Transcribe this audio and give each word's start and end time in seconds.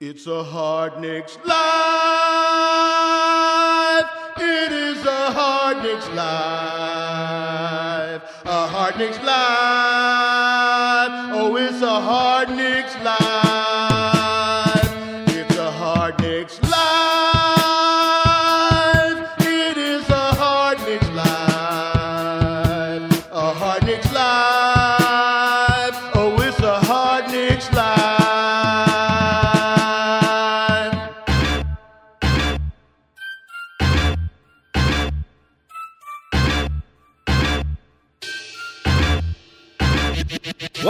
It's 0.00 0.28
a 0.28 0.44
hard 0.44 1.00
Knicks 1.00 1.36
live. 1.44 1.58
It 4.38 4.70
is 4.70 5.04
a 5.04 5.32
hard 5.32 5.82
Knicks 5.82 6.08
live. 6.10 6.22
A 8.44 8.68
hard 8.68 8.96
Knicks 8.96 9.18
live. 9.24 11.10
Oh, 11.34 11.56
it's 11.56 11.82
a 11.82 12.00
hard 12.00 12.37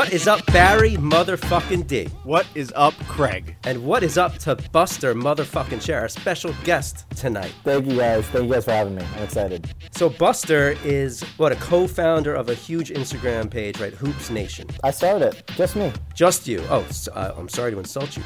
What 0.08 0.14
is 0.14 0.26
up, 0.26 0.46
Barry 0.46 0.92
motherfucking 0.92 1.86
D? 1.86 2.06
What 2.24 2.46
is 2.54 2.72
up, 2.74 2.94
Craig? 3.08 3.56
And 3.64 3.84
what 3.84 4.02
is 4.02 4.16
up 4.16 4.38
to 4.38 4.56
Buster 4.72 5.14
motherfucking 5.14 5.82
Scher, 5.82 6.00
our 6.00 6.08
special 6.08 6.54
guest 6.64 7.04
tonight? 7.14 7.52
Thank 7.62 7.84
you 7.84 7.98
guys. 7.98 8.24
Thank 8.28 8.46
you 8.46 8.54
guys 8.54 8.64
for 8.64 8.70
having 8.70 8.94
me. 8.94 9.04
I'm 9.16 9.24
excited. 9.24 9.70
So 9.90 10.08
Buster 10.08 10.78
is 10.82 11.20
what 11.36 11.52
a 11.52 11.56
co-founder 11.56 12.34
of 12.34 12.48
a 12.48 12.54
huge 12.54 12.88
Instagram 12.88 13.50
page, 13.50 13.80
right? 13.80 13.92
Hoops 13.92 14.30
Nation. 14.30 14.66
I 14.82 14.92
started 14.92 15.34
it. 15.34 15.46
Just 15.56 15.76
me. 15.76 15.92
Just 16.14 16.48
you. 16.48 16.64
Oh, 16.70 16.86
so, 16.90 17.12
uh, 17.12 17.34
I'm 17.36 17.50
sorry 17.50 17.72
to 17.72 17.78
insult 17.78 18.16
you. 18.16 18.22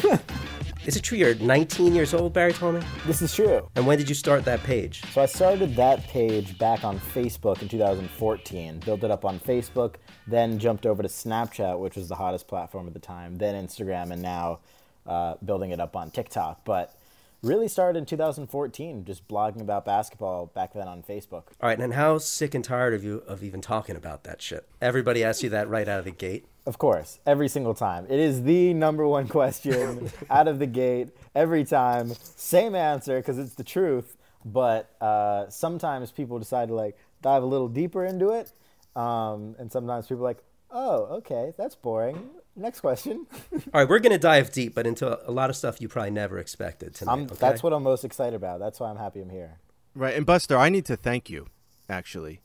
dude. 0.00 0.20
is 0.86 0.94
it 0.96 1.02
true 1.02 1.18
you're 1.18 1.34
19 1.34 1.94
years 1.96 2.14
old, 2.14 2.32
Barry 2.32 2.52
told 2.52 2.76
me? 2.76 2.82
This 3.06 3.20
is 3.20 3.34
true. 3.34 3.68
And 3.74 3.86
when 3.86 3.98
did 3.98 4.08
you 4.08 4.14
start 4.14 4.44
that 4.44 4.62
page? 4.62 5.02
So 5.12 5.20
I 5.20 5.26
started 5.26 5.74
that 5.74 6.04
page 6.04 6.56
back 6.58 6.84
on 6.84 7.00
Facebook 7.00 7.60
in 7.60 7.68
2014. 7.68 8.80
Built 8.84 9.02
it 9.02 9.10
up 9.10 9.24
on 9.24 9.40
Facebook, 9.40 9.96
then 10.28 10.60
jumped 10.60 10.86
over 10.86 11.02
to 11.02 11.08
Snapchat, 11.08 11.80
which 11.80 11.96
was 11.96 12.08
the 12.08 12.14
hottest 12.14 12.46
platform 12.46 12.86
at 12.86 12.94
the 12.94 13.00
time, 13.00 13.36
then 13.36 13.66
Instagram, 13.66 14.12
and 14.12 14.22
now 14.22 14.60
uh, 15.06 15.34
building 15.44 15.72
it 15.72 15.80
up 15.80 15.96
on 15.96 16.12
TikTok. 16.12 16.64
But 16.64 16.96
really 17.42 17.66
started 17.66 17.98
in 17.98 18.06
2014, 18.06 19.04
just 19.04 19.26
blogging 19.26 19.60
about 19.60 19.84
basketball 19.84 20.46
back 20.46 20.72
then 20.72 20.86
on 20.86 21.02
Facebook. 21.02 21.48
All 21.60 21.68
right, 21.68 21.80
and 21.80 21.94
how 21.94 22.18
sick 22.18 22.54
and 22.54 22.64
tired 22.64 22.94
of 22.94 23.02
you 23.02 23.24
of 23.26 23.42
even 23.42 23.60
talking 23.60 23.96
about 23.96 24.22
that 24.22 24.40
shit? 24.40 24.68
Everybody 24.80 25.24
asks 25.24 25.42
you 25.42 25.48
that 25.50 25.68
right 25.68 25.88
out 25.88 25.98
of 25.98 26.04
the 26.04 26.12
gate. 26.12 26.46
Of 26.66 26.78
course, 26.78 27.20
every 27.24 27.48
single 27.48 27.74
time. 27.74 28.06
It 28.10 28.18
is 28.18 28.42
the 28.42 28.74
number 28.74 29.06
one 29.06 29.28
question 29.38 30.10
out 30.28 30.48
of 30.48 30.58
the 30.58 30.66
gate 30.66 31.10
every 31.34 31.64
time. 31.64 32.12
Same 32.36 32.74
answer 32.74 33.18
because 33.18 33.38
it's 33.38 33.54
the 33.54 33.64
truth. 33.64 34.16
But 34.44 34.90
uh, 35.00 35.48
sometimes 35.48 36.10
people 36.10 36.38
decide 36.38 36.68
to 36.68 36.74
like 36.74 36.96
dive 37.22 37.42
a 37.42 37.46
little 37.46 37.68
deeper 37.68 38.04
into 38.04 38.30
it, 38.30 38.52
um, 38.94 39.56
and 39.58 39.70
sometimes 39.72 40.06
people 40.06 40.22
are 40.22 40.28
like, 40.28 40.42
"Oh, 40.70 41.16
okay, 41.18 41.52
that's 41.56 41.74
boring." 41.74 42.30
Next 42.54 42.80
question. 42.80 43.26
All 43.52 43.60
right, 43.74 43.88
we're 43.88 43.98
gonna 43.98 44.18
dive 44.18 44.52
deep, 44.52 44.74
but 44.74 44.86
into 44.86 45.18
a 45.28 45.32
lot 45.32 45.50
of 45.50 45.56
stuff 45.56 45.80
you 45.80 45.88
probably 45.88 46.12
never 46.12 46.38
expected 46.38 46.94
tonight. 46.94 47.12
I'm, 47.12 47.22
okay? 47.24 47.34
That's 47.38 47.62
what 47.62 47.72
I'm 47.72 47.82
most 47.82 48.04
excited 48.04 48.34
about. 48.34 48.60
That's 48.60 48.78
why 48.78 48.88
I'm 48.88 48.96
happy 48.96 49.20
I'm 49.20 49.30
here. 49.30 49.58
Right, 49.94 50.14
and 50.14 50.24
Buster, 50.24 50.56
I 50.56 50.68
need 50.68 50.84
to 50.86 50.96
thank 50.96 51.28
you, 51.28 51.48
actually, 51.88 52.40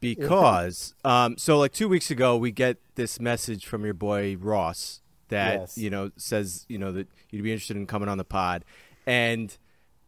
because 0.00 0.94
um, 1.04 1.36
so 1.38 1.58
like 1.58 1.72
two 1.72 1.88
weeks 1.88 2.10
ago 2.10 2.36
we 2.36 2.50
get 2.52 2.78
this 2.94 3.20
message 3.20 3.66
from 3.66 3.84
your 3.84 3.94
boy 3.94 4.36
Ross 4.38 5.00
that 5.28 5.60
Yes. 5.60 5.78
you 5.78 5.90
know 5.90 6.10
says 6.16 6.64
you 6.68 6.78
know 6.78 6.92
that 6.92 7.08
you'd 7.30 7.42
be 7.44 7.52
interested 7.52 7.76
in 7.76 7.86
coming 7.86 8.08
on 8.08 8.18
the 8.18 8.24
pod, 8.24 8.64
and 9.06 9.56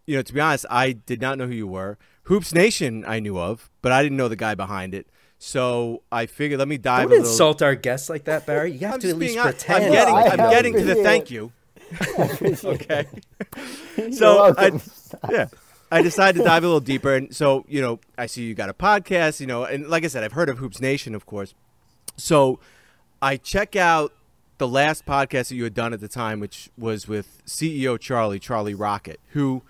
you 0.06 0.16
know 0.16 0.22
to 0.22 0.32
be 0.32 0.40
honest, 0.40 0.66
I 0.70 0.92
did 0.92 1.20
not 1.20 1.38
know 1.38 1.46
who 1.46 1.54
you 1.54 1.66
were. 1.66 1.98
Hoops 2.24 2.54
Nation 2.54 3.04
I 3.06 3.20
knew 3.20 3.38
of, 3.38 3.70
but 3.82 3.92
I 3.92 4.02
didn't 4.02 4.16
know 4.16 4.28
the 4.28 4.36
guy 4.36 4.54
behind 4.54 4.94
it. 4.94 5.08
So 5.38 6.02
I 6.12 6.26
figured 6.26 6.58
let 6.58 6.68
me 6.68 6.76
dive 6.78 7.08
Don't 7.10 7.20
insult 7.20 7.62
our 7.62 7.74
guests 7.74 8.08
like 8.10 8.24
that, 8.24 8.44
Barry. 8.46 8.72
You 8.72 8.80
have 8.80 8.94
I'm 8.94 9.00
to 9.00 9.08
at 9.10 9.16
least 9.16 9.38
honest. 9.38 9.66
pretend. 9.66 9.84
I'm 9.86 9.92
getting, 9.92 10.14
I 10.14 10.44
I'm 10.44 10.50
getting 10.50 10.74
to 10.74 10.84
the 10.84 10.94
thank 10.96 11.30
you. 11.30 11.52
okay. 12.64 13.06
so 14.12 14.54
I, 14.56 14.80
yeah, 15.30 15.48
I 15.90 16.02
decided 16.02 16.38
to 16.38 16.44
dive 16.44 16.62
a 16.62 16.66
little 16.66 16.80
deeper, 16.80 17.14
and 17.14 17.34
so 17.34 17.64
you 17.68 17.80
know, 17.80 18.00
I 18.16 18.26
see 18.26 18.42
you 18.44 18.54
got 18.54 18.68
a 18.68 18.74
podcast, 18.74 19.40
you 19.40 19.46
know, 19.46 19.64
and 19.64 19.88
like 19.88 20.04
I 20.04 20.08
said, 20.08 20.22
I've 20.24 20.32
heard 20.32 20.48
of 20.48 20.58
Hoops 20.58 20.80
Nation, 20.80 21.14
of 21.14 21.26
course. 21.26 21.54
So 22.16 22.60
I 23.20 23.36
check 23.36 23.76
out 23.76 24.12
the 24.58 24.68
last 24.68 25.06
podcast 25.06 25.48
that 25.48 25.54
you 25.54 25.64
had 25.64 25.74
done 25.74 25.92
at 25.92 26.00
the 26.00 26.08
time, 26.08 26.38
which 26.38 26.70
was 26.76 27.08
with 27.08 27.42
CEO 27.46 27.98
Charlie, 27.98 28.38
Charlie 28.38 28.74
Rocket, 28.74 29.18
who 29.30 29.62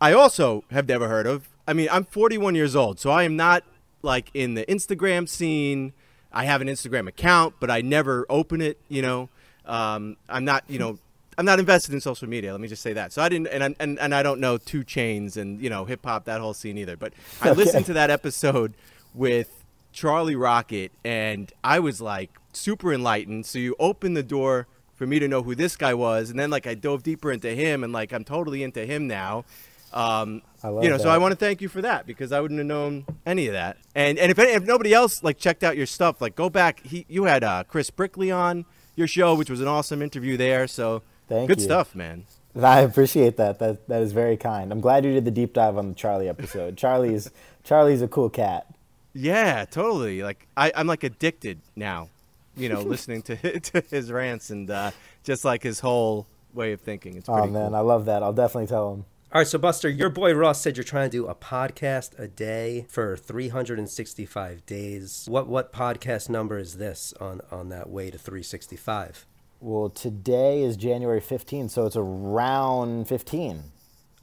I 0.00 0.12
also 0.12 0.64
have 0.70 0.86
never 0.86 1.08
heard 1.08 1.26
of. 1.26 1.48
I 1.66 1.72
mean, 1.72 1.88
I'm 1.90 2.04
41 2.04 2.54
years 2.54 2.76
old, 2.76 3.00
so 3.00 3.10
I 3.10 3.24
am 3.24 3.34
not 3.34 3.64
like 4.02 4.30
in 4.34 4.54
the 4.54 4.64
Instagram 4.66 5.28
scene. 5.28 5.92
I 6.32 6.44
have 6.44 6.60
an 6.60 6.68
Instagram 6.68 7.08
account, 7.08 7.54
but 7.58 7.70
I 7.70 7.80
never 7.80 8.26
open 8.28 8.60
it. 8.60 8.78
You 8.88 9.02
know, 9.02 9.28
um, 9.64 10.16
I'm 10.28 10.44
not. 10.44 10.64
You 10.68 10.78
know, 10.78 10.98
I'm 11.38 11.44
not 11.44 11.58
invested 11.58 11.92
in 11.94 12.00
social 12.00 12.28
media. 12.28 12.52
Let 12.52 12.60
me 12.60 12.68
just 12.68 12.82
say 12.82 12.92
that. 12.94 13.12
So 13.12 13.20
I 13.22 13.28
didn't, 13.28 13.48
and 13.48 13.62
I- 13.64 13.74
and 13.78 13.98
and 13.98 14.14
I 14.14 14.22
don't 14.22 14.40
know 14.40 14.56
2 14.58 14.84
Chainz 14.84 15.36
and 15.36 15.60
you 15.60 15.68
know 15.70 15.84
hip 15.84 16.04
hop 16.04 16.24
that 16.24 16.40
whole 16.40 16.54
scene 16.54 16.78
either. 16.78 16.96
But 16.96 17.12
I 17.42 17.50
listened 17.52 17.86
to 17.86 17.92
that 17.94 18.10
episode 18.10 18.74
with 19.14 19.64
Charlie 19.92 20.36
Rocket, 20.36 20.92
and 21.04 21.52
I 21.64 21.78
was 21.80 22.00
like 22.00 22.30
super 22.52 22.92
enlightened. 22.92 23.46
So 23.46 23.58
you 23.58 23.76
opened 23.78 24.16
the 24.16 24.22
door 24.22 24.66
for 24.94 25.06
me 25.06 25.18
to 25.18 25.28
know 25.28 25.42
who 25.42 25.54
this 25.54 25.76
guy 25.76 25.92
was, 25.94 26.30
and 26.30 26.38
then 26.38 26.48
like 26.50 26.66
I 26.66 26.74
dove 26.74 27.02
deeper 27.02 27.30
into 27.30 27.50
him, 27.50 27.84
and 27.84 27.92
like 27.92 28.12
I'm 28.12 28.24
totally 28.24 28.62
into 28.62 28.86
him 28.86 29.06
now. 29.06 29.44
Um, 29.92 30.42
I 30.62 30.68
love 30.68 30.84
you 30.84 30.90
know, 30.90 30.98
so. 30.98 31.08
I 31.08 31.16
want 31.18 31.32
to 31.32 31.36
thank 31.36 31.62
you 31.62 31.68
for 31.68 31.80
that 31.82 32.06
because 32.06 32.32
I 32.32 32.40
wouldn't 32.40 32.58
have 32.58 32.66
known 32.66 33.06
any 33.24 33.46
of 33.46 33.52
that. 33.52 33.76
And 33.94 34.18
and 34.18 34.30
if 34.30 34.38
any, 34.38 34.50
if 34.52 34.64
nobody 34.64 34.92
else 34.92 35.22
like 35.22 35.38
checked 35.38 35.62
out 35.64 35.76
your 35.76 35.86
stuff, 35.86 36.20
like 36.20 36.34
go 36.34 36.50
back. 36.50 36.80
He 36.84 37.06
you 37.08 37.24
had 37.24 37.44
uh, 37.44 37.64
Chris 37.64 37.90
Brickley 37.90 38.30
on 38.30 38.64
your 38.96 39.06
show, 39.06 39.34
which 39.34 39.48
was 39.50 39.60
an 39.60 39.68
awesome 39.68 40.02
interview 40.02 40.36
there. 40.36 40.66
So 40.66 41.02
Thank 41.28 41.48
good 41.48 41.58
you. 41.58 41.64
stuff, 41.64 41.94
man. 41.94 42.24
I 42.60 42.80
appreciate 42.80 43.36
that. 43.36 43.58
That 43.58 43.86
that 43.88 44.02
is 44.02 44.12
very 44.12 44.36
kind. 44.36 44.72
I'm 44.72 44.80
glad 44.80 45.04
you 45.04 45.12
did 45.12 45.24
the 45.24 45.30
deep 45.30 45.52
dive 45.52 45.76
on 45.76 45.88
the 45.90 45.94
Charlie 45.94 46.28
episode. 46.28 46.76
Charlie's 46.78 47.30
Charlie's 47.64 48.00
a 48.02 48.08
cool 48.08 48.30
cat. 48.30 48.66
Yeah, 49.12 49.64
totally. 49.66 50.22
Like 50.22 50.46
I, 50.56 50.72
I'm 50.74 50.86
like 50.86 51.04
addicted 51.04 51.60
now, 51.74 52.08
you 52.56 52.68
know, 52.68 52.80
listening 52.94 53.22
to 53.22 53.60
to 53.60 53.82
his 53.90 54.10
rants 54.10 54.50
and 54.50 54.70
uh, 54.70 54.90
just 55.24 55.44
like 55.44 55.62
his 55.62 55.80
whole 55.80 56.26
way 56.54 56.72
of 56.72 56.80
thinking. 56.80 57.16
It's 57.16 57.26
pretty 57.28 57.42
Oh 57.42 57.46
man, 57.46 57.68
cool. 57.68 57.76
I 57.76 57.80
love 57.80 58.04
that. 58.06 58.22
I'll 58.22 58.32
definitely 58.32 58.68
tell 58.68 58.94
him. 58.94 59.04
All 59.32 59.40
right, 59.40 59.46
so 59.46 59.58
Buster, 59.58 59.88
your 59.90 60.08
boy 60.08 60.32
Ross 60.34 60.62
said 60.62 60.76
you're 60.78 60.84
trying 60.84 61.10
to 61.10 61.16
do 61.16 61.26
a 61.26 61.34
podcast 61.34 62.18
a 62.18 62.28
day 62.28 62.86
for 62.88 63.16
365 63.16 64.64
days. 64.64 65.26
What 65.28 65.46
what 65.46 65.72
podcast 65.72 66.30
number 66.30 66.58
is 66.58 66.76
this 66.78 67.12
on 67.20 67.40
on 67.50 67.68
that 67.68 67.90
way 67.90 68.10
to 68.10 68.16
365? 68.18 69.26
Well, 69.60 69.88
today 69.88 70.62
is 70.62 70.76
January 70.76 71.20
15th, 71.20 71.70
so 71.70 71.86
it's 71.86 71.96
around 71.96 73.08
15. 73.08 73.62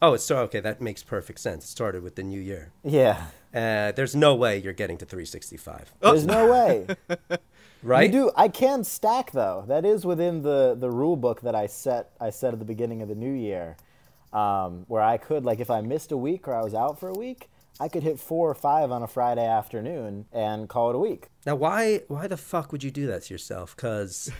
Oh, 0.02 0.14
it's 0.14 0.24
so 0.24 0.38
okay. 0.40 0.60
That 0.60 0.80
makes 0.80 1.02
perfect 1.02 1.40
sense. 1.40 1.64
It 1.64 1.70
started 1.70 2.04
with 2.04 2.16
the 2.16 2.24
new 2.24 2.40
year. 2.40 2.72
Yeah. 2.84 3.28
Uh, 3.54 3.92
there's 3.94 4.16
no 4.16 4.36
way 4.36 4.58
you're 4.58 4.74
getting 4.74 4.98
to 4.98 5.06
365, 5.06 5.94
There's 6.02 6.26
no 6.26 6.52
way. 6.52 6.88
right? 7.84 8.12
You 8.12 8.12
do. 8.12 8.32
I 8.36 8.48
can 8.48 8.84
stack 8.84 9.32
though. 9.32 9.64
That 9.68 9.86
is 9.86 10.06
within 10.06 10.42
the 10.42 10.76
the 10.78 10.90
rule 10.90 11.16
book 11.16 11.42
that 11.42 11.56
I 11.56 11.68
set. 11.68 12.12
I 12.20 12.32
set 12.32 12.54
at 12.54 12.60
the 12.60 12.66
beginning 12.66 13.02
of 13.02 13.10
the 13.10 13.16
new 13.16 13.32
year, 13.32 13.78
um, 14.34 14.86
where 14.88 15.02
I 15.02 15.18
could 15.18 15.46
like 15.46 15.60
if 15.60 15.70
I 15.70 15.82
missed 15.82 16.12
a 16.12 16.18
week 16.18 16.48
or 16.48 16.56
I 16.56 16.64
was 16.64 16.74
out 16.74 17.00
for 17.00 17.10
a 17.10 17.14
week, 17.14 17.50
I 17.80 17.88
could 17.88 18.04
hit 18.04 18.20
four 18.20 18.50
or 18.50 18.56
five 18.56 18.92
on 18.92 19.04
a 19.04 19.08
Friday 19.08 19.46
afternoon 19.46 20.26
and 20.32 20.68
call 20.68 20.90
it 20.90 20.96
a 20.96 21.00
week. 21.00 21.28
Now, 21.46 21.56
why 21.56 22.02
why 22.08 22.28
the 22.28 22.38
fuck 22.38 22.72
would 22.72 22.84
you 22.84 22.92
do 22.92 23.08
that 23.08 23.24
to 23.24 23.34
yourself? 23.34 23.76
Because 23.76 24.32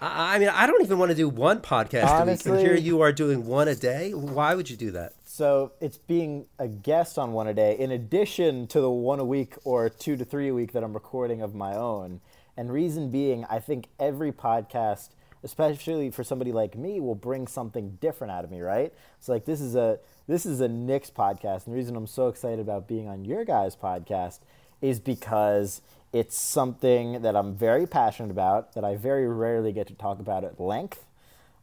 I, 0.00 0.36
I 0.36 0.38
mean, 0.38 0.48
I 0.48 0.66
don't 0.66 0.82
even 0.82 0.98
want 0.98 1.10
to 1.10 1.16
do 1.16 1.28
one 1.28 1.60
podcast 1.60 2.02
a 2.02 2.04
week, 2.04 2.20
Honestly- 2.22 2.52
and 2.52 2.60
here 2.60 2.74
you 2.76 3.00
are 3.00 3.12
doing 3.12 3.46
one 3.46 3.68
a 3.68 3.74
day. 3.74 4.12
Why 4.12 4.54
would 4.54 4.68
you 4.70 4.76
do 4.76 4.90
that? 4.92 5.14
So 5.24 5.72
it's 5.80 5.98
being 5.98 6.46
a 6.58 6.66
guest 6.68 7.18
on 7.18 7.32
one 7.32 7.46
a 7.46 7.54
day, 7.54 7.76
in 7.78 7.90
addition 7.90 8.66
to 8.68 8.80
the 8.80 8.90
one 8.90 9.20
a 9.20 9.24
week 9.24 9.54
or 9.64 9.88
two 9.90 10.16
to 10.16 10.24
three 10.24 10.48
a 10.48 10.54
week 10.54 10.72
that 10.72 10.82
I'm 10.82 10.94
recording 10.94 11.42
of 11.42 11.54
my 11.54 11.74
own. 11.76 12.20
And 12.56 12.72
reason 12.72 13.10
being, 13.10 13.44
I 13.50 13.58
think 13.58 13.88
every 14.00 14.32
podcast, 14.32 15.10
especially 15.44 16.10
for 16.10 16.24
somebody 16.24 16.52
like 16.52 16.74
me, 16.74 17.00
will 17.00 17.14
bring 17.14 17.46
something 17.46 17.98
different 18.00 18.30
out 18.32 18.44
of 18.44 18.50
me, 18.50 18.60
right? 18.62 18.94
So 19.20 19.32
like 19.32 19.44
this 19.44 19.60
is 19.60 19.74
a 19.74 19.98
this 20.26 20.46
is 20.46 20.60
a 20.60 20.68
Knicks 20.68 21.10
podcast, 21.10 21.66
and 21.66 21.74
the 21.74 21.76
reason 21.76 21.94
I'm 21.96 22.06
so 22.06 22.28
excited 22.28 22.58
about 22.58 22.88
being 22.88 23.06
on 23.08 23.24
your 23.24 23.44
guys' 23.44 23.76
podcast 23.76 24.40
is 24.80 24.98
because 24.98 25.82
it's 26.18 26.38
something 26.38 27.20
that 27.20 27.36
I'm 27.36 27.54
very 27.54 27.86
passionate 27.86 28.30
about 28.30 28.72
that 28.74 28.84
I 28.84 28.96
very 28.96 29.28
rarely 29.28 29.70
get 29.70 29.86
to 29.88 29.94
talk 29.94 30.18
about 30.18 30.44
at 30.44 30.58
length 30.58 31.04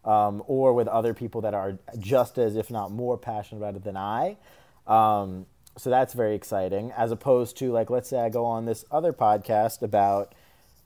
um, 0.06 0.44
or 0.46 0.74
with 0.74 0.88
other 0.88 1.16
people 1.16 1.42
that 1.42 1.56
are 1.56 1.80
just 1.98 2.38
as, 2.38 2.56
if 2.56 2.70
not 2.70 2.92
more, 2.92 3.18
passionate 3.18 3.62
about 3.62 3.76
it 3.76 3.84
than 3.84 3.98
I. 3.98 4.38
Um, 4.86 5.48
so 5.76 5.90
that's 5.90 6.14
very 6.14 6.36
exciting, 6.36 6.92
as 6.92 7.12
opposed 7.12 7.58
to, 7.58 7.72
like, 7.72 7.90
let's 7.90 8.08
say 8.08 8.20
I 8.20 8.30
go 8.30 8.46
on 8.46 8.66
this 8.66 8.86
other 8.92 9.12
podcast 9.12 9.82
about 9.82 10.36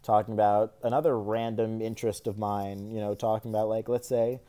talking 0.02 0.34
about 0.34 0.75
another 0.81 1.19
random 1.19 1.81
interest 1.81 2.25
of 2.25 2.38
mine, 2.38 2.90
you 2.90 3.02
know, 3.02 3.16
talking 3.16 3.52
about, 3.52 3.68
like, 3.68 3.90
let's 3.90 4.08
say, 4.08 4.40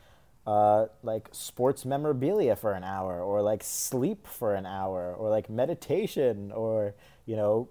uh, 0.47 0.85
like 1.03 1.27
sports 1.33 1.83
memorabilia 1.83 2.55
for 2.55 2.71
an 2.71 2.85
hour, 2.85 3.21
or 3.21 3.41
like 3.41 3.63
sleep 3.63 4.25
for 4.25 4.55
an 4.55 4.65
hour, 4.65 5.13
or 5.13 5.29
like 5.29 5.49
meditation, 5.49 6.53
or, 6.53 6.95
you 7.25 7.35
know, 7.35 7.67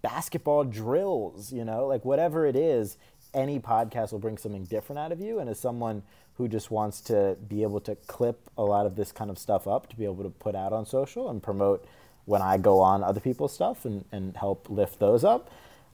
basketball 0.00 0.64
drills, 0.64 1.52
you 1.52 1.64
know, 1.64 1.86
like 1.86 2.04
whatever 2.04 2.46
it 2.46 2.56
is, 2.56 2.96
any 3.34 3.58
podcast 3.58 4.12
will 4.12 4.18
bring 4.18 4.38
something 4.38 4.64
different 4.64 4.98
out 4.98 5.12
of 5.12 5.20
you. 5.20 5.38
And 5.38 5.50
as 5.50 5.58
someone 5.58 6.02
who 6.34 6.48
just 6.48 6.70
wants 6.70 7.00
to 7.02 7.36
be 7.48 7.62
able 7.62 7.80
to 7.80 7.94
clip 8.06 8.50
a 8.56 8.62
lot 8.62 8.86
of 8.86 8.96
this 8.96 9.12
kind 9.12 9.30
of 9.30 9.38
stuff 9.38 9.66
up 9.66 9.88
to 9.90 9.96
be 9.96 10.04
able 10.04 10.22
to 10.22 10.30
put 10.30 10.54
out 10.54 10.72
on 10.72 10.86
social 10.86 11.28
and 11.28 11.42
promote 11.42 11.86
when 12.24 12.40
I 12.40 12.56
go 12.56 12.80
on 12.80 13.02
other 13.02 13.20
people's 13.20 13.52
stuff 13.52 13.84
and, 13.84 14.04
and 14.12 14.36
help 14.36 14.70
lift 14.70 14.98
those 14.98 15.24
up. 15.24 15.50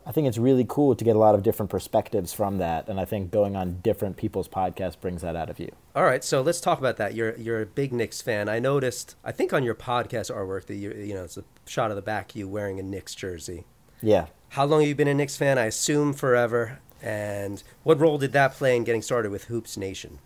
I 0.07 0.13
think 0.13 0.27
it's 0.27 0.39
really 0.39 0.65
cool 0.67 0.95
to 0.95 1.05
get 1.05 1.17
a 1.17 1.19
lot 1.19 1.35
of 1.35 1.43
different 1.43 1.69
perspectives 1.69 2.33
from 2.33 2.59
that. 2.59 2.89
And 2.89 2.99
I 2.99 3.05
think 3.05 3.31
going 3.31 3.57
on 3.57 3.81
different 3.81 4.17
people's 4.17 4.49
podcasts 4.49 4.99
brings 4.99 5.21
that 5.21 5.37
out 5.37 5.51
of 5.51 5.59
you. 5.59 5.71
All 5.95 6.05
right, 6.05 6.25
so 6.25 6.41
let's 6.41 6.61
talk 6.63 6.79
about 6.79 6.97
that. 6.97 7.15
You're 7.15 7.37
you're 7.37 7.61
a 7.61 7.67
big 7.67 7.93
Knicks 7.93 8.23
fan. 8.23 8.49
I 8.49 8.59
noticed, 8.59 9.17
I 9.23 9.33
think 9.33 9.53
on 9.53 9.65
your 9.65 9.75
podcast 9.75 10.35
artwork 10.35 10.65
that 10.67 10.77
you 10.77 10.93
you 10.93 11.13
know 11.13 11.25
it's 11.25 11.37
a 11.37 11.45
shot 11.67 11.91
of 11.91 11.97
the 11.97 12.03
back 12.03 12.35
you 12.35 12.49
wearing 12.49 12.79
a 12.79 12.83
Knicks 12.83 13.15
jersey. 13.15 13.67
Yeah. 14.03 14.27
How 14.51 14.65
long 14.65 14.81
have 14.81 14.89
you 14.89 14.95
been 14.95 15.09
a 15.09 15.15
Knicks 15.15 15.37
fan? 15.37 15.59
I 15.59 15.67
assume 15.67 16.13
forever. 16.13 16.81
And 17.03 17.63
what 17.83 18.01
role 18.01 18.19
did 18.19 18.33
that 18.33 18.55
play 18.55 18.77
in 18.77 18.85
getting 18.85 19.03
started 19.03 19.31
with 19.31 19.45
Hoops 19.45 19.77
Nation? 19.77 20.19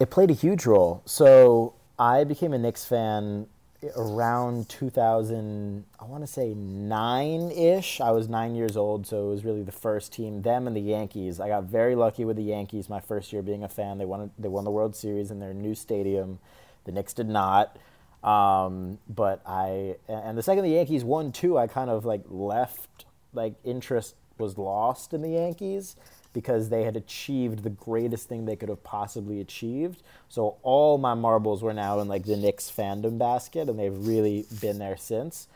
It 0.00 0.10
played 0.10 0.30
a 0.30 0.34
huge 0.34 0.66
role. 0.66 1.02
So 1.04 1.74
I 1.98 2.24
became 2.24 2.52
a 2.52 2.58
Knicks 2.58 2.84
fan 2.84 3.46
around 3.96 4.68
2000, 4.68 5.84
I 5.98 6.04
want 6.04 6.22
to 6.22 6.26
say 6.26 6.54
nine 6.54 7.50
ish. 7.50 8.00
I 8.00 8.10
was 8.10 8.28
nine 8.28 8.54
years 8.54 8.76
old, 8.76 9.06
so 9.06 9.26
it 9.26 9.30
was 9.30 9.44
really 9.44 9.62
the 9.62 9.72
first 9.72 10.12
team, 10.12 10.42
them 10.42 10.66
and 10.66 10.76
the 10.76 10.80
Yankees. 10.80 11.40
I 11.40 11.48
got 11.48 11.64
very 11.64 11.94
lucky 11.94 12.24
with 12.24 12.36
the 12.36 12.42
Yankees 12.42 12.88
my 12.88 13.00
first 13.00 13.32
year 13.32 13.42
being 13.42 13.62
a 13.62 13.68
fan. 13.68 13.98
They 13.98 14.04
won, 14.04 14.30
they 14.38 14.48
won 14.48 14.64
the 14.64 14.70
World 14.70 14.96
Series 14.96 15.30
in 15.30 15.40
their 15.40 15.54
new 15.54 15.74
stadium. 15.74 16.38
The 16.84 16.92
Knicks 16.92 17.12
did 17.12 17.28
not. 17.28 17.76
Um, 18.22 18.98
but 19.08 19.42
I, 19.46 19.96
and 20.08 20.38
the 20.38 20.42
second 20.42 20.64
the 20.64 20.70
Yankees 20.70 21.04
won 21.04 21.30
too, 21.30 21.58
I 21.58 21.66
kind 21.66 21.90
of 21.90 22.04
like 22.04 22.22
left, 22.28 23.03
like 23.34 23.54
interest 23.64 24.14
was 24.38 24.58
lost 24.58 25.12
in 25.14 25.22
the 25.22 25.30
Yankees 25.30 25.96
because 26.32 26.68
they 26.68 26.82
had 26.82 26.96
achieved 26.96 27.62
the 27.62 27.70
greatest 27.70 28.28
thing 28.28 28.44
they 28.44 28.56
could 28.56 28.68
have 28.68 28.82
possibly 28.82 29.40
achieved. 29.40 30.02
So 30.28 30.56
all 30.62 30.98
my 30.98 31.14
marbles 31.14 31.62
were 31.62 31.72
now 31.74 32.00
in 32.00 32.08
like 32.08 32.24
the 32.24 32.36
Knicks 32.36 32.70
fandom 32.76 33.18
basket, 33.18 33.68
and 33.68 33.78
they've 33.78 33.96
really 34.06 34.44
been 34.60 34.78
there 34.78 34.96
since. 34.96 35.46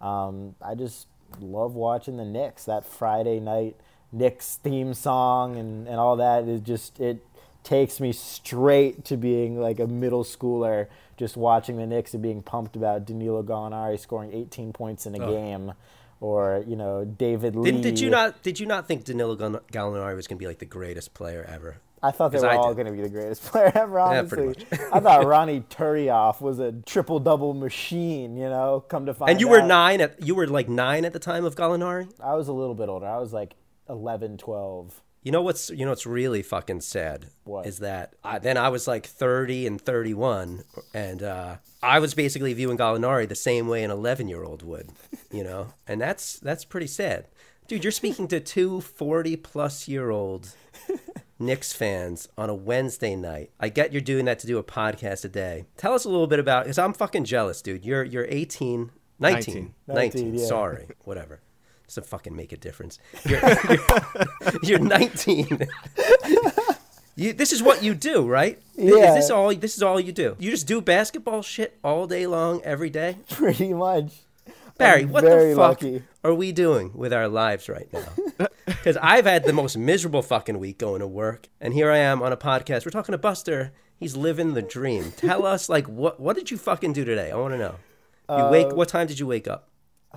Um, 0.00 0.54
I 0.62 0.74
just 0.74 1.06
love 1.40 1.74
watching 1.74 2.16
the 2.16 2.24
Knicks. 2.24 2.64
That 2.64 2.86
Friday 2.86 3.40
night 3.40 3.76
Knicks 4.10 4.56
theme 4.62 4.94
song 4.94 5.56
and, 5.56 5.86
and 5.86 5.96
all 5.96 6.16
that 6.16 6.48
is 6.48 6.60
just 6.62 6.98
it 7.00 7.18
takes 7.62 8.00
me 8.00 8.12
straight 8.12 9.04
to 9.04 9.16
being 9.16 9.60
like 9.60 9.78
a 9.80 9.86
middle 9.86 10.24
schooler, 10.24 10.88
just 11.16 11.36
watching 11.36 11.76
the 11.76 11.86
Knicks 11.86 12.12
and 12.14 12.22
being 12.22 12.42
pumped 12.42 12.74
about 12.74 13.04
Danilo 13.06 13.42
Gallinari 13.42 13.98
scoring 14.00 14.32
18 14.32 14.72
points 14.72 15.06
in 15.06 15.14
a 15.14 15.24
Oh. 15.24 15.30
game 15.30 15.72
or 16.22 16.64
you 16.68 16.76
know 16.76 17.04
David 17.04 17.56
Lee. 17.56 17.72
Did, 17.72 17.82
did 17.82 18.00
you 18.00 18.08
not 18.08 18.42
did 18.42 18.60
you 18.60 18.66
not 18.66 18.86
think 18.86 19.04
Danilo 19.04 19.34
Gall- 19.34 19.60
Gallinari 19.72 20.14
was 20.14 20.26
going 20.28 20.38
to 20.38 20.42
be 20.42 20.46
like 20.46 20.60
the 20.60 20.64
greatest 20.66 21.12
player 21.14 21.44
ever? 21.48 21.78
I 22.04 22.10
thought 22.10 22.32
they 22.32 22.38
were 22.38 22.48
I 22.48 22.56
all 22.56 22.74
going 22.74 22.86
to 22.86 22.92
be 22.92 23.02
the 23.02 23.08
greatest 23.08 23.42
player 23.50 23.70
ever. 23.74 23.98
Yeah, 23.98 24.52
I 24.92 25.00
thought 25.00 25.24
Ronny 25.26 25.60
Turiaf 25.60 26.40
was 26.40 26.58
a 26.58 26.72
triple 26.72 27.20
double 27.20 27.54
machine. 27.54 28.36
You 28.36 28.48
know, 28.48 28.84
come 28.88 29.06
to 29.06 29.14
find 29.14 29.28
out. 29.28 29.32
And 29.32 29.40
you 29.40 29.48
were 29.48 29.62
nine 29.62 30.00
at 30.00 30.22
you 30.22 30.34
were 30.34 30.46
like 30.46 30.68
nine 30.68 31.04
at 31.04 31.12
the 31.12 31.18
time 31.18 31.44
of 31.44 31.56
Gallinari. 31.56 32.08
I 32.20 32.34
was 32.34 32.48
a 32.48 32.52
little 32.52 32.74
bit 32.74 32.88
older. 32.88 33.06
I 33.06 33.18
was 33.18 33.32
like 33.32 33.54
11, 33.88 34.38
12. 34.38 35.02
You 35.22 35.30
know 35.30 35.42
what's 35.42 35.70
you 35.70 35.84
know 35.84 35.92
what's 35.92 36.06
really 36.06 36.42
fucking 36.42 36.80
sad 36.80 37.26
What? 37.44 37.66
is 37.66 37.78
that 37.78 38.14
I, 38.24 38.40
then 38.40 38.56
I 38.56 38.70
was 38.70 38.88
like 38.88 39.06
thirty 39.06 39.66
and 39.68 39.80
thirty 39.80 40.14
one, 40.14 40.64
and 40.92 41.22
uh, 41.22 41.56
I 41.80 42.00
was 42.00 42.12
basically 42.14 42.52
viewing 42.54 42.76
Gallinari 42.76 43.28
the 43.28 43.36
same 43.36 43.68
way 43.68 43.84
an 43.84 43.90
eleven 43.92 44.26
year 44.26 44.42
old 44.42 44.64
would, 44.64 44.90
you 45.30 45.44
know, 45.44 45.74
and 45.86 46.00
that's 46.00 46.40
that's 46.40 46.64
pretty 46.64 46.88
sad, 46.88 47.28
dude. 47.68 47.84
You're 47.84 47.92
speaking 47.92 48.26
to 48.28 48.40
two 48.40 48.80
40 48.80 49.36
plus 49.36 49.86
year 49.86 50.10
old 50.10 50.56
Knicks 51.38 51.72
fans 51.72 52.28
on 52.36 52.50
a 52.50 52.54
Wednesday 52.54 53.14
night. 53.14 53.50
I 53.60 53.68
get 53.68 53.92
you're 53.92 54.00
doing 54.00 54.24
that 54.24 54.40
to 54.40 54.48
do 54.48 54.58
a 54.58 54.64
podcast 54.64 55.24
a 55.24 55.28
day. 55.28 55.66
Tell 55.76 55.94
us 55.94 56.04
a 56.04 56.08
little 56.08 56.26
bit 56.26 56.40
about 56.40 56.64
because 56.64 56.78
I'm 56.78 56.94
fucking 56.94 57.24
jealous, 57.24 57.62
dude. 57.62 57.84
You're 57.84 58.02
you're 58.02 58.26
18, 58.28 58.90
19, 59.20 59.74
19, 59.86 59.94
19, 59.94 60.34
yeah. 60.34 60.46
sorry, 60.46 60.88
whatever. 61.04 61.40
Doesn't 61.94 62.08
fucking 62.08 62.34
make 62.34 62.52
a 62.52 62.56
difference. 62.56 62.98
You're, 63.26 63.40
you're, 63.68 63.78
you're 64.62 64.78
19. 64.78 65.68
You, 67.14 67.34
this 67.34 67.52
is 67.52 67.62
what 67.62 67.82
you 67.82 67.94
do, 67.94 68.26
right? 68.26 68.58
Is 68.76 68.94
Yeah. 68.96 69.12
this 69.14 69.28
all? 69.30 69.54
This 69.54 69.76
is 69.76 69.82
all 69.82 70.00
you 70.00 70.12
do. 70.12 70.34
You 70.38 70.50
just 70.50 70.66
do 70.66 70.80
basketball 70.80 71.42
shit 71.42 71.78
all 71.84 72.06
day 72.06 72.26
long, 72.26 72.62
every 72.62 72.88
day. 72.88 73.18
Pretty 73.30 73.74
much. 73.74 74.12
Barry, 74.78 75.02
I'm 75.02 75.10
what 75.12 75.22
the 75.24 75.52
fuck 75.54 75.82
lucky. 75.82 76.02
are 76.24 76.32
we 76.32 76.50
doing 76.52 76.92
with 76.94 77.12
our 77.12 77.28
lives 77.28 77.68
right 77.68 77.88
now? 77.92 78.08
Because 78.64 78.96
I've 79.02 79.26
had 79.26 79.44
the 79.44 79.52
most 79.52 79.76
miserable 79.76 80.22
fucking 80.22 80.58
week 80.58 80.78
going 80.78 81.00
to 81.00 81.06
work, 81.06 81.48
and 81.60 81.74
here 81.74 81.90
I 81.90 81.98
am 81.98 82.22
on 82.22 82.32
a 82.32 82.36
podcast. 82.36 82.84
We're 82.84 82.90
talking 82.92 83.12
to 83.12 83.18
Buster. 83.18 83.72
He's 83.96 84.16
living 84.16 84.54
the 84.54 84.62
dream. 84.62 85.12
Tell 85.16 85.44
us, 85.44 85.68
like, 85.68 85.86
what 85.88 86.18
what 86.18 86.34
did 86.36 86.50
you 86.50 86.56
fucking 86.56 86.92
do 86.92 87.04
today? 87.04 87.30
I 87.30 87.36
want 87.36 87.54
to 87.54 87.58
know. 87.58 87.74
You 88.28 88.34
Uh, 88.46 88.50
wake. 88.50 88.72
What 88.72 88.88
time 88.88 89.06
did 89.08 89.18
you 89.20 89.26
wake 89.26 89.46
up? 89.46 89.68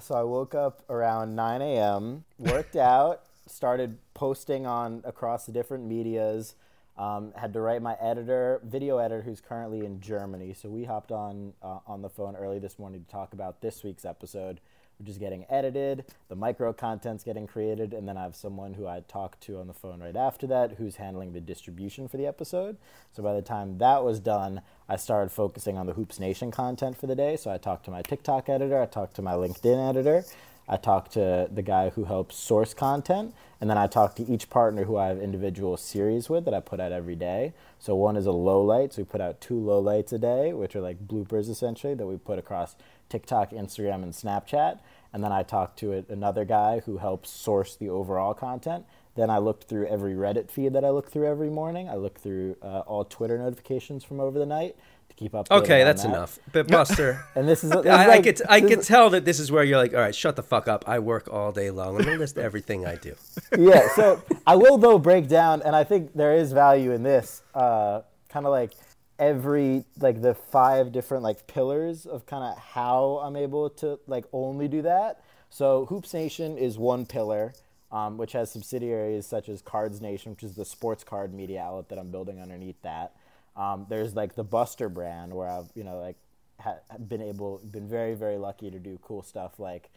So 0.01 0.15
I 0.15 0.24
woke 0.24 0.53
up 0.53 0.83
around 0.89 1.36
9 1.36 1.62
a.m., 1.62 2.25
worked 2.38 2.75
out, 2.75 3.24
started 3.47 3.97
posting 4.13 4.65
on 4.65 5.01
across 5.06 5.45
the 5.45 5.51
different 5.51 5.86
medias. 5.86 6.56
Um, 6.97 7.33
had 7.36 7.53
to 7.53 7.62
write 7.62 7.81
my 7.81 7.95
editor, 8.00 8.61
video 8.64 8.97
editor, 8.97 9.21
who's 9.21 9.42
currently 9.42 9.85
in 9.85 9.99
Germany. 9.99 10.54
So 10.54 10.69
we 10.69 10.85
hopped 10.85 11.11
on 11.11 11.54
uh, 11.61 11.80
on 11.87 12.02
the 12.02 12.09
phone 12.09 12.35
early 12.37 12.59
this 12.59 12.80
morning 12.80 13.04
to 13.04 13.11
talk 13.11 13.33
about 13.33 13.59
this 13.61 13.83
week's 13.83 14.06
episode, 14.06 14.61
which 14.97 15.09
is 15.09 15.18
getting 15.18 15.45
edited, 15.49 16.06
the 16.30 16.35
micro 16.35 16.71
content's 16.73 17.23
getting 17.23 17.47
created, 17.47 17.94
and 17.94 18.07
then 18.07 18.18
I 18.18 18.23
have 18.23 18.35
someone 18.35 18.73
who 18.73 18.87
I 18.87 19.02
talked 19.07 19.42
to 19.42 19.59
on 19.59 19.68
the 19.68 19.73
phone 19.73 20.02
right 20.02 20.16
after 20.16 20.47
that 20.47 20.73
who's 20.73 20.95
handling 20.95 21.33
the 21.33 21.42
distribution 21.42 22.07
for 22.07 22.18
the 22.18 22.28
episode. 22.28 22.78
So 23.11 23.21
by 23.21 23.33
the 23.33 23.42
time 23.42 23.78
that 23.80 24.04
was 24.04 24.19
done, 24.19 24.61
I 24.87 24.95
started 24.95 25.31
focusing 25.31 25.78
on 25.78 25.85
the 25.85 25.94
Hoops 25.94 26.19
Nation 26.19 26.52
content 26.52 26.97
for 26.97 27.07
the 27.07 27.16
day. 27.16 27.35
So 27.37 27.52
I 27.52 27.57
talked 27.57 27.85
to 27.85 27.92
my 27.92 28.02
TikTok 28.02 28.49
editor, 28.49 28.81
I 28.81 28.85
talked 28.85 29.16
to 29.16 29.21
my 29.21 29.33
LinkedIn 29.33 29.90
editor, 29.90 30.23
I 30.68 30.78
talked 30.78 31.11
to 31.14 31.47
the 31.54 31.61
guy 31.61 31.90
who 31.90 32.06
helps 32.06 32.35
source 32.35 32.73
content, 32.73 33.35
and 33.61 33.69
then 33.69 33.78
I 33.78 33.85
talked 33.85 34.18
to 34.18 34.25
each 34.25 34.49
partner 34.49 34.85
who 34.85 34.97
I 34.97 35.07
have 35.07 35.19
individual 35.19 35.78
series 35.78 36.28
with 36.28 36.45
that 36.45 36.56
I 36.56 36.59
put 36.59 36.80
out 36.80 36.92
every 36.92 37.16
day. 37.16 37.54
So 37.78 37.95
one 37.95 38.18
is 38.18 38.25
a 38.25 38.31
low 38.31 38.64
light, 38.64 38.94
so 38.94 39.04
we 39.04 39.06
put 39.06 39.21
out 39.21 39.42
two 39.42 39.59
low 39.59 39.80
lights 39.80 40.11
a 40.11 40.18
day, 40.18 40.54
which 40.54 40.75
are 40.75 40.81
like 40.81 41.07
bloopers 41.07 41.49
essentially 41.49 41.94
that 41.94 42.07
we 42.07 42.18
put 42.18 42.40
across 42.40 42.75
TikTok, 43.09 43.52
Instagram, 43.52 44.04
and 44.04 44.14
Snapchat. 44.14 44.80
And 45.14 45.24
then 45.24 45.31
I 45.31 45.44
talked 45.44 45.80
to 45.80 46.04
another 46.09 46.44
guy 46.44 46.81
who 46.85 46.97
helps 46.97 47.30
source 47.30 47.76
the 47.76 47.90
overall 47.90 48.33
content. 48.33 48.85
Then 49.16 49.30
I 49.30 49.38
looked 49.38 49.64
through 49.64 49.88
every 49.88 50.14
Reddit 50.14 50.52
feed 50.52 50.74
that 50.74 50.83
I 50.83 50.90
look 50.90 51.09
through 51.09 51.28
every 51.28 51.50
morning. 51.50 51.88
I 51.88 51.95
looked 51.95 52.21
through 52.21 52.57
uh, 52.62 52.80
all 52.80 53.06
Twitter 53.06 53.38
notifications 53.38 54.04
from 54.04 54.19
over 54.19 54.38
the 54.38 54.45
night 54.45 54.76
to 55.07 55.16
keep 55.16 55.33
up. 55.33 55.50
Okay, 55.50 55.85
that's 55.85 56.04
enough. 56.04 56.38
But 56.52 56.68
Buster, 56.68 57.26
And 57.35 57.47
this 57.47 57.64
is, 57.64 57.69
this 57.69 57.80
is 57.80 57.88
I, 57.88 58.09
I 58.12 58.21
could 58.21 58.42
I 58.50 58.59
could 58.59 58.81
tell 58.81 59.09
that 59.12 59.24
this 59.24 59.40
is 59.40 59.52
where 59.52 59.64
you're 59.64 59.78
like, 59.78 59.94
all 59.94 60.02
right, 60.02 60.14
shut 60.14 60.35
the 60.35 60.44
fuck 60.44 60.68
up. 60.68 60.83
I 60.88 61.00
work 61.00 61.30
all 61.31 61.54
day 61.54 61.71
long. 61.71 61.95
Let 61.95 62.07
me 62.07 62.18
list 62.18 62.38
everything 62.38 62.85
I 62.85 62.95
do. 62.95 63.16
yeah. 63.57 63.88
So 63.95 64.21
I 64.45 64.57
will 64.57 64.78
though 64.78 65.00
break 65.00 65.30
down, 65.30 65.62
and 65.62 65.76
I 65.76 65.85
think 65.85 66.14
there 66.14 66.35
is 66.35 66.52
value 66.52 66.92
in 66.92 67.04
this. 67.04 67.42
Uh, 67.54 68.02
kind 68.28 68.45
of 68.45 68.52
like 68.52 68.74
every 69.19 69.86
like 70.00 70.22
the 70.22 70.34
five 70.34 70.92
different 70.92 71.24
like 71.24 71.48
pillars 71.48 72.06
of 72.06 72.26
kind 72.26 72.44
of 72.44 72.57
how 72.57 73.22
I'm 73.24 73.36
able 73.36 73.69
to 73.72 74.00
like 74.07 74.26
only 74.34 74.68
do 74.68 74.81
that. 74.84 75.22
So 75.50 75.86
Hoops 75.86 76.14
Nation 76.14 76.57
is 76.57 76.78
one 76.78 77.06
pillar, 77.06 77.54
um, 77.92 78.18
which 78.18 78.34
has 78.34 78.52
subsidiaries 78.52 79.26
such 79.26 79.48
as 79.48 79.62
Cards 79.62 80.02
Nation, 80.02 80.31
which 80.31 80.44
is 80.44 80.56
the 80.56 80.66
sports 80.66 81.04
card 81.04 81.34
media 81.34 81.62
outlet 81.62 81.90
that 81.90 81.98
I'm 82.00 82.12
building 82.12 82.42
underneath 82.42 82.81
that. 82.81 83.14
Um, 83.56 83.86
there's 83.90 84.16
like 84.16 84.36
the 84.36 84.44
Buster 84.44 84.90
brand 84.90 85.34
where 85.34 85.48
I've 85.48 85.69
you 85.76 85.84
know 85.84 86.00
like 86.00 86.18
ha- 86.60 86.80
been 87.07 87.22
able 87.22 87.60
been 87.60 87.88
very 87.88 88.16
very 88.16 88.38
lucky 88.38 88.69
to 88.69 88.80
do 88.80 89.00
cool 89.02 89.24
stuff 89.24 89.60
like 89.60 89.90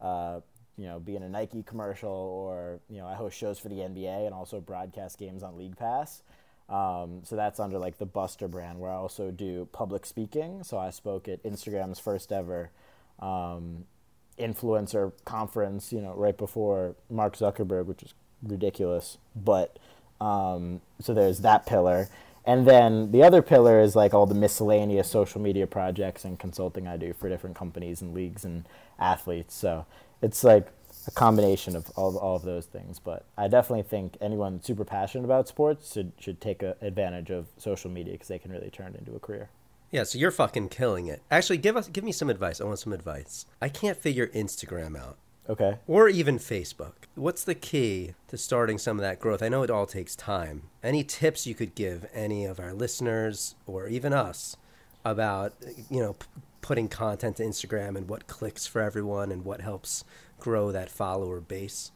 uh, 0.00 0.40
you 0.80 0.86
know, 0.86 0.98
be 0.98 1.14
in 1.14 1.22
a 1.22 1.28
Nike 1.28 1.62
commercial 1.62 2.10
or, 2.10 2.80
you 2.88 2.98
know, 2.98 3.06
I 3.06 3.14
host 3.14 3.36
shows 3.36 3.58
for 3.58 3.68
the 3.68 3.76
NBA 3.76 4.24
and 4.24 4.34
also 4.34 4.60
broadcast 4.60 5.18
games 5.18 5.42
on 5.42 5.58
League 5.58 5.76
Pass. 5.76 6.22
Um, 6.70 7.22
so 7.24 7.34
that's 7.34 7.58
under 7.58 7.78
like 7.78 7.98
the 7.98 8.06
Buster 8.06 8.46
brand, 8.46 8.78
where 8.78 8.90
I 8.90 8.94
also 8.94 9.30
do 9.30 9.68
public 9.72 10.06
speaking. 10.06 10.62
So 10.62 10.78
I 10.78 10.90
spoke 10.90 11.28
at 11.28 11.42
Instagram's 11.42 11.98
first 11.98 12.32
ever 12.32 12.70
um, 13.18 13.84
influencer 14.38 15.12
conference, 15.24 15.92
you 15.92 16.00
know, 16.00 16.14
right 16.14 16.36
before 16.38 16.94
Mark 17.10 17.36
Zuckerberg, 17.36 17.86
which 17.86 18.04
is 18.04 18.14
ridiculous. 18.42 19.18
But 19.34 19.78
um, 20.20 20.80
so 21.00 21.12
there's 21.12 21.40
that 21.40 21.66
pillar. 21.66 22.08
And 22.44 22.66
then 22.66 23.10
the 23.10 23.22
other 23.22 23.42
pillar 23.42 23.80
is 23.80 23.94
like 23.94 24.14
all 24.14 24.26
the 24.26 24.34
miscellaneous 24.34 25.10
social 25.10 25.40
media 25.40 25.66
projects 25.66 26.24
and 26.24 26.38
consulting 26.38 26.86
I 26.86 26.96
do 26.96 27.12
for 27.12 27.28
different 27.28 27.56
companies 27.56 28.00
and 28.00 28.14
leagues 28.14 28.44
and 28.44 28.64
athletes. 28.98 29.54
So 29.54 29.86
it's 30.22 30.42
like 30.42 30.68
a 31.08 31.10
combination 31.10 31.76
of 31.76 31.90
all, 31.96 32.16
all 32.18 32.36
of 32.36 32.42
those 32.42 32.66
things. 32.66 32.98
But 32.98 33.24
I 33.36 33.48
definitely 33.48 33.82
think 33.82 34.16
anyone 34.20 34.62
super 34.62 34.84
passionate 34.84 35.24
about 35.24 35.48
sports 35.48 35.92
should, 35.92 36.12
should 36.18 36.40
take 36.40 36.62
a, 36.62 36.76
advantage 36.80 37.30
of 37.30 37.46
social 37.56 37.90
media 37.90 38.14
because 38.14 38.28
they 38.28 38.38
can 38.38 38.50
really 38.50 38.70
turn 38.70 38.94
it 38.94 38.98
into 38.98 39.14
a 39.14 39.18
career. 39.18 39.50
Yeah, 39.90 40.04
so 40.04 40.18
you're 40.18 40.30
fucking 40.30 40.68
killing 40.68 41.08
it. 41.08 41.22
Actually, 41.30 41.58
give 41.58 41.76
us 41.76 41.88
give 41.88 42.04
me 42.04 42.12
some 42.12 42.30
advice. 42.30 42.60
I 42.60 42.64
want 42.64 42.78
some 42.78 42.92
advice. 42.92 43.46
I 43.60 43.68
can't 43.68 43.96
figure 43.96 44.28
Instagram 44.28 44.96
out. 44.96 45.16
Okay. 45.48 45.78
Or 45.88 46.08
even 46.08 46.38
Facebook. 46.38 46.92
What's 47.16 47.42
the 47.42 47.56
key 47.56 48.14
to 48.28 48.36
starting 48.36 48.78
some 48.78 48.98
of 48.98 49.02
that 49.02 49.18
growth? 49.18 49.42
I 49.42 49.48
know 49.48 49.64
it 49.64 49.70
all 49.70 49.86
takes 49.86 50.14
time. 50.14 50.62
Any 50.80 51.02
tips 51.02 51.44
you 51.44 51.56
could 51.56 51.74
give 51.74 52.06
any 52.14 52.44
of 52.44 52.60
our 52.60 52.72
listeners 52.72 53.56
or 53.66 53.88
even 53.88 54.12
us 54.12 54.56
about, 55.04 55.54
you 55.90 56.00
know, 56.00 56.12
p- 56.12 56.26
putting 56.60 56.88
content 56.88 57.38
to 57.38 57.42
Instagram 57.42 57.96
and 57.96 58.08
what 58.08 58.28
clicks 58.28 58.66
for 58.66 58.80
everyone 58.80 59.32
and 59.32 59.44
what 59.44 59.60
helps 59.60 60.04
grow 60.40 60.72
that 60.72 60.90
follower 60.90 61.40
base? 61.40 61.92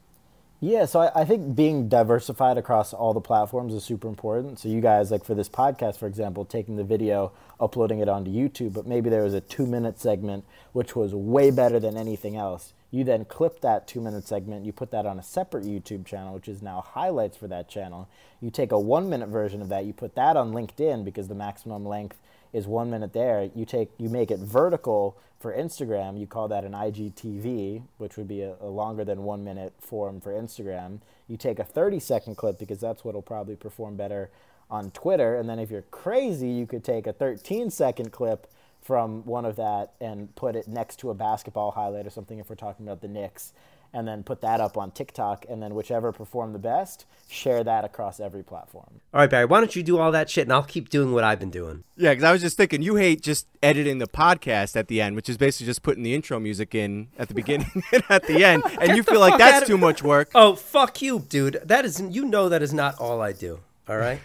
Yeah, 0.60 0.86
so 0.86 1.00
I, 1.00 1.20
I 1.20 1.24
think 1.26 1.54
being 1.54 1.88
diversified 1.90 2.56
across 2.56 2.94
all 2.94 3.12
the 3.12 3.20
platforms 3.20 3.74
is 3.74 3.84
super 3.84 4.08
important. 4.08 4.58
So 4.58 4.70
you 4.70 4.80
guys, 4.80 5.10
like 5.10 5.22
for 5.22 5.34
this 5.34 5.48
podcast, 5.48 5.98
for 5.98 6.06
example, 6.06 6.46
taking 6.46 6.76
the 6.76 6.84
video, 6.84 7.32
uploading 7.60 7.98
it 7.98 8.08
onto 8.08 8.30
YouTube, 8.30 8.72
but 8.72 8.86
maybe 8.86 9.10
there 9.10 9.24
was 9.24 9.34
a 9.34 9.42
two-minute 9.42 10.00
segment 10.00 10.44
which 10.72 10.96
was 10.96 11.14
way 11.14 11.50
better 11.50 11.78
than 11.78 11.98
anything 11.98 12.36
else. 12.36 12.72
You 12.90 13.04
then 13.04 13.26
clip 13.26 13.60
that 13.60 13.86
two-minute 13.86 14.26
segment, 14.26 14.64
you 14.64 14.72
put 14.72 14.90
that 14.92 15.04
on 15.04 15.18
a 15.18 15.22
separate 15.22 15.64
YouTube 15.64 16.06
channel, 16.06 16.32
which 16.32 16.48
is 16.48 16.62
now 16.62 16.80
highlights 16.80 17.36
for 17.36 17.48
that 17.48 17.68
channel. 17.68 18.08
You 18.40 18.50
take 18.50 18.72
a 18.72 18.78
one-minute 18.78 19.28
version 19.28 19.60
of 19.60 19.68
that, 19.68 19.84
you 19.84 19.92
put 19.92 20.14
that 20.14 20.36
on 20.36 20.52
LinkedIn 20.52 21.04
because 21.04 21.28
the 21.28 21.34
maximum 21.34 21.84
length 21.84 22.16
is 22.54 22.66
one 22.66 22.88
minute 22.88 23.12
there. 23.12 23.50
You 23.54 23.66
take 23.66 23.90
you 23.98 24.08
make 24.08 24.30
it 24.30 24.38
vertical 24.38 25.18
for 25.40 25.52
Instagram. 25.52 26.18
You 26.18 26.26
call 26.26 26.48
that 26.48 26.64
an 26.64 26.72
IGTV, 26.72 27.82
which 27.98 28.16
would 28.16 28.28
be 28.28 28.40
a, 28.40 28.54
a 28.60 28.68
longer 28.68 29.04
than 29.04 29.24
one 29.24 29.44
minute 29.44 29.74
form 29.78 30.20
for 30.20 30.32
Instagram. 30.32 31.00
You 31.28 31.36
take 31.36 31.58
a 31.58 31.64
30 31.64 32.00
second 32.00 32.36
clip 32.36 32.58
because 32.58 32.80
that's 32.80 33.04
what'll 33.04 33.20
probably 33.20 33.56
perform 33.56 33.96
better 33.96 34.30
on 34.70 34.92
Twitter. 34.92 35.36
And 35.36 35.48
then 35.48 35.58
if 35.58 35.70
you're 35.70 35.82
crazy, 35.82 36.48
you 36.48 36.66
could 36.66 36.84
take 36.84 37.06
a 37.06 37.12
13 37.12 37.70
second 37.70 38.12
clip 38.12 38.50
from 38.80 39.24
one 39.24 39.44
of 39.44 39.56
that 39.56 39.94
and 40.00 40.34
put 40.36 40.54
it 40.54 40.68
next 40.68 40.96
to 41.00 41.10
a 41.10 41.14
basketball 41.14 41.72
highlight 41.72 42.06
or 42.06 42.10
something 42.10 42.38
if 42.38 42.48
we're 42.48 42.54
talking 42.54 42.86
about 42.86 43.00
the 43.00 43.08
Knicks 43.08 43.52
and 43.94 44.08
then 44.08 44.24
put 44.24 44.40
that 44.40 44.60
up 44.60 44.76
on 44.76 44.90
TikTok, 44.90 45.46
and 45.48 45.62
then 45.62 45.74
whichever 45.74 46.10
performed 46.10 46.52
the 46.52 46.58
best, 46.58 47.06
share 47.28 47.62
that 47.62 47.84
across 47.84 48.18
every 48.18 48.42
platform. 48.42 49.00
All 49.14 49.20
right, 49.20 49.30
Barry, 49.30 49.44
why 49.44 49.60
don't 49.60 49.74
you 49.76 49.84
do 49.84 49.98
all 49.98 50.10
that 50.10 50.28
shit 50.28 50.42
and 50.42 50.52
I'll 50.52 50.64
keep 50.64 50.90
doing 50.90 51.12
what 51.12 51.22
I've 51.22 51.38
been 51.38 51.50
doing? 51.50 51.84
Yeah, 51.96 52.10
because 52.10 52.24
I 52.24 52.32
was 52.32 52.42
just 52.42 52.56
thinking, 52.56 52.82
you 52.82 52.96
hate 52.96 53.22
just 53.22 53.46
editing 53.62 53.98
the 53.98 54.08
podcast 54.08 54.74
at 54.76 54.88
the 54.88 55.00
end, 55.00 55.14
which 55.14 55.28
is 55.28 55.36
basically 55.36 55.66
just 55.66 55.84
putting 55.84 56.02
the 56.02 56.12
intro 56.12 56.40
music 56.40 56.74
in 56.74 57.08
at 57.18 57.28
the 57.28 57.34
beginning 57.34 57.70
and 57.92 58.02
at 58.10 58.26
the 58.26 58.44
end, 58.44 58.64
and 58.80 58.96
you 58.96 59.04
feel 59.04 59.20
like 59.20 59.38
that's 59.38 59.66
too 59.66 59.78
much 59.78 60.02
work. 60.02 60.30
Oh, 60.34 60.56
fuck 60.56 61.00
you, 61.00 61.20
dude. 61.20 61.60
That 61.64 61.84
is, 61.84 62.00
you 62.00 62.24
know, 62.24 62.48
that 62.48 62.62
is 62.62 62.74
not 62.74 62.98
all 62.98 63.22
I 63.22 63.32
do. 63.32 63.60
All 63.88 63.96
right? 63.96 64.20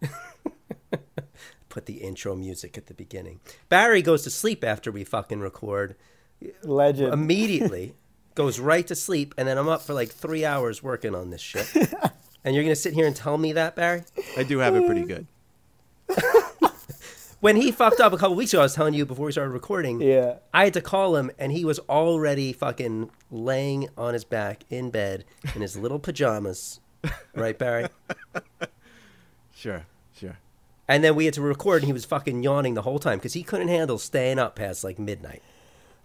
Put 1.68 1.86
the 1.86 1.94
intro 1.94 2.36
music 2.36 2.78
at 2.78 2.86
the 2.86 2.94
beginning. 2.94 3.40
Barry 3.68 4.00
goes 4.00 4.22
to 4.22 4.30
sleep 4.30 4.62
after 4.62 4.92
we 4.92 5.02
fucking 5.02 5.40
record. 5.40 5.96
Legend. 6.62 7.12
immediately 7.12 7.94
goes 8.38 8.60
right 8.60 8.86
to 8.86 8.94
sleep 8.94 9.34
and 9.36 9.48
then 9.48 9.58
i'm 9.58 9.68
up 9.68 9.82
for 9.82 9.94
like 9.94 10.08
three 10.10 10.44
hours 10.44 10.80
working 10.80 11.12
on 11.12 11.30
this 11.30 11.40
shit 11.40 11.68
and 12.44 12.54
you're 12.54 12.62
gonna 12.62 12.76
sit 12.76 12.94
here 12.94 13.04
and 13.04 13.16
tell 13.16 13.36
me 13.36 13.52
that 13.52 13.74
barry 13.74 14.04
I 14.36 14.44
do 14.44 14.58
have 14.58 14.76
it 14.76 14.86
pretty 14.86 15.02
good. 15.04 15.26
when 17.40 17.56
he 17.56 17.72
fucked 17.72 17.98
up 17.98 18.12
a 18.12 18.16
couple 18.16 18.36
weeks 18.36 18.52
ago 18.52 18.60
i 18.60 18.64
was 18.64 18.74
telling 18.76 18.94
you 18.94 19.04
before 19.04 19.26
we 19.26 19.32
started 19.32 19.50
recording 19.50 20.00
yeah. 20.00 20.36
i 20.54 20.62
had 20.62 20.72
to 20.74 20.80
call 20.80 21.16
him 21.16 21.32
and 21.36 21.50
he 21.50 21.64
was 21.64 21.80
already 21.88 22.52
fucking 22.52 23.10
laying 23.32 23.88
on 23.98 24.14
his 24.14 24.22
back 24.24 24.62
in 24.70 24.88
bed 24.90 25.24
in 25.56 25.60
his 25.60 25.76
little 25.76 25.98
pajamas 25.98 26.78
right 27.34 27.58
barry 27.58 27.88
Sure, 29.52 29.84
sure. 30.16 30.38
and 30.86 31.02
then 31.02 31.16
we 31.16 31.24
had 31.24 31.34
to 31.34 31.42
record 31.42 31.82
and 31.82 31.86
he 31.88 31.92
was 31.92 32.04
fucking 32.04 32.44
yawning 32.44 32.74
the 32.74 32.82
whole 32.82 33.00
time 33.00 33.18
because 33.18 33.32
he 33.32 33.42
couldn't 33.42 33.66
handle 33.66 33.98
staying 33.98 34.38
up 34.38 34.54
past 34.54 34.84
like 34.84 34.96
midnight 34.96 35.42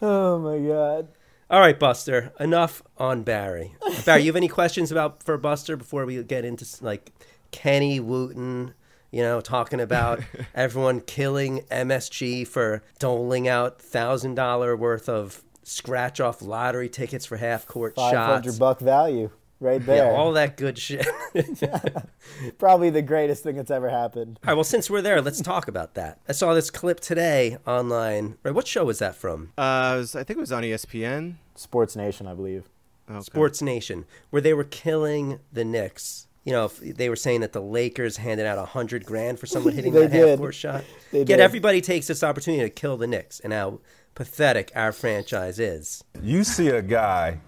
Oh 0.02 0.38
my 0.40 0.58
god. 0.68 1.08
All 1.50 1.60
right 1.60 1.80
buster 1.80 2.32
enough 2.40 2.82
on 2.98 3.24
barry. 3.24 3.76
Barry 4.06 4.22
you 4.22 4.28
have 4.28 4.36
any 4.36 4.48
questions 4.48 4.92
about 4.92 5.24
for 5.24 5.38
buster 5.38 5.76
before 5.78 6.06
we 6.06 6.22
get 6.24 6.46
into 6.46 6.66
like 6.82 7.12
kenny 7.52 8.00
wooten 8.00 8.74
you 9.12 9.22
know 9.22 9.40
talking 9.40 9.80
about 9.80 10.20
everyone 10.56 11.00
killing 11.02 11.62
msg 11.70 12.48
for 12.48 12.82
doling 12.98 13.48
out 13.48 13.80
thousand 13.80 14.34
dollar 14.34 14.76
worth 14.76 15.08
of 15.08 15.44
scratch 15.62 16.20
off 16.20 16.42
lottery 16.42 16.90
tickets 16.90 17.26
for 17.26 17.38
half 17.38 17.68
court 17.68 17.94
Five 17.96 18.12
shots? 18.14 18.34
hundred 18.46 18.60
buck 18.60 18.80
value 18.80 19.30
right 19.64 19.80
yeah 19.82 19.86
there. 19.88 20.16
all 20.16 20.32
that 20.34 20.58
good 20.58 20.78
shit 20.78 21.08
Probably 22.60 22.90
the 22.90 23.02
greatest 23.02 23.44
thing 23.44 23.56
that's 23.56 23.72
ever 23.72 23.90
happened. 23.90 24.40
all 24.44 24.50
right 24.50 24.54
well 24.54 24.64
since 24.64 24.90
we're 24.90 25.02
there 25.02 25.22
let's 25.22 25.42
talk 25.42 25.68
about 25.68 25.94
that 25.96 26.20
i 26.28 26.32
saw 26.32 26.54
this 26.54 26.70
clip 26.70 27.00
today 27.00 27.58
online 27.66 28.38
right 28.44 28.54
what 28.54 28.68
show 28.68 28.86
was 28.86 29.00
that 29.00 29.16
from 29.16 29.52
Uh, 29.58 29.94
it 29.96 29.98
was- 30.00 30.16
I 30.16 30.24
think 30.24 30.38
it 30.38 30.42
was 30.42 30.52
on 30.52 30.64
ESPN. 30.64 31.36
Sports 31.56 31.96
Nation, 31.96 32.26
I 32.28 32.34
believe. 32.34 32.64
Okay. 33.10 33.20
Sports 33.22 33.62
Nation, 33.62 34.06
where 34.32 34.42
they 34.42 34.54
were 34.54 34.64
killing 34.64 35.40
the 35.52 35.64
Knicks. 35.64 36.28
You 36.46 36.52
know, 36.52 36.68
they 36.68 37.10
were 37.10 37.16
saying 37.16 37.42
that 37.42 37.54
the 37.54 37.62
Lakers 37.62 38.18
handed 38.18 38.46
out 38.48 38.58
a 38.58 38.66
hundred 38.66 39.06
grand 39.06 39.40
for 39.40 39.46
someone 39.46 39.74
hitting 39.76 39.94
They 39.94 40.08
that 40.08 40.30
half 40.30 40.40
court 40.40 40.56
shot. 40.56 40.84
They 41.12 41.20
Yet 41.20 41.28
did. 41.28 41.40
everybody 41.40 41.80
takes 41.82 42.08
this 42.08 42.24
opportunity 42.24 42.64
to 42.64 42.70
kill 42.70 42.98
the 42.98 43.08
Knicks, 43.08 43.40
and 43.40 43.54
how 43.54 43.80
pathetic 44.16 44.72
our 44.76 44.92
franchise 44.92 45.60
is. 45.60 46.04
you 46.22 46.44
see 46.44 46.70
a 46.70 46.82
guy 46.82 47.40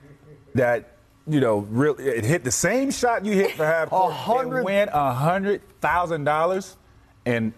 that 0.53 0.94
you 1.27 1.39
know 1.39 1.59
really 1.69 2.05
it 2.05 2.23
hit 2.25 2.43
the 2.43 2.51
same 2.51 2.91
shot 2.91 3.25
you 3.25 3.33
hit 3.33 3.51
for 3.51 3.65
half 3.65 3.89
court 3.89 4.13
hundred- 4.13 4.63
win 4.63 4.89
a 4.91 5.13
hundred 5.13 5.61
thousand 5.81 6.23
dollars, 6.23 6.77
and 7.25 7.53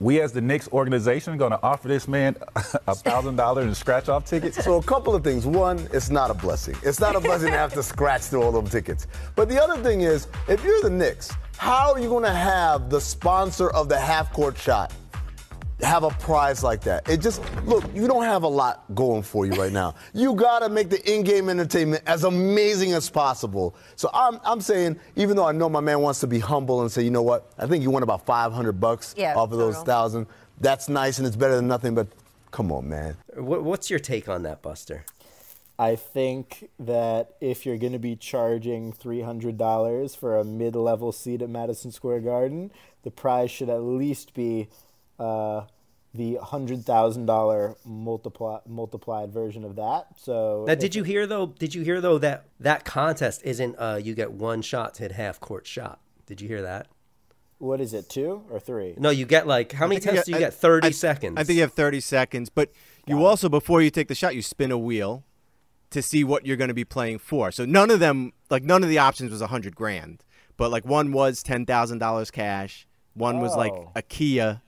we 0.00 0.20
as 0.20 0.32
the 0.32 0.40
Knicks 0.40 0.68
organization 0.72 1.32
are 1.32 1.36
going 1.36 1.52
to 1.52 1.62
offer 1.62 1.86
this 1.86 2.08
man 2.08 2.34
a 2.88 2.94
thousand 2.94 3.36
dollars 3.36 3.66
in 3.66 3.74
scratch 3.74 4.08
off 4.08 4.24
tickets. 4.24 4.62
So 4.64 4.76
a 4.76 4.82
couple 4.82 5.14
of 5.14 5.22
things. 5.22 5.46
One, 5.46 5.88
it's 5.92 6.10
not 6.10 6.28
a 6.30 6.34
blessing. 6.34 6.74
It's 6.82 6.98
not 6.98 7.14
a 7.14 7.20
blessing 7.20 7.52
to 7.52 7.56
have 7.56 7.72
to 7.74 7.82
scratch 7.84 8.22
through 8.22 8.42
all 8.42 8.50
them 8.50 8.66
tickets. 8.66 9.06
But 9.36 9.48
the 9.48 9.62
other 9.62 9.80
thing 9.80 10.00
is, 10.00 10.26
if 10.48 10.64
you're 10.64 10.82
the 10.82 10.90
Knicks, 10.90 11.32
how 11.56 11.92
are 11.92 12.00
you 12.00 12.08
going 12.08 12.24
to 12.24 12.32
have 12.32 12.90
the 12.90 13.00
sponsor 13.00 13.70
of 13.70 13.88
the 13.88 13.98
half 13.98 14.32
court 14.32 14.58
shot 14.58 14.92
have 15.82 16.04
a 16.04 16.10
prize 16.10 16.62
like 16.62 16.80
that? 16.82 17.08
It 17.08 17.18
just 17.20 17.42
look, 17.64 17.84
you 17.94 18.06
don't 18.06 18.24
have 18.24 18.42
a 18.44 18.48
lot 18.48 18.84
going 18.94 19.22
for 19.22 19.46
you 19.46 19.52
right 19.52 19.72
now. 19.72 19.94
You 20.14 20.34
got 20.34 20.60
to 20.60 20.68
make 20.68 20.88
the 20.90 21.00
in-game 21.12 21.48
entertainment 21.48 22.02
as 22.06 22.24
amazing 22.24 22.92
as 22.92 23.08
possible. 23.10 23.74
So 23.96 24.10
I'm, 24.12 24.38
I'm 24.44 24.60
saying, 24.60 24.98
even 25.16 25.36
though 25.36 25.46
I 25.46 25.52
know 25.52 25.68
my 25.68 25.80
man 25.80 26.00
wants 26.00 26.20
to 26.20 26.26
be 26.26 26.38
humble 26.38 26.82
and 26.82 26.90
say, 26.92 27.02
you 27.02 27.10
know 27.10 27.22
what, 27.22 27.50
I 27.58 27.66
think 27.66 27.82
you 27.82 27.90
won 27.90 28.02
about 28.02 28.24
500 28.26 28.72
bucks 28.80 29.14
Yeah, 29.16 29.34
off 29.34 29.52
of 29.52 29.58
those 29.58 29.74
total. 29.74 29.84
thousand. 29.86 30.26
That's 30.60 30.88
nice 30.88 31.18
and 31.18 31.26
it's 31.26 31.36
better 31.36 31.56
than 31.56 31.66
nothing. 31.66 31.94
But 31.94 32.08
come 32.50 32.70
on, 32.70 32.88
man. 32.88 33.16
What, 33.36 33.64
what's 33.64 33.90
your 33.90 33.98
take 33.98 34.28
on 34.28 34.42
that, 34.42 34.62
Buster? 34.62 35.04
I 35.78 35.96
think 35.96 36.68
that 36.78 37.34
if 37.40 37.64
you're 37.66 37.78
going 37.78 37.94
to 37.94 37.98
be 37.98 38.14
charging 38.14 38.92
$300 38.92 40.16
for 40.16 40.38
a 40.38 40.44
mid 40.44 40.76
level 40.76 41.10
seat 41.12 41.42
at 41.42 41.48
Madison 41.48 41.90
Square 41.90 42.20
Garden, 42.20 42.70
the 43.02 43.10
prize 43.10 43.50
should 43.50 43.68
at 43.70 43.82
least 43.82 44.34
be 44.34 44.68
uh, 45.18 45.62
the 46.14 46.38
$100,000 46.42 47.76
multiply, 47.84 48.58
multiplied 48.66 49.32
version 49.32 49.64
of 49.64 49.76
that. 49.76 50.06
So, 50.16 50.64
Now, 50.66 50.74
did 50.74 50.94
you 50.94 51.02
hear 51.04 51.26
though? 51.26 51.46
Did 51.46 51.74
you 51.74 51.82
hear 51.82 52.00
though 52.00 52.18
that 52.18 52.44
that 52.60 52.84
contest 52.84 53.42
isn't 53.44 53.76
uh, 53.78 53.98
you 54.02 54.14
get 54.14 54.32
one 54.32 54.62
shot 54.62 54.94
to 54.94 55.04
hit 55.04 55.12
half 55.12 55.40
court 55.40 55.66
shot? 55.66 56.00
Did 56.26 56.40
you 56.40 56.48
hear 56.48 56.62
that? 56.62 56.86
what 57.58 57.80
is 57.80 57.94
it, 57.94 58.08
two 58.08 58.42
or 58.50 58.58
three? 58.58 58.92
No, 58.98 59.10
you 59.10 59.24
get 59.24 59.46
like 59.46 59.70
how 59.70 59.86
many 59.86 59.98
I 59.98 60.00
think 60.00 60.14
times 60.16 60.26
do 60.26 60.32
you 60.32 60.36
I- 60.38 60.40
get? 60.40 60.54
Thirty 60.54 60.88
I- 60.88 60.90
seconds. 60.90 61.34
I 61.38 61.44
think 61.44 61.54
you 61.56 61.62
have 61.62 61.72
30 61.72 62.00
seconds, 62.00 62.48
but 62.50 62.72
you 63.06 63.24
also, 63.24 63.48
before 63.48 63.80
you 63.80 63.88
take 63.88 64.08
the 64.08 64.16
shot, 64.16 64.34
you 64.34 64.42
spin 64.42 64.72
a 64.72 64.78
wheel 64.78 65.22
to 65.90 66.02
see 66.02 66.24
what 66.24 66.44
you're 66.44 66.56
going 66.56 66.68
to 66.68 66.74
be 66.74 66.84
playing 66.84 67.18
for. 67.20 67.52
So 67.52 67.64
none 67.64 67.90
of 67.92 68.00
them, 68.00 68.32
like 68.50 68.64
none 68.64 68.82
of 68.82 68.88
the 68.88 68.98
options 68.98 69.30
was 69.30 69.40
a 69.40 69.46
hundred 69.46 69.76
grand, 69.76 70.24
but 70.56 70.72
like 70.72 70.84
one 70.84 71.12
was 71.12 71.40
ten 71.44 71.64
thousand 71.64 71.98
dollars 71.98 72.32
cash, 72.32 72.84
one 73.14 73.38
was 73.40 73.54
like 73.54 73.72
Oh. 73.72 73.92
a 73.94 74.02
Kia, 74.02 74.60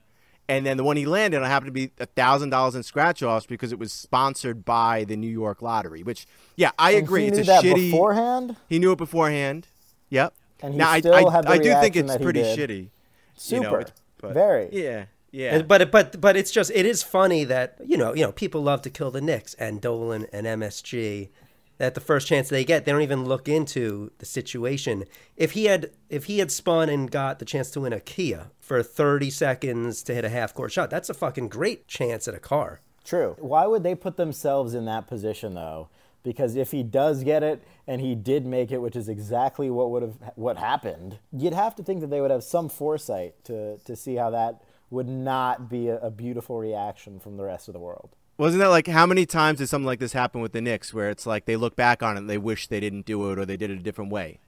and 0.47 0.65
then 0.65 0.77
the 0.77 0.83
one 0.83 0.97
he 0.97 1.05
landed 1.05 1.41
on 1.41 1.47
happened 1.47 1.67
to 1.67 1.71
be 1.71 1.91
a 1.99 2.05
thousand 2.05 2.49
dollars 2.51 2.75
in 2.75 2.83
scratch 2.83 3.23
offs 3.23 3.45
because 3.45 3.71
it 3.71 3.79
was 3.79 3.91
sponsored 3.91 4.63
by 4.65 5.03
the 5.03 5.15
New 5.15 5.29
York 5.29 5.61
Lottery. 5.61 6.03
Which, 6.03 6.27
yeah, 6.55 6.71
I 6.77 6.91
And 6.91 7.03
agree. 7.03 7.21
He 7.23 7.27
it's 7.29 7.37
knew 7.37 7.43
a 7.43 7.45
that 7.47 7.63
shitty. 7.63 7.91
beforehand. 7.91 8.55
He 8.69 8.79
knew 8.79 8.91
it 8.91 8.97
beforehand. 8.97 9.67
Yep. 10.09 10.33
And 10.61 10.73
he 10.73 10.77
now 10.77 10.89
I, 10.91 10.99
still 10.99 11.13
I, 11.27 11.31
had 11.31 11.45
the 11.45 11.49
I 11.49 11.57
do 11.57 11.63
think 11.63 11.95
reaction 11.95 12.05
it's 12.05 12.13
he 12.17 12.23
pretty 12.23 12.41
did. 12.43 12.59
shitty. 12.69 12.77
you 12.83 12.89
Super. 13.35 13.63
know, 13.63 13.75
it- 13.77 13.91
but- 14.21 14.33
Very. 14.33 14.69
Yeah. 14.71 15.05
Yeah. 15.31 15.55
And- 15.55 15.67
But 15.67 15.91
but 15.91 16.21
but 16.21 16.37
it's 16.37 16.51
just 16.51 16.71
it 16.73 16.85
is 16.85 17.03
funny 17.03 17.43
that 17.43 17.75
you 17.85 17.97
know 17.97 18.13
you 18.13 18.21
know 18.23 18.31
people 18.31 18.61
love 18.61 18.81
to 18.83 18.89
kill 18.89 19.11
the 19.11 19.19
Knicks 19.21 19.53
and 19.55 19.81
Dolan 19.81 20.27
and 20.31 20.45
MSG. 20.47 21.29
That 21.77 21.93
the 21.93 22.01
first 22.01 22.27
chance 22.27 22.47
they 22.47 22.63
get, 22.63 22.85
they 22.85 22.93
don't 22.93 23.01
even 23.01 23.25
look 23.25 23.49
into 23.49 24.11
the 24.19 24.25
situation. 24.25 25.03
If 25.35 25.51
he 25.51 25.65
had 25.65 25.91
if 26.09 26.25
he 26.25 26.39
had 26.39 26.51
spun 26.51 26.87
and 26.87 27.11
got 27.11 27.39
the 27.39 27.45
chance 27.45 27.69
to 27.71 27.81
win 27.81 27.91
a 27.91 27.99
Kia 27.99 28.51
for 28.59 28.81
thirty 28.81 29.29
seconds 29.29 30.01
to 30.03 30.15
hit 30.15 30.23
a 30.23 30.29
half 30.29 30.53
court 30.53 30.71
shot, 30.71 30.89
that's 30.89 31.09
a 31.09 31.13
fucking 31.13 31.49
great 31.49 31.87
chance 31.87 32.27
at 32.27 32.33
a 32.33 32.39
car. 32.39 32.79
True. 33.03 33.35
Why 33.39 33.67
would 33.67 33.83
they 33.83 33.93
put 33.93 34.15
themselves 34.15 34.73
in 34.73 34.85
that 34.85 35.07
position 35.07 35.53
though? 35.53 35.89
Because 36.23 36.55
if 36.55 36.71
he 36.71 36.81
does 36.81 37.23
get 37.23 37.43
it 37.43 37.61
and 37.85 38.01
he 38.01 38.15
did 38.15 38.45
make 38.45 38.71
it, 38.71 38.81
which 38.81 38.95
is 38.95 39.09
exactly 39.09 39.69
what 39.69 39.91
would 39.91 40.01
have 40.01 40.15
what 40.35 40.57
happened, 40.57 41.19
you'd 41.31 41.53
have 41.53 41.75
to 41.75 41.83
think 41.83 42.01
that 42.01 42.09
they 42.09 42.21
would 42.21 42.31
have 42.31 42.43
some 42.43 42.69
foresight 42.69 43.43
to 43.43 43.77
to 43.79 43.95
see 43.95 44.15
how 44.15 44.29
that 44.29 44.61
would 44.89 45.09
not 45.09 45.69
be 45.69 45.89
a, 45.89 45.97
a 45.99 46.09
beautiful 46.09 46.57
reaction 46.57 47.19
from 47.19 47.35
the 47.35 47.43
rest 47.43 47.67
of 47.67 47.73
the 47.73 47.79
world. 47.79 48.15
Wasn't 48.37 48.59
that 48.59 48.67
like 48.67 48.87
how 48.87 49.05
many 49.05 49.25
times 49.25 49.59
did 49.59 49.67
something 49.67 49.85
like 49.85 49.99
this 49.99 50.13
happen 50.13 50.41
with 50.41 50.51
the 50.51 50.61
Knicks 50.61 50.93
where 50.93 51.09
it's 51.09 51.25
like 51.25 51.45
they 51.45 51.55
look 51.55 51.75
back 51.75 52.03
on 52.03 52.15
it 52.15 52.19
and 52.19 52.29
they 52.29 52.37
wish 52.37 52.67
they 52.67 52.81
didn't 52.81 53.05
do 53.05 53.31
it 53.31 53.39
or 53.39 53.45
they 53.45 53.55
did 53.55 53.69
it 53.69 53.79
a 53.79 53.83
different 53.83 54.11
way? 54.11 54.39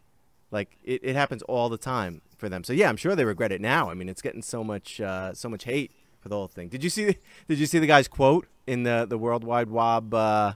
Like 0.51 0.77
it, 0.83 1.01
it 1.03 1.15
happens 1.15 1.41
all 1.43 1.69
the 1.69 1.77
time 1.77 2.21
for 2.37 2.49
them. 2.49 2.63
So 2.63 2.73
yeah, 2.73 2.89
I'm 2.89 2.97
sure 2.97 3.15
they 3.15 3.25
regret 3.25 3.51
it 3.51 3.61
now. 3.61 3.89
I 3.89 3.93
mean, 3.93 4.09
it's 4.09 4.21
getting 4.21 4.41
so 4.41 4.63
much 4.63 4.99
uh, 4.99 5.33
so 5.33 5.47
much 5.47 5.63
hate 5.63 5.91
for 6.19 6.27
the 6.27 6.35
whole 6.35 6.47
thing. 6.47 6.67
Did 6.67 6.83
you 6.83 6.89
see 6.89 7.05
did 7.47 7.59
you 7.59 7.65
see 7.65 7.79
the 7.79 7.87
guy's 7.87 8.07
quote 8.07 8.47
in 8.65 8.83
the 8.83 9.05
the 9.07 9.17
Worldwide 9.17 9.69
Wob 9.69 10.13
uh, 10.13 10.53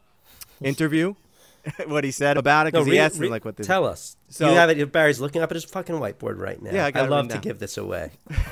interview? 0.61 1.15
what 1.87 2.03
he 2.03 2.11
said 2.11 2.37
about 2.37 2.67
it 2.67 2.73
because 2.73 2.85
he 2.85 2.93
re- 2.93 2.99
asked 2.99 3.15
him 3.15 3.23
re- 3.23 3.29
like 3.29 3.45
what 3.45 3.55
the 3.57 3.63
tell 3.63 3.85
us. 3.85 4.17
So- 4.29 4.49
you 4.49 4.55
have 4.55 4.69
it. 4.69 4.91
Barry's 4.91 5.19
looking 5.19 5.41
up 5.41 5.51
at 5.51 5.55
his 5.55 5.63
fucking 5.65 5.95
whiteboard 5.95 6.37
right 6.37 6.61
now. 6.61 6.71
Yeah, 6.71 6.85
I 6.85 6.91
got 6.91 7.05
I 7.05 7.07
love 7.07 7.27
to 7.29 7.37
give 7.37 7.59
this 7.59 7.77
away. 7.77 8.11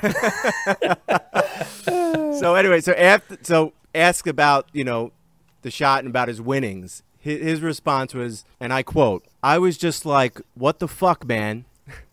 so 2.38 2.54
anyway, 2.54 2.80
so 2.80 2.92
after 2.92 3.38
so 3.42 3.72
ask 3.94 4.26
about 4.26 4.68
you 4.72 4.84
know 4.84 5.12
the 5.62 5.70
shot 5.70 6.00
and 6.00 6.08
about 6.08 6.28
his 6.28 6.40
winnings. 6.40 7.02
His, 7.18 7.42
his 7.42 7.60
response 7.60 8.14
was, 8.14 8.44
and 8.58 8.72
I 8.72 8.82
quote: 8.82 9.24
"I 9.42 9.58
was 9.58 9.76
just 9.76 10.06
like, 10.06 10.40
what 10.54 10.78
the 10.78 10.88
fuck, 10.88 11.26
man." 11.26 11.64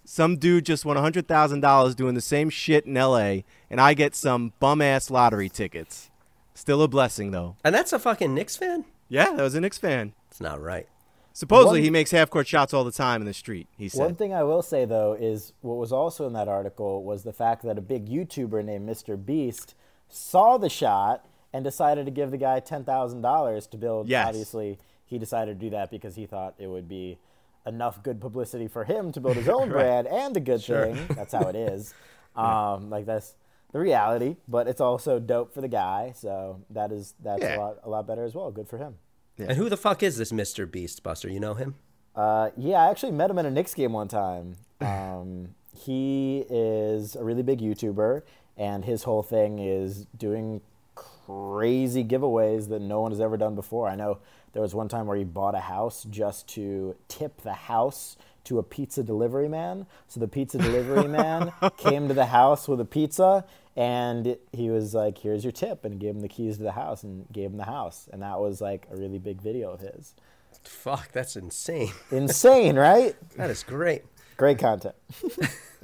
Some 0.03 0.37
dude 0.37 0.65
just 0.65 0.85
won 0.85 0.95
hundred 0.97 1.27
thousand 1.27 1.59
dollars 1.61 1.93
doing 1.93 2.15
the 2.15 2.21
same 2.21 2.49
shit 2.49 2.85
in 2.85 2.95
L.A. 2.95 3.43
and 3.69 3.81
I 3.81 3.93
get 3.93 4.15
some 4.15 4.53
bum 4.59 4.81
ass 4.81 5.09
lottery 5.11 5.49
tickets. 5.49 6.09
Still 6.53 6.81
a 6.81 6.87
blessing 6.87 7.31
though. 7.31 7.57
And 7.63 7.75
that's 7.75 7.91
a 7.91 7.99
fucking 7.99 8.33
Knicks 8.33 8.55
fan. 8.55 8.85
Yeah, 9.09 9.33
that 9.33 9.41
was 9.43 9.53
a 9.53 9.61
Knicks 9.61 9.77
fan. 9.77 10.13
It's 10.37 10.41
not 10.43 10.61
right. 10.61 10.87
Supposedly 11.33 11.79
One- 11.79 11.83
he 11.85 11.89
makes 11.89 12.11
half 12.11 12.29
court 12.29 12.47
shots 12.47 12.75
all 12.75 12.83
the 12.83 12.91
time 12.91 13.21
in 13.23 13.25
the 13.25 13.33
street. 13.33 13.67
He 13.75 13.89
said. 13.89 13.99
One 13.99 14.13
thing 14.13 14.35
I 14.35 14.43
will 14.43 14.61
say 14.61 14.85
though 14.85 15.13
is 15.13 15.51
what 15.61 15.77
was 15.77 15.91
also 15.91 16.27
in 16.27 16.33
that 16.33 16.47
article 16.47 17.03
was 17.03 17.23
the 17.23 17.33
fact 17.33 17.63
that 17.63 17.75
a 17.75 17.81
big 17.81 18.07
YouTuber 18.07 18.63
named 18.63 18.87
Mr. 18.87 19.17
Beast 19.23 19.73
saw 20.07 20.59
the 20.59 20.69
shot 20.69 21.25
and 21.51 21.63
decided 21.63 22.05
to 22.05 22.11
give 22.11 22.29
the 22.29 22.37
guy 22.37 22.59
ten 22.59 22.83
thousand 22.83 23.21
dollars 23.21 23.65
to 23.67 23.77
build. 23.77 24.07
Yes. 24.07 24.27
Obviously, 24.27 24.77
he 25.07 25.17
decided 25.17 25.59
to 25.59 25.65
do 25.65 25.71
that 25.71 25.89
because 25.89 26.15
he 26.15 26.27
thought 26.27 26.53
it 26.59 26.67
would 26.67 26.87
be 26.87 27.17
enough 27.65 28.03
good 28.03 28.21
publicity 28.21 28.67
for 28.67 28.83
him 28.83 29.11
to 29.11 29.19
build 29.19 29.37
his 29.37 29.49
own 29.57 29.69
brand 29.69 30.05
and 30.05 30.37
a 30.37 30.39
good 30.39 30.61
thing. 30.63 30.99
That's 31.15 31.33
how 31.33 31.47
it 31.47 31.55
is. 31.73 31.95
Um, 32.35 32.91
like 32.91 33.07
that's 33.07 33.33
the 33.73 33.79
reality, 33.79 34.35
but 34.47 34.67
it's 34.67 34.81
also 34.81 35.19
dope 35.19 35.51
for 35.51 35.61
the 35.61 35.67
guy. 35.67 36.13
So 36.15 36.61
that 36.69 36.91
is 36.91 37.15
that's 37.23 37.41
Yeah. 37.41 37.57
a 37.57 37.59
lot 37.59 37.77
a 37.83 37.89
lot 37.89 38.05
better 38.05 38.23
as 38.23 38.35
well. 38.35 38.51
Good 38.51 38.67
for 38.67 38.77
him. 38.77 38.97
And 39.37 39.57
who 39.57 39.69
the 39.69 39.77
fuck 39.77 40.01
is 40.01 40.17
this 40.17 40.31
Mr. 40.31 40.69
Beast 40.69 41.03
Buster? 41.03 41.29
You 41.29 41.39
know 41.39 41.53
him? 41.53 41.75
Uh, 42.15 42.49
yeah, 42.57 42.81
I 42.81 42.89
actually 42.89 43.11
met 43.11 43.29
him 43.29 43.37
at 43.37 43.45
a 43.45 43.51
Knicks 43.51 43.73
game 43.73 43.93
one 43.93 44.07
time. 44.07 44.55
Um, 44.79 45.55
he 45.75 46.45
is 46.49 47.15
a 47.15 47.23
really 47.23 47.41
big 47.41 47.59
YouTuber, 47.59 48.21
and 48.57 48.85
his 48.85 49.03
whole 49.03 49.23
thing 49.23 49.57
is 49.57 50.05
doing 50.17 50.61
crazy 50.95 52.03
giveaways 52.03 52.69
that 52.69 52.81
no 52.81 53.01
one 53.01 53.11
has 53.11 53.19
ever 53.19 53.37
done 53.37 53.55
before. 53.55 53.87
I 53.87 53.95
know 53.95 54.19
there 54.53 54.61
was 54.61 54.73
one 54.73 54.87
time 54.87 55.07
where 55.07 55.17
he 55.17 55.23
bought 55.23 55.55
a 55.55 55.59
house 55.59 56.05
just 56.09 56.47
to 56.49 56.95
tip 57.07 57.41
the 57.41 57.53
house 57.53 58.17
to 58.45 58.59
a 58.59 58.63
pizza 58.63 59.03
delivery 59.03 59.49
man. 59.49 59.85
So 60.07 60.19
the 60.19 60.27
pizza 60.27 60.57
delivery 60.57 61.07
man 61.09 61.51
came 61.77 62.07
to 62.07 62.13
the 62.13 62.27
house 62.27 62.67
with 62.67 62.79
a 62.79 62.85
pizza, 62.85 63.45
and 63.77 64.35
he 64.51 64.71
was 64.71 64.95
like, 64.95 65.19
"Here's 65.19 65.45
your 65.45 65.51
tip," 65.51 65.85
and 65.85 65.99
gave 65.99 66.15
him 66.15 66.21
the 66.21 66.27
keys 66.27 66.57
to 66.57 66.63
the 66.63 66.71
house 66.71 67.03
and 67.03 67.31
gave 67.31 67.51
him 67.51 67.57
the 67.57 67.65
house, 67.65 68.09
and 68.11 68.23
that 68.23 68.39
was 68.39 68.59
like 68.59 68.87
a 68.91 68.97
really 68.97 69.19
big 69.19 69.39
video 69.39 69.71
of 69.71 69.79
his. 69.79 70.15
Fuck, 70.63 71.11
that's 71.13 71.35
insane. 71.35 71.93
Insane, 72.11 72.75
right? 72.75 73.15
That 73.37 73.49
is 73.49 73.63
great. 73.63 74.03
Great 74.35 74.57
content. 74.57 74.95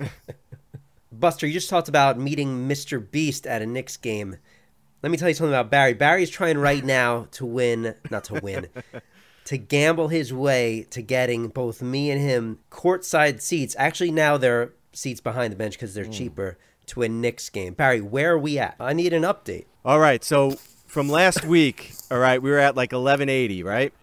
Buster, 1.12 1.48
you 1.48 1.54
just 1.54 1.70
talked 1.70 1.88
about 1.88 2.20
meeting 2.20 2.68
Mr. 2.68 3.00
Beast 3.12 3.48
at 3.48 3.62
a 3.62 3.66
Knicks 3.66 3.96
game. 3.96 4.38
Let 5.04 5.12
me 5.12 5.18
tell 5.18 5.30
you 5.30 5.36
something 5.36 5.54
about 5.54 5.70
Barry. 5.70 5.94
Barry's 5.94 6.30
trying 6.30 6.58
right 6.58 6.84
now 6.84 7.28
to 7.32 7.46
win, 7.46 7.96
not 8.10 8.26
to 8.26 8.40
win, 8.42 8.68
to 9.46 9.58
gamble 9.58 10.08
his 10.08 10.34
way 10.34 10.88
to 10.90 11.02
getting 11.02 11.50
both 11.50 11.82
me 11.82 12.10
and 12.10 12.20
him 12.20 12.60
courtside 12.72 13.42
seats. 13.42 13.76
Actually, 13.78 14.12
now 14.12 14.38
they're 14.38 14.74
seats 14.92 15.22
behind 15.22 15.54
the 15.54 15.58
bench 15.58 15.76
because 15.76 15.94
they're 15.94 16.06
mm. 16.06 16.14
cheaper 16.14 16.58
to 16.88 17.02
a 17.04 17.10
Knicks 17.10 17.50
game. 17.50 17.74
Barry, 17.74 18.02
where 18.02 18.34
are 18.34 18.38
we 18.38 18.58
at? 18.60 18.76
I 18.80 18.94
need 18.94 19.14
an 19.14 19.24
update. 19.24 19.66
All 19.86 20.00
right, 20.00 20.24
so 20.24 20.52
from 20.88 21.10
last 21.10 21.44
week, 21.46 21.94
all 22.12 22.20
right, 22.20 22.42
we 22.42 22.50
were 22.52 22.60
at 22.60 22.76
like 22.76 22.92
1180, 22.92 23.64
right? 23.64 23.94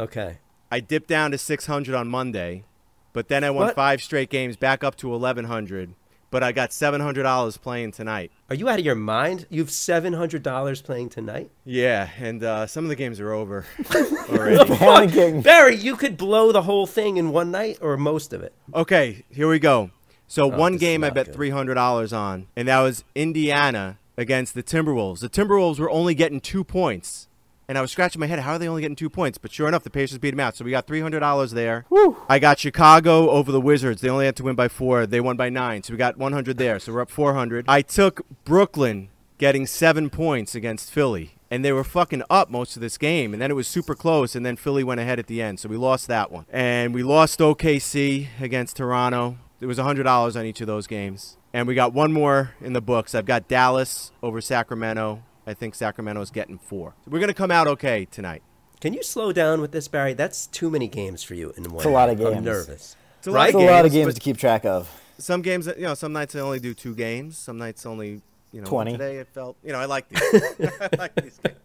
Okay. 0.00 0.38
I 0.70 0.80
dipped 0.80 1.08
down 1.08 1.30
to 1.32 1.38
600 1.38 1.94
on 1.94 2.08
Monday, 2.08 2.64
but 3.12 3.28
then 3.28 3.42
I 3.44 3.50
won 3.50 3.66
What? 3.66 3.74
five 3.74 4.02
straight 4.02 4.30
games 4.30 4.56
back 4.56 4.84
up 4.84 4.96
to 4.96 5.08
1100. 5.08 5.94
But 6.30 6.42
I 6.42 6.52
got 6.52 6.70
$700 6.70 7.62
playing 7.62 7.92
tonight. 7.92 8.30
Are 8.50 8.54
you 8.54 8.68
out 8.68 8.78
of 8.78 8.84
your 8.84 8.94
mind? 8.94 9.46
You 9.48 9.62
have 9.62 9.70
$700 9.70 10.84
playing 10.84 11.08
tonight? 11.08 11.50
Yeah, 11.64 12.10
and 12.18 12.44
uh, 12.44 12.66
some 12.66 12.84
of 12.84 12.90
the 12.90 12.96
games 12.96 13.18
are 13.18 13.32
over 13.32 13.64
already. 14.28 14.58
Panicking. 14.58 15.42
Barry, 15.42 15.74
you 15.76 15.96
could 15.96 16.18
blow 16.18 16.52
the 16.52 16.60
whole 16.60 16.86
thing 16.86 17.16
in 17.16 17.30
one 17.30 17.50
night 17.50 17.78
or 17.80 17.96
most 17.96 18.34
of 18.34 18.42
it. 18.42 18.52
okay, 18.74 19.24
here 19.30 19.48
we 19.48 19.58
go. 19.58 19.90
So 20.28 20.44
oh, 20.44 20.46
one 20.48 20.58
Oh, 20.58 20.76
this 20.76 20.82
is 20.82 20.88
game 20.88 21.04
I 21.04 21.10
bet 21.10 21.26
good. 21.26 21.36
$300 21.36 22.16
on, 22.16 22.46
and 22.54 22.68
that 22.68 22.80
was 22.80 23.02
Indiana 23.14 23.98
against 24.16 24.54
the 24.54 24.62
Timberwolves. 24.62 25.20
The 25.20 25.28
Timberwolves 25.28 25.78
were 25.78 25.90
only 25.90 26.14
getting 26.14 26.40
two 26.40 26.64
points. 26.64 27.28
And 27.70 27.76
I 27.76 27.82
was 27.82 27.92
scratching 27.92 28.18
my 28.20 28.26
head, 28.26 28.38
how 28.38 28.52
are 28.52 28.58
they 28.58 28.66
only 28.66 28.80
getting 28.80 28.96
two 28.96 29.10
points? 29.10 29.36
But 29.36 29.52
sure 29.52 29.68
enough, 29.68 29.82
the 29.84 29.90
Pacers 29.90 30.18
beat 30.18 30.30
them 30.30 30.40
out. 30.40 30.56
So 30.56 30.64
we 30.64 30.70
got 30.70 30.86
$300 30.86 31.52
there. 31.52 31.84
I 32.26 32.38
got 32.38 32.58
Chicago 32.58 33.28
over 33.28 33.52
the 33.52 33.60
Wizards. 33.60 34.00
They 34.00 34.08
only 34.08 34.24
had 34.24 34.36
to 34.36 34.42
win 34.42 34.54
by 34.56 34.68
four. 34.68 35.06
They 35.06 35.20
won 35.20 35.36
by 35.36 35.50
nine. 35.50 35.82
So 35.82 35.92
we 35.92 35.98
got 35.98 36.16
100 36.16 36.56
there. 36.56 36.78
So 36.78 36.94
we're 36.94 37.02
up 37.02 37.10
400. 37.10 37.66
I 37.68 37.82
took 37.82 38.22
Brooklyn 38.44 39.10
getting 39.36 39.66
seven 39.66 40.08
points 40.08 40.54
against 40.54 40.90
Philly. 40.90 41.34
And 41.50 41.62
they 41.62 41.72
were 41.72 41.84
fucking 41.84 42.22
up 42.30 42.48
most 42.50 42.74
of 42.74 42.80
this 42.80 42.96
game. 42.96 43.34
And 43.34 43.42
then 43.42 43.50
it 43.50 43.54
was 43.54 43.68
super 43.68 43.94
close. 43.94 44.34
And 44.34 44.46
then 44.46 44.56
Philly 44.56 44.82
went 44.82 45.00
ahead 45.00 45.18
at 45.18 45.26
the 45.26 45.42
end. 45.42 45.60
So 45.60 45.68
we 45.68 45.76
lost 45.76 46.06
that 46.08 46.32
one. 46.32 46.46
And 46.50 46.94
we 46.94 47.02
lost 47.02 47.38
OKC 47.38 48.28
against 48.40 48.76
Toronto. 48.78 49.36
It 49.60 49.66
was 49.66 49.78
$100 49.78 50.36
on 50.38 50.44
each 50.44 50.60
of 50.60 50.66
those 50.66 50.86
games. 50.86 51.36
And 51.52 51.66
we 51.66 51.74
got 51.74 51.92
one 51.92 52.12
more 52.12 52.54
in 52.60 52.74
the 52.74 52.80
books. 52.80 53.14
I've 53.14 53.26
got 53.26 53.48
Dallas 53.48 54.12
over 54.22 54.40
Sacramento. 54.40 55.22
I 55.46 55.54
think 55.54 55.74
Sacramento's 55.74 56.30
getting 56.30 56.58
four. 56.58 56.94
We're 57.06 57.18
going 57.18 57.28
to 57.28 57.34
come 57.34 57.50
out 57.50 57.66
okay 57.66 58.04
tonight. 58.04 58.42
Can 58.80 58.92
you 58.92 59.02
slow 59.02 59.32
down 59.32 59.60
with 59.60 59.72
this, 59.72 59.88
Barry? 59.88 60.14
That's 60.14 60.46
too 60.46 60.70
many 60.70 60.86
games 60.86 61.24
for 61.24 61.34
you 61.34 61.52
in 61.56 61.64
one. 61.64 61.76
It's 61.76 61.86
a 61.86 61.88
lot 61.88 62.08
of 62.08 62.18
games. 62.18 62.28
I'm 62.28 62.34
games. 62.34 62.44
nervous. 62.44 62.96
It's 63.18 63.26
a 63.26 63.32
Right? 63.32 63.48
It's 63.48 63.56
a 63.56 63.58
lot 63.58 63.84
of 63.84 63.90
games, 63.90 64.06
games 64.06 64.14
to 64.14 64.20
keep 64.20 64.36
track 64.36 64.64
of. 64.64 64.88
Some 65.18 65.42
games, 65.42 65.66
you 65.66 65.82
know, 65.82 65.94
some 65.94 66.12
nights 66.12 66.36
I 66.36 66.40
only 66.40 66.60
do 66.60 66.74
two 66.74 66.94
games. 66.94 67.36
Some 67.36 67.58
nights 67.58 67.84
only, 67.86 68.20
you 68.52 68.60
know, 68.60 68.66
20. 68.66 68.92
Today 68.92 69.16
it 69.16 69.28
felt, 69.28 69.56
you 69.64 69.72
know, 69.72 69.80
I 69.80 69.86
like 69.86 70.08
these. 70.08 70.20
I 70.80 70.88
like 70.96 71.14
these 71.16 71.38
games. 71.38 71.58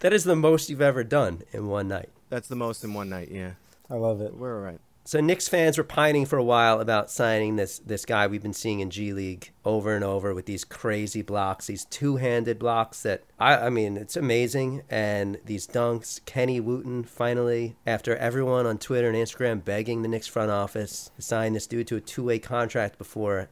That 0.00 0.12
is 0.12 0.24
the 0.24 0.36
most 0.36 0.68
you've 0.68 0.82
ever 0.82 1.04
done 1.04 1.42
in 1.52 1.68
one 1.68 1.88
night. 1.88 2.10
That's 2.28 2.48
the 2.48 2.56
most 2.56 2.84
in 2.84 2.92
one 2.92 3.08
night. 3.08 3.30
Yeah, 3.30 3.52
I 3.88 3.94
love 3.94 4.20
it. 4.20 4.34
we're 4.34 4.54
all 4.56 4.62
right. 4.62 4.80
So 5.08 5.20
Knicks 5.20 5.48
fans 5.48 5.78
were 5.78 5.84
pining 5.84 6.26
for 6.26 6.36
a 6.36 6.44
while 6.44 6.82
about 6.82 7.10
signing 7.10 7.56
this 7.56 7.78
this 7.78 8.04
guy 8.04 8.26
we've 8.26 8.42
been 8.42 8.52
seeing 8.52 8.80
in 8.80 8.90
G 8.90 9.14
League 9.14 9.52
over 9.64 9.94
and 9.94 10.04
over 10.04 10.34
with 10.34 10.44
these 10.44 10.66
crazy 10.66 11.22
blocks, 11.22 11.68
these 11.68 11.86
two-handed 11.86 12.58
blocks 12.58 13.00
that 13.04 13.22
I 13.38 13.56
I 13.56 13.70
mean 13.70 13.96
it's 13.96 14.18
amazing 14.18 14.82
and 14.90 15.38
these 15.46 15.66
dunks. 15.66 16.22
Kenny 16.26 16.60
Wooten 16.60 17.04
finally, 17.04 17.74
after 17.86 18.16
everyone 18.16 18.66
on 18.66 18.76
Twitter 18.76 19.08
and 19.08 19.16
Instagram 19.16 19.64
begging 19.64 20.02
the 20.02 20.08
Knicks 20.08 20.26
front 20.26 20.50
office 20.50 21.10
to 21.16 21.22
sign 21.22 21.54
this 21.54 21.66
dude 21.66 21.86
to 21.86 21.96
a 21.96 22.02
two-way 22.02 22.38
contract 22.38 22.98
before 22.98 23.48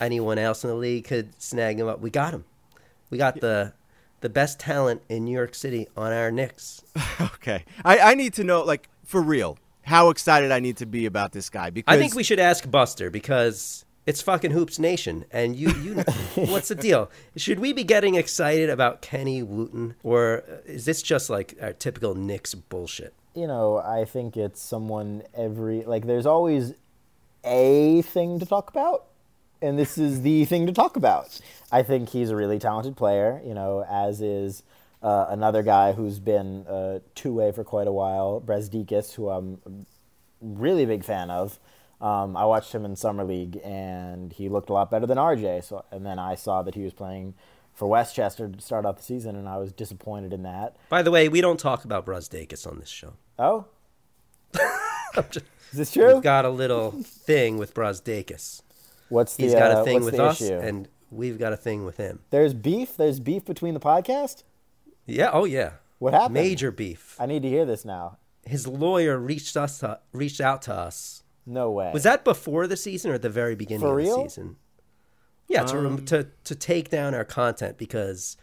anyone 0.00 0.38
else 0.38 0.64
in 0.64 0.70
the 0.70 0.74
league 0.74 1.04
could 1.04 1.40
snag 1.40 1.78
him 1.78 1.86
up, 1.86 2.00
we 2.00 2.10
got 2.10 2.34
him. 2.34 2.44
We 3.10 3.18
got 3.18 3.40
the 3.40 3.74
the 4.22 4.28
best 4.28 4.58
talent 4.58 5.02
in 5.08 5.24
New 5.24 5.36
York 5.36 5.54
City 5.54 5.86
on 5.96 6.12
our 6.12 6.32
Knicks. 6.32 6.82
Okay, 7.36 7.64
I, 7.84 7.98
I 7.98 8.14
need 8.16 8.34
to 8.34 8.44
know, 8.44 8.64
like, 8.64 8.88
for 9.04 9.22
real, 9.22 9.56
how 9.86 10.10
excited 10.10 10.50
I 10.52 10.60
need 10.60 10.76
to 10.78 10.86
be 10.86 11.06
about 11.06 11.32
this 11.32 11.48
guy 11.48 11.70
because 11.70 11.94
I 11.94 11.98
think 11.98 12.14
we 12.14 12.22
should 12.24 12.40
ask 12.40 12.68
Buster 12.70 13.08
because 13.08 13.84
It's 14.04 14.20
fucking 14.20 14.50
Hoops 14.50 14.78
Nation, 14.78 15.24
and 15.30 15.56
you, 15.56 15.70
you, 15.82 15.94
what's 16.34 16.68
the 16.68 16.74
deal? 16.74 17.10
Should 17.36 17.58
we 17.60 17.72
be 17.72 17.84
getting 17.84 18.14
excited 18.16 18.68
about 18.68 19.00
Kenny 19.00 19.42
Wooten, 19.42 19.94
or 20.02 20.44
is 20.64 20.84
this 20.84 21.02
just 21.02 21.30
like 21.30 21.56
our 21.62 21.72
typical 21.72 22.14
Knicks 22.14 22.54
bullshit? 22.54 23.14
you 23.36 23.46
know, 23.46 23.76
I 23.76 24.06
think 24.06 24.36
it's 24.36 24.62
someone 24.62 25.22
every 25.36 25.82
like. 25.84 26.06
There's 26.06 26.26
always 26.26 26.72
a 27.44 28.02
thing 28.02 28.40
to 28.40 28.46
talk 28.46 28.70
about, 28.70 29.04
and 29.60 29.78
this 29.78 29.98
is 29.98 30.22
the 30.22 30.46
thing 30.46 30.66
to 30.66 30.72
talk 30.72 30.96
about. 30.96 31.38
I 31.70 31.82
think 31.82 32.08
he's 32.08 32.30
a 32.30 32.36
really 32.36 32.58
talented 32.58 32.96
player. 32.96 33.40
You 33.44 33.54
know, 33.54 33.84
as 33.88 34.20
is 34.22 34.62
uh, 35.02 35.26
another 35.28 35.62
guy 35.62 35.92
who's 35.92 36.18
been 36.18 36.66
uh, 36.66 37.00
two 37.14 37.32
way 37.32 37.52
for 37.52 37.64
quite 37.64 37.86
a 37.86 37.92
while, 37.92 38.40
Brazdeikis, 38.44 39.14
who 39.14 39.28
I'm 39.28 39.58
a 39.66 39.70
really 40.40 40.86
big 40.86 41.04
fan 41.04 41.30
of. 41.30 41.58
Um, 42.00 42.36
I 42.36 42.44
watched 42.44 42.74
him 42.74 42.84
in 42.84 42.94
summer 42.96 43.24
league, 43.24 43.58
and 43.64 44.32
he 44.32 44.48
looked 44.48 44.68
a 44.68 44.72
lot 44.72 44.90
better 44.90 45.06
than 45.06 45.16
RJ. 45.18 45.64
So, 45.64 45.84
and 45.90 46.04
then 46.04 46.18
I 46.18 46.34
saw 46.34 46.62
that 46.62 46.74
he 46.74 46.82
was 46.82 46.92
playing 46.92 47.34
for 47.72 47.88
Westchester 47.88 48.48
to 48.48 48.60
start 48.60 48.84
out 48.84 48.96
the 48.96 49.02
season, 49.02 49.36
and 49.36 49.48
I 49.48 49.58
was 49.58 49.72
disappointed 49.72 50.32
in 50.32 50.42
that. 50.42 50.76
By 50.88 51.02
the 51.02 51.10
way, 51.10 51.28
we 51.28 51.40
don't 51.40 51.60
talk 51.60 51.84
about 51.84 52.04
Brazdeikis 52.04 52.66
on 52.66 52.78
this 52.78 52.88
show. 52.88 53.14
Oh, 53.38 53.66
just- 55.30 55.46
is 55.72 55.78
this 55.78 55.92
true? 55.92 56.14
We've 56.14 56.22
got 56.22 56.44
a 56.44 56.50
little 56.50 56.90
thing 57.02 57.58
with 57.58 57.74
Brazdeikis. 57.74 58.62
What's 59.08 59.36
the 59.36 59.44
He's 59.44 59.54
got 59.54 59.72
uh, 59.72 59.80
a 59.80 59.84
thing 59.84 59.94
what's 59.94 60.06
with 60.06 60.20
us, 60.20 60.40
issue? 60.40 60.58
and 60.58 60.88
we've 61.10 61.38
got 61.38 61.52
a 61.52 61.56
thing 61.56 61.84
with 61.84 61.96
him. 61.96 62.20
There's 62.30 62.54
beef. 62.54 62.96
There's 62.96 63.20
beef 63.20 63.44
between 63.44 63.74
the 63.74 63.80
podcast. 63.80 64.42
Yeah. 65.06 65.30
Oh 65.32 65.44
yeah. 65.44 65.72
What 65.98 66.12
happened? 66.14 66.34
Major 66.34 66.70
beef. 66.70 67.16
I 67.18 67.26
need 67.26 67.42
to 67.42 67.48
hear 67.48 67.64
this 67.64 67.84
now. 67.84 68.18
His 68.44 68.66
lawyer 68.66 69.18
reached 69.18 69.56
us 69.56 69.78
to, 69.80 69.98
reached 70.12 70.40
out 70.40 70.62
to 70.62 70.74
us. 70.74 71.22
No 71.46 71.70
way. 71.70 71.90
Was 71.92 72.02
that 72.02 72.24
before 72.24 72.66
the 72.66 72.76
season 72.76 73.10
or 73.10 73.14
at 73.14 73.22
the 73.22 73.30
very 73.30 73.54
beginning 73.54 73.80
For 73.80 73.90
of 73.90 73.96
real? 73.96 74.22
the 74.24 74.28
season? 74.30 74.56
Yeah, 75.48 75.62
to, 75.64 75.72
to 76.06 76.20
um. 76.20 76.32
to 76.44 76.54
take 76.54 76.90
down 76.90 77.14
our 77.14 77.24
content 77.24 77.78
because 77.78 78.36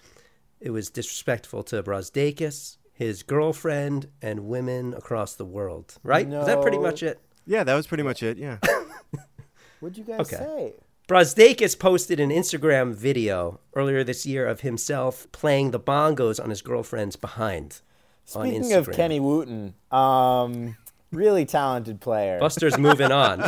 it 0.62 0.70
was 0.72 0.90
disrespectful 0.90 1.64
to 1.64 1.84
Brazdeikis, 1.84 2.78
his 2.94 3.22
girlfriend, 3.24 4.08
and 4.22 4.42
women 4.48 4.94
across 4.94 5.36
the 5.36 5.46
world. 5.46 5.96
Right? 6.04 6.28
Was 6.28 6.48
that 6.48 6.62
pretty 6.62 6.78
much 6.80 7.04
it? 7.04 7.20
Yeah, 7.46 7.66
that 7.66 7.76
was 7.76 7.88
pretty 7.88 8.04
much 8.04 8.24
it. 8.24 8.38
Yeah. 8.38 8.58
What'd 9.82 9.98
you 9.98 10.06
guys 10.06 10.22
Okay. 10.22 10.38
say? 10.38 10.74
Brazdeikis 11.08 11.78
posted 11.78 12.20
an 12.20 12.30
Instagram 12.30 12.94
video 12.94 13.60
earlier 13.76 14.04
this 14.04 14.26
year 14.26 14.48
of 14.48 14.62
himself 14.62 15.28
playing 15.34 15.72
the 15.72 15.80
bongos 15.80 16.42
on 16.42 16.50
his 16.50 16.62
girlfriend's 16.62 17.16
behind. 17.18 17.82
on 18.36 18.48
Speaking 18.48 18.72
of. 18.74 18.90
Kenny 18.92 19.20
Wooten, 19.20 19.74
um, 19.92 20.78
really 21.12 21.46
talented 21.46 22.00
player. 22.00 22.40
Buster's 22.40 22.78
moving 22.78 23.12
on. 23.12 23.44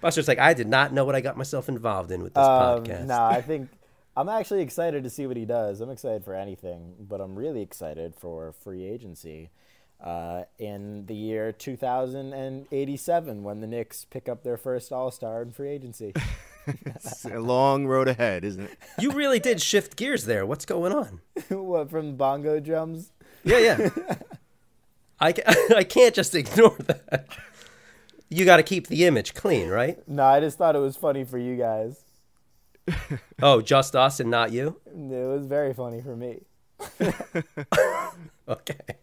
Buster's 0.00 0.26
like, 0.26 0.40
I 0.40 0.52
did 0.54 0.66
not 0.66 0.92
know 0.92 1.04
what 1.04 1.14
I 1.14 1.20
got 1.20 1.36
myself 1.36 1.68
involved 1.68 2.10
in 2.10 2.22
with 2.22 2.34
this 2.34 2.44
Um, 2.44 2.82
podcast. 2.84 3.06
no, 3.06 3.22
I 3.22 3.42
think 3.42 3.68
I'm 4.16 4.28
actually 4.28 4.62
excited 4.62 5.04
to 5.04 5.10
see 5.10 5.28
what 5.28 5.36
he 5.36 5.44
does. 5.44 5.80
I'm 5.80 5.90
excited 5.90 6.24
for 6.24 6.34
anything, 6.34 6.94
but 6.98 7.20
I'm 7.20 7.36
really 7.36 7.62
excited 7.62 8.14
for 8.16 8.52
free 8.52 8.84
agency 8.84 9.50
uh, 10.02 10.44
in 10.58 11.06
the 11.06 11.14
year 11.14 11.52
2087 11.52 13.42
when 13.42 13.60
the 13.60 13.66
Knicks 13.66 14.04
pick 14.04 14.28
up 14.28 14.42
their 14.42 14.56
first 14.56 14.92
All 14.92 15.10
Star 15.10 15.42
in 15.42 15.50
free 15.52 15.68
agency. 15.70 16.14
It's 16.66 17.24
a 17.24 17.40
long 17.40 17.86
road 17.86 18.06
ahead, 18.06 18.44
isn't 18.44 18.62
it? 18.62 18.78
You 18.98 19.10
really 19.12 19.40
did 19.40 19.60
shift 19.60 19.96
gears 19.96 20.26
there. 20.26 20.44
What's 20.46 20.66
going 20.66 20.92
on? 20.92 21.20
what 21.48 21.90
from 21.90 22.16
bongo 22.16 22.60
drums? 22.60 23.10
Yeah, 23.42 23.58
yeah. 23.58 23.88
I, 25.20 25.32
ca- 25.32 25.42
I 25.74 25.82
can't 25.82 26.14
just 26.14 26.34
ignore 26.34 26.76
that. 26.86 27.26
You 28.28 28.44
got 28.44 28.58
to 28.58 28.62
keep 28.62 28.86
the 28.86 29.04
image 29.06 29.34
clean, 29.34 29.68
right? 29.68 30.06
No, 30.06 30.22
I 30.22 30.38
just 30.38 30.58
thought 30.58 30.76
it 30.76 30.80
was 30.80 30.96
funny 30.96 31.24
for 31.24 31.38
you 31.38 31.56
guys. 31.56 32.04
Oh, 33.42 33.62
just 33.62 33.96
us 33.96 34.20
and 34.20 34.30
not 34.30 34.52
you? 34.52 34.76
It 34.86 35.26
was 35.26 35.46
very 35.46 35.72
funny 35.74 36.02
for 36.02 36.14
me. 36.14 36.42
Okay. 38.48 38.96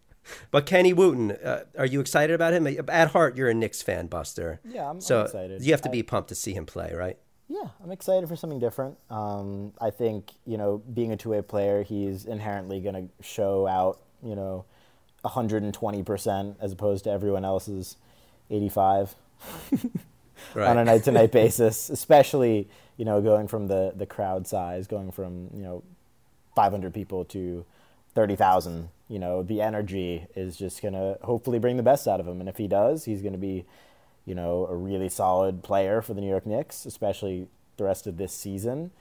But 0.52 0.66
Kenny 0.66 0.94
Wooten, 0.94 1.32
uh, 1.32 1.64
are 1.78 1.86
you 1.86 2.00
excited 2.00 2.34
about 2.34 2.54
him? 2.54 2.68
At 2.90 3.12
heart, 3.12 3.36
you're 3.38 3.50
a 3.50 3.54
Knicks 3.54 3.82
fan, 3.82 4.08
Buster. 4.08 4.60
Yeah, 4.64 4.84
I'm- 4.86 4.96
I'm 4.98 5.02
so 5.02 5.22
excited. 5.22 5.64
You 5.64 5.72
have 5.74 5.82
to 5.84 5.90
I- 5.90 5.92
be 5.92 6.04
pumped 6.04 6.30
to 6.30 6.36
see 6.36 6.54
him 6.54 6.66
play, 6.66 6.94
right? 6.94 7.18
Yeah, 7.50 7.70
I'm 7.82 7.92
excited 7.92 8.28
for 8.28 8.36
something 8.36 8.60
different. 8.60 8.98
Um, 9.10 9.72
I 9.80 9.90
think 9.90 10.34
you 10.46 10.58
know, 10.58 10.80
being 10.94 11.12
a 11.14 11.18
two-way 11.18 11.42
player, 11.42 11.82
he's 11.84 12.26
inherently 12.26 12.82
going 12.82 12.96
to 12.96 13.24
show 13.24 13.66
out, 13.68 14.00
you 14.22 14.36
know, 14.36 14.66
120 15.22 16.04
percent 16.04 16.58
as 16.60 16.72
opposed 16.74 17.06
to 17.06 17.10
everyone 17.12 17.46
else's 17.46 17.96
85 18.50 19.16
Right. 20.54 20.68
on 20.68 20.78
a 20.78 20.84
night-to-night 20.84 21.32
basis. 21.42 21.90
Especially, 21.90 22.68
you 22.98 23.06
know, 23.06 23.22
going 23.22 23.48
from 23.48 23.68
the 23.68 23.94
the 23.96 24.06
crowd 24.06 24.46
size, 24.46 24.86
going 24.88 25.12
from 25.12 25.50
you 25.54 25.64
know, 25.64 25.84
500 26.56 26.94
people 26.94 27.24
to 27.26 27.66
30,000. 28.14 28.90
You 29.10 29.20
know, 29.20 29.42
the 29.42 29.62
energy 29.62 30.28
is 30.36 30.58
just 30.58 30.82
going 30.82 30.94
to 30.94 31.18
hopefully 31.24 31.60
bring 31.60 31.78
the 31.78 31.84
best 31.84 32.08
out 32.08 32.20
of 32.20 32.28
him, 32.28 32.40
and 32.40 32.50
if 32.50 32.58
he 32.58 32.68
does, 32.68 33.06
he's 33.06 33.22
going 33.22 33.34
to 33.34 33.40
be 33.40 33.66
you 34.28 34.36
know, 34.36 34.68
a 34.70 34.76
really 34.76 35.08
solid 35.08 35.64
player 35.64 36.02
for 36.02 36.14
the 36.14 36.20
New 36.20 36.28
York 36.28 36.46
Knicks, 36.46 36.86
especially 36.86 37.48
the 37.78 37.86
rest 37.86 38.06
of 38.06 38.18
this 38.18 38.34
season. 38.34 38.92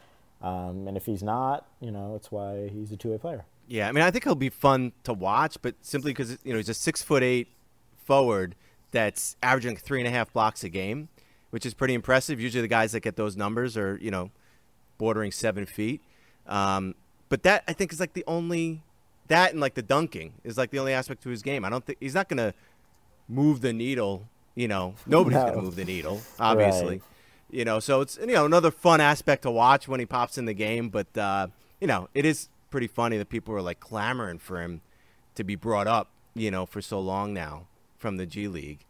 Um, 0.40 0.86
and 0.86 0.96
if 0.96 1.04
he's 1.04 1.22
not, 1.22 1.66
you 1.80 1.90
know, 1.90 2.12
that's 2.12 2.30
why 2.30 2.68
he's 2.68 2.92
a 2.92 2.96
two-way 2.96 3.18
player. 3.18 3.44
Yeah, 3.66 3.88
I 3.88 3.92
mean, 3.92 4.04
I 4.04 4.12
think 4.12 4.22
he'll 4.22 4.36
be 4.36 4.50
fun 4.50 4.92
to 5.02 5.12
watch, 5.12 5.56
but 5.60 5.74
simply 5.80 6.12
because 6.12 6.38
you 6.44 6.52
know 6.52 6.58
he's 6.58 6.68
a 6.68 6.74
six 6.74 7.02
foot 7.02 7.24
eight 7.24 7.48
forward 8.04 8.54
that's 8.92 9.36
averaging 9.42 9.76
three 9.76 9.98
and 9.98 10.06
a 10.06 10.12
half 10.12 10.32
blocks 10.32 10.62
a 10.62 10.68
game, 10.68 11.08
which 11.50 11.66
is 11.66 11.74
pretty 11.74 11.94
impressive. 11.94 12.40
Usually, 12.40 12.62
the 12.62 12.68
guys 12.68 12.92
that 12.92 13.00
get 13.00 13.16
those 13.16 13.36
numbers 13.36 13.76
are 13.76 13.98
you 14.00 14.12
know 14.12 14.30
bordering 14.98 15.32
seven 15.32 15.66
feet. 15.66 16.00
Um, 16.46 16.94
but 17.28 17.42
that 17.42 17.64
I 17.66 17.72
think 17.72 17.92
is 17.92 17.98
like 17.98 18.12
the 18.12 18.22
only 18.28 18.82
that 19.28 19.52
and 19.52 19.60
like 19.60 19.74
the 19.74 19.82
dunking 19.82 20.32
is 20.44 20.56
like 20.58 20.70
the 20.70 20.78
only 20.78 20.92
aspect 20.92 21.22
to 21.24 21.28
his 21.30 21.42
game. 21.42 21.64
I 21.64 21.70
don't 21.70 21.84
think 21.84 21.98
he's 22.00 22.14
not 22.14 22.28
gonna 22.28 22.54
move 23.28 23.60
the 23.60 23.72
needle. 23.72 24.28
You 24.54 24.68
know, 24.68 24.94
nobody's 25.06 25.36
No. 25.38 25.46
gonna 25.50 25.62
move 25.62 25.76
the 25.76 25.84
needle, 25.84 26.20
obviously. 26.40 26.88
Right. 26.96 27.02
You 27.50 27.64
know, 27.64 27.78
so 27.78 28.00
it's 28.00 28.18
you 28.18 28.26
know 28.28 28.44
another 28.46 28.70
fun 28.70 29.00
aspect 29.00 29.42
to 29.42 29.50
watch 29.50 29.86
when 29.86 30.00
he 30.00 30.06
pops 30.06 30.36
in 30.38 30.46
the 30.46 30.54
game. 30.54 30.88
But 30.88 31.16
uh, 31.16 31.48
you 31.80 31.86
know, 31.86 32.08
it 32.14 32.24
is 32.24 32.48
pretty 32.70 32.86
funny 32.88 33.16
that 33.18 33.28
people 33.28 33.54
are 33.54 33.62
like 33.62 33.80
clamoring 33.80 34.38
for 34.38 34.60
him 34.60 34.80
to 35.36 35.44
be 35.44 35.54
brought 35.54 35.86
up. 35.86 36.08
You 36.34 36.50
know, 36.50 36.66
for 36.66 36.82
so 36.82 37.00
long 37.00 37.32
now 37.32 37.66
from 37.96 38.16
the 38.18 38.26
G 38.26 38.46
League, 38.48 38.84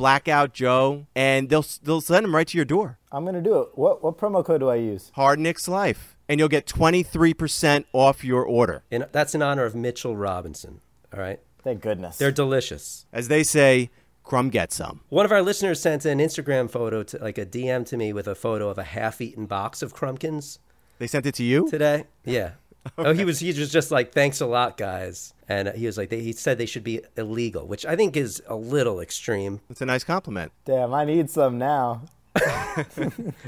blackout 0.00 0.54
Joe, 0.54 1.06
and 1.14 1.48
they'll 1.50 1.64
they'll 1.82 2.00
send 2.00 2.24
them 2.24 2.34
right 2.34 2.48
to 2.48 2.56
your 2.56 2.64
door. 2.64 2.98
I'm 3.12 3.24
gonna 3.26 3.42
do 3.42 3.60
it. 3.60 3.68
What 3.74 4.02
what 4.02 4.16
promo 4.16 4.42
code 4.44 4.60
do 4.60 4.68
I 4.70 4.76
use? 4.76 5.10
Hard 5.14 5.38
Knicks 5.38 5.68
Life, 5.68 6.16
and 6.28 6.40
you'll 6.40 6.48
get 6.48 6.66
23% 6.66 7.84
off 7.92 8.24
your 8.24 8.42
order. 8.44 8.82
In, 8.90 9.04
that's 9.12 9.34
in 9.34 9.42
honor 9.42 9.64
of 9.64 9.74
Mitchell 9.74 10.16
Robinson. 10.16 10.80
All 11.12 11.20
right, 11.20 11.38
Thank 11.62 11.82
goodness. 11.82 12.16
they're 12.18 12.30
delicious. 12.32 13.04
As 13.12 13.28
they 13.28 13.42
say, 13.42 13.90
crumb 14.24 14.48
get 14.48 14.72
some. 14.72 15.00
One 15.10 15.26
of 15.26 15.32
our 15.32 15.42
listeners 15.42 15.80
sent 15.80 16.04
an 16.06 16.18
Instagram 16.18 16.70
photo 16.70 17.02
to 17.02 17.18
like 17.18 17.36
a 17.36 17.44
DM 17.44 17.84
to 17.86 17.96
me 17.98 18.12
with 18.14 18.26
a 18.26 18.34
photo 18.34 18.68
of 18.70 18.78
a 18.78 18.84
half-eaten 18.84 19.44
box 19.46 19.82
of 19.82 19.94
Crumpkins 19.94 20.58
They 20.98 21.06
sent 21.08 21.26
it 21.26 21.34
to 21.34 21.44
you? 21.44 21.68
today. 21.68 22.04
Yeah. 22.24 22.52
Oh, 22.98 23.12
he 23.12 23.24
was 23.24 23.38
he 23.40 23.48
was 23.48 23.70
just 23.70 23.90
like, 23.90 24.12
thanks 24.12 24.40
a 24.40 24.46
lot, 24.46 24.76
guys, 24.76 25.34
and 25.48 25.68
he 25.68 25.86
was 25.86 25.98
like, 25.98 26.08
they, 26.08 26.20
he 26.20 26.32
said 26.32 26.56
they 26.58 26.66
should 26.66 26.84
be 26.84 27.02
illegal, 27.16 27.66
which 27.66 27.84
I 27.84 27.94
think 27.94 28.16
is 28.16 28.42
a 28.46 28.56
little 28.56 29.00
extreme. 29.00 29.60
It's 29.68 29.80
a 29.82 29.86
nice 29.86 30.02
compliment. 30.04 30.52
Damn, 30.64 30.94
I 30.94 31.04
need 31.04 31.28
some 31.30 31.58
now. 31.58 32.02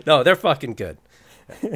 No, 0.06 0.22
they're 0.22 0.36
fucking 0.36 0.74
good. 0.74 0.98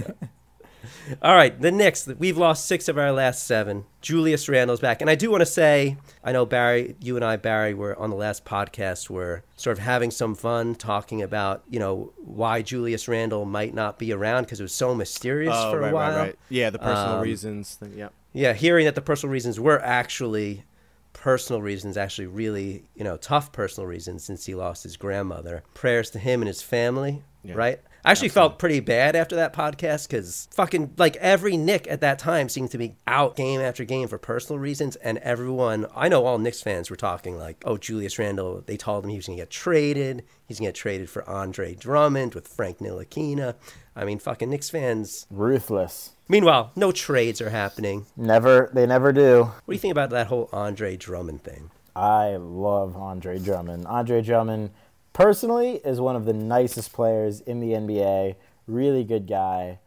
All 1.23 1.35
right, 1.35 1.59
the 1.61 1.71
Knicks. 1.71 2.07
We've 2.19 2.37
lost 2.37 2.67
six 2.67 2.89
of 2.89 2.99
our 2.99 3.13
last 3.13 3.47
seven. 3.47 3.85
Julius 4.01 4.49
Randle's 4.49 4.81
back, 4.81 5.01
and 5.01 5.09
I 5.11 5.15
do 5.15 5.31
want 5.31 5.41
to 5.43 5.47
say, 5.47 5.97
I 6.25 6.33
know 6.33 6.47
Barry, 6.47 6.97
you 7.01 7.17
and 7.17 7.25
I, 7.25 7.37
Barry, 7.37 7.75
were 7.75 7.97
on 7.99 8.11
the 8.11 8.17
last 8.17 8.45
podcast. 8.45 9.09
Were 9.11 9.43
sort 9.57 9.77
of 9.79 9.85
having 9.85 10.11
some 10.11 10.35
fun 10.35 10.75
talking 10.75 11.23
about, 11.23 11.63
you 11.71 11.79
know, 11.79 12.13
why 12.17 12.63
Julius 12.63 13.09
Randle 13.09 13.45
might 13.45 13.75
not 13.75 13.99
be 13.99 14.13
around 14.13 14.45
because 14.45 14.61
it 14.61 14.65
was 14.65 14.73
so 14.75 14.95
mysterious 14.95 15.55
for 15.55 15.61
a 15.61 15.73
Oh, 15.73 15.77
right, 15.79 15.93
while. 15.93 16.11
right, 16.11 16.19
right. 16.19 16.39
Yeah, 16.49 16.71
the 16.71 16.79
personal 16.79 17.17
Um, 17.17 17.23
reasons. 17.23 17.75
Thing, 17.75 17.95
yep. 17.97 18.13
Yeah, 18.33 18.53
hearing 18.53 18.85
that 18.87 18.95
the 18.95 19.01
personal 19.03 19.33
reasons 19.33 19.59
were 19.59 19.81
actually 19.83 20.65
personal 21.13 21.63
reasons, 21.63 21.97
actually 21.97 22.27
really, 22.27 22.85
you 22.95 23.03
know, 23.03 23.17
tough 23.17 23.51
personal 23.51 23.87
reasons 23.89 24.23
since 24.23 24.45
he 24.47 24.55
lost 24.55 24.83
his 24.83 24.97
grandmother. 24.97 25.63
Prayers 25.75 26.11
to 26.11 26.19
him 26.19 26.43
and 26.43 26.47
his 26.47 26.63
family, 26.63 27.23
right? 27.45 27.81
I 28.07 28.13
actually 28.13 28.29
felt 28.29 28.61
pretty 28.61 28.79
bad 28.79 29.17
after 29.17 29.35
that 29.35 29.53
podcast 29.53 30.09
because 30.09 30.47
fucking 30.53 30.95
like 30.97 31.17
every 31.17 31.57
Knick 31.57 31.89
at 31.91 32.03
that 32.03 32.21
time 32.21 32.49
seemed 32.49 32.71
to 32.71 32.79
be 32.79 32.95
out 33.09 33.35
game 33.35 33.61
after 33.61 33.83
game 33.83 34.07
for 34.07 34.17
personal 34.17 34.61
reasons, 34.61 34.95
and 34.95 35.19
everyone 35.19 35.87
I 35.93 36.09
know 36.09 36.25
all 36.25 36.39
Knicks 36.39 36.63
fans 36.63 36.89
were 36.89 36.95
talking 36.95 37.37
like, 37.37 37.57
"Oh, 37.65 37.77
Julius 37.77 38.17
Randle." 38.17 38.63
They 38.65 38.77
told 38.77 39.03
him 39.03 39.11
he 39.11 39.17
was 39.17 39.27
gonna 39.27 39.39
get 39.39 39.51
traded. 39.51 40.23
He's 40.47 40.61
gonna 40.61 40.69
get 40.69 40.77
traded 40.77 41.11
for 41.11 41.29
Andre 41.29 41.75
Drummond 41.75 42.37
with 42.37 42.47
Frank 42.47 42.79
Ntilikina. 42.79 43.57
I 43.97 44.05
mean, 44.05 44.21
fucking 44.21 44.51
Knicks 44.51 44.71
fans. 44.71 45.27
Ruthless. 45.29 46.11
Meanwhile, 46.29 46.71
no 46.77 46.93
trades 46.93 47.41
are 47.41 47.51
happening. 47.51 48.07
Never. 48.17 48.71
They 48.73 48.87
never 48.87 49.13
do. 49.13 49.43
What 49.43 49.67
do 49.67 49.73
you 49.73 49.81
think 49.81 49.91
about 49.91 50.11
that 50.11 50.29
whole 50.29 50.49
Andre 50.53 50.97
Drummond 50.97 51.43
thing? 51.43 51.73
I 51.97 52.37
love 52.37 52.95
Andre 52.95 53.39
Drummond. 53.39 53.87
Andre 53.87 54.21
Drummond, 54.21 54.71
personally, 55.17 55.81
is 55.83 55.99
one 55.99 56.15
of 56.15 56.27
the 56.27 56.35
nicest 56.35 56.93
players 56.93 57.41
in 57.41 57.59
the 57.59 57.69
NBA. 57.69 58.37
Really 58.67 59.03
good 59.03 59.27
guy, 59.27 59.79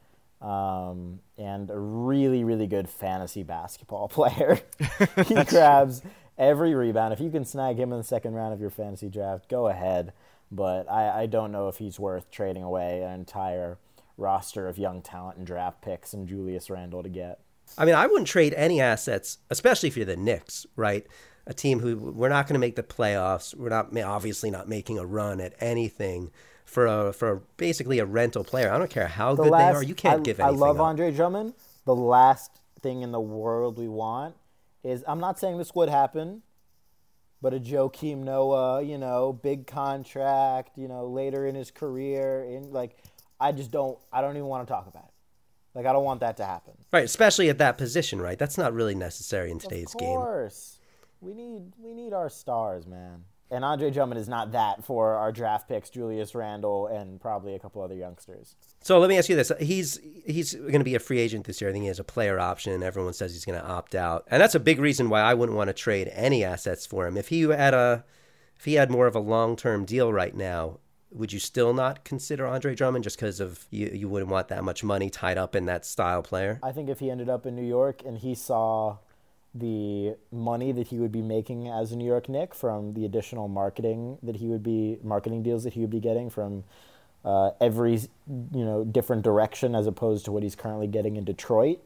um, 0.41 1.19
and 1.37 1.69
a 1.69 1.77
really, 1.77 2.43
really 2.43 2.65
good 2.65 2.89
fantasy 2.89 3.43
basketball 3.43 4.07
player. 4.09 4.59
he 5.27 5.35
grabs 5.45 6.01
every 6.37 6.73
rebound. 6.73 7.13
If 7.13 7.19
you 7.19 7.29
can 7.29 7.45
snag 7.45 7.77
him 7.77 7.91
in 7.91 7.99
the 7.99 8.03
second 8.03 8.33
round 8.33 8.53
of 8.55 8.59
your 8.59 8.71
fantasy 8.71 9.07
draft, 9.07 9.47
go 9.47 9.67
ahead. 9.67 10.13
But 10.51 10.89
I, 10.89 11.21
I 11.21 11.25
don't 11.27 11.51
know 11.51 11.67
if 11.67 11.77
he's 11.77 11.99
worth 11.99 12.31
trading 12.31 12.63
away 12.63 13.03
an 13.03 13.11
entire 13.11 13.77
roster 14.17 14.67
of 14.67 14.79
young 14.79 15.03
talent 15.03 15.37
and 15.37 15.45
draft 15.45 15.83
picks 15.83 16.11
and 16.13 16.27
Julius 16.27 16.71
Randle 16.71 17.03
to 17.03 17.09
get. 17.09 17.39
I 17.77 17.85
mean, 17.85 17.93
I 17.93 18.07
wouldn't 18.07 18.27
trade 18.27 18.55
any 18.55 18.81
assets, 18.81 19.37
especially 19.51 19.89
if 19.89 19.95
you're 19.95 20.07
the 20.07 20.17
Knicks, 20.17 20.65
right? 20.75 21.05
A 21.49 21.53
team 21.53 21.79
who 21.79 21.97
we're 21.97 22.29
not 22.29 22.47
going 22.47 22.53
to 22.53 22.59
make 22.59 22.75
the 22.77 22.83
playoffs. 22.83 23.53
We're 23.55 23.69
not 23.69 23.97
obviously 23.97 24.51
not 24.51 24.69
making 24.69 24.99
a 24.99 25.05
run 25.05 25.41
at 25.41 25.53
anything 25.59 26.31
for 26.63 26.85
a 26.85 27.11
for 27.11 27.41
basically 27.57 27.99
a 27.99 28.05
rental 28.05 28.43
player. 28.43 28.71
I 28.71 28.77
don't 28.77 28.89
care 28.89 29.07
how 29.07 29.35
The 29.35 29.43
good 29.43 29.51
last, 29.51 29.73
they 29.73 29.77
are. 29.79 29.83
You 29.83 29.95
can't 29.95 30.21
I, 30.21 30.23
give 30.23 30.39
I 30.39 30.49
love 30.49 30.77
up. 30.77 30.83
Andre 30.83 31.11
Drummond. 31.11 31.55
The 31.85 31.95
last 31.95 32.51
thing 32.81 33.01
in 33.01 33.11
the 33.11 33.19
world 33.19 33.77
we 33.77 33.87
want 33.87 34.35
is 34.83 35.03
I'm 35.07 35.19
not 35.19 35.39
saying 35.39 35.57
this 35.57 35.73
would 35.73 35.89
happen, 35.89 36.43
but 37.41 37.53
a 37.53 37.59
Joakim 37.59 38.23
Noah, 38.23 38.81
you 38.81 38.97
know, 38.97 39.33
big 39.33 39.67
contract, 39.67 40.77
you 40.77 40.87
know, 40.87 41.07
later 41.07 41.47
in 41.47 41.55
his 41.55 41.71
career, 41.71 42.43
in 42.43 42.71
like, 42.71 42.97
I 43.39 43.51
just 43.51 43.71
don't, 43.71 43.97
I 44.11 44.21
don't 44.21 44.35
even 44.35 44.47
want 44.47 44.67
to 44.67 44.71
talk 44.71 44.87
about 44.87 45.05
it. 45.05 45.13
Like, 45.73 45.85
I 45.85 45.93
don't 45.93 46.03
want 46.03 46.19
that 46.21 46.37
to 46.37 46.45
happen. 46.45 46.73
Right, 46.91 47.05
especially 47.05 47.49
at 47.49 47.57
that 47.59 47.77
position, 47.77 48.21
right? 48.21 48.37
That's 48.37 48.57
not 48.57 48.73
really 48.73 48.95
necessary 48.95 49.51
in 49.51 49.59
today's 49.59 49.93
of 49.93 49.99
game. 49.99 50.19
We 51.21 51.33
need 51.33 51.73
we 51.77 51.93
need 51.93 52.13
our 52.13 52.29
stars, 52.29 52.87
man. 52.87 53.25
And 53.51 53.65
Andre 53.65 53.89
Drummond 53.89 54.19
is 54.19 54.29
not 54.29 54.51
that 54.51 54.85
for 54.85 55.15
our 55.15 55.31
draft 55.31 55.67
picks, 55.67 55.89
Julius 55.89 56.35
Randle, 56.35 56.85
and 56.85 57.19
probably 57.19 57.55
a 57.55 57.59
couple 57.59 57.81
other 57.81 57.95
youngsters. 57.95 58.55
So 58.81 58.99
let 58.99 59.09
me 59.09 59.17
ask 59.17 59.27
you 59.27 59.35
this: 59.35 59.51
He's 59.59 59.99
he's 60.25 60.53
going 60.53 60.79
to 60.79 60.83
be 60.83 60.95
a 60.95 60.99
free 60.99 61.19
agent 61.19 61.45
this 61.45 61.59
year. 61.59 61.69
I 61.69 61.73
think 61.73 61.83
he 61.83 61.87
has 61.87 61.99
a 61.99 62.03
player 62.03 62.39
option. 62.39 62.83
Everyone 62.83 63.13
says 63.13 63.33
he's 63.33 63.45
going 63.45 63.59
to 63.59 63.65
opt 63.65 63.95
out, 63.95 64.27
and 64.29 64.41
that's 64.41 64.55
a 64.55 64.59
big 64.59 64.79
reason 64.79 65.09
why 65.09 65.21
I 65.21 65.33
wouldn't 65.33 65.57
want 65.57 65.69
to 65.69 65.73
trade 65.73 66.11
any 66.13 66.43
assets 66.43 66.85
for 66.85 67.07
him. 67.07 67.17
If 67.17 67.29
he 67.29 67.41
had 67.41 67.73
a 67.73 68.05
if 68.57 68.65
he 68.65 68.75
had 68.75 68.91
more 68.91 69.07
of 69.07 69.15
a 69.15 69.19
long 69.19 69.55
term 69.55 69.83
deal 69.83 70.13
right 70.13 70.35
now, 70.35 70.79
would 71.11 71.33
you 71.33 71.39
still 71.39 71.73
not 71.73 72.03
consider 72.03 72.45
Andre 72.45 72.75
Drummond 72.75 73.03
just 73.03 73.17
because 73.17 73.39
of 73.39 73.65
you? 73.71 73.89
You 73.91 74.09
wouldn't 74.09 74.29
want 74.29 74.49
that 74.49 74.63
much 74.63 74.83
money 74.83 75.09
tied 75.09 75.39
up 75.39 75.55
in 75.55 75.65
that 75.65 75.85
style 75.85 76.21
player. 76.21 76.59
I 76.61 76.71
think 76.71 76.87
if 76.87 76.99
he 76.99 77.09
ended 77.09 77.29
up 77.29 77.47
in 77.47 77.55
New 77.55 77.67
York 77.67 78.03
and 78.05 78.19
he 78.19 78.35
saw 78.35 78.97
the 79.53 80.15
money 80.31 80.71
that 80.71 80.87
he 80.87 80.99
would 80.99 81.11
be 81.11 81.21
making 81.21 81.67
as 81.67 81.91
a 81.91 81.95
New 81.95 82.05
York 82.05 82.29
Knick 82.29 82.53
from 82.53 82.93
the 82.93 83.05
additional 83.05 83.47
marketing 83.47 84.17
that 84.21 84.37
he 84.37 84.47
would 84.47 84.63
be 84.63 84.99
marketing 85.03 85.41
deals 85.41 85.63
that 85.63 85.73
he 85.73 85.81
would 85.81 85.89
be 85.89 85.99
getting 85.99 86.29
from 86.29 86.63
uh, 87.25 87.51
every 87.59 87.93
you 87.93 88.65
know 88.65 88.83
different 88.83 89.23
direction 89.23 89.75
as 89.75 89.87
opposed 89.87 90.25
to 90.25 90.31
what 90.31 90.43
he's 90.43 90.55
currently 90.55 90.87
getting 90.87 91.15
in 91.15 91.23
Detroit. 91.23 91.79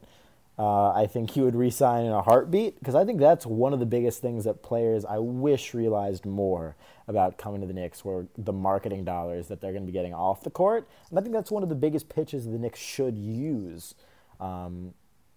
Uh, 0.60 0.91
I 0.91 1.08
think 1.08 1.32
he 1.32 1.41
would 1.41 1.56
resign 1.56 2.06
in 2.06 2.12
a 2.12 2.21
heartbeat 2.21 2.78
because 2.78 2.93
I 2.93 3.06
think 3.06 3.19
that's 3.19 3.45
one 3.45 3.73
of 3.73 3.80
the 3.80 3.88
biggest 3.88 4.21
things 4.21 4.43
that 4.43 4.62
players 4.62 5.04
I 5.04 5.17
wish 5.17 5.73
realized 5.73 6.28
more 6.28 6.76
about 7.08 7.39
coming 7.39 7.62
to 7.62 7.67
the 7.67 7.73
Knicks 7.73 8.06
were 8.06 8.28
the 8.38 8.54
marketing 8.54 9.04
dollars 9.04 9.47
that 9.47 9.62
they're 9.62 9.71
going 9.71 9.84
to 9.84 9.91
be 9.91 9.93
getting 9.93 10.13
off 10.13 10.43
the 10.43 10.52
court, 10.52 10.88
and 11.10 11.17
I 11.17 11.21
think 11.21 11.34
that's 11.34 11.49
one 11.49 11.63
of 11.63 11.69
the 11.69 11.76
biggest 11.76 12.10
pitches 12.10 12.45
the 12.45 12.60
Knicks 12.60 12.80
should 12.80 13.17
use. 13.17 13.95
Um, 14.39 14.93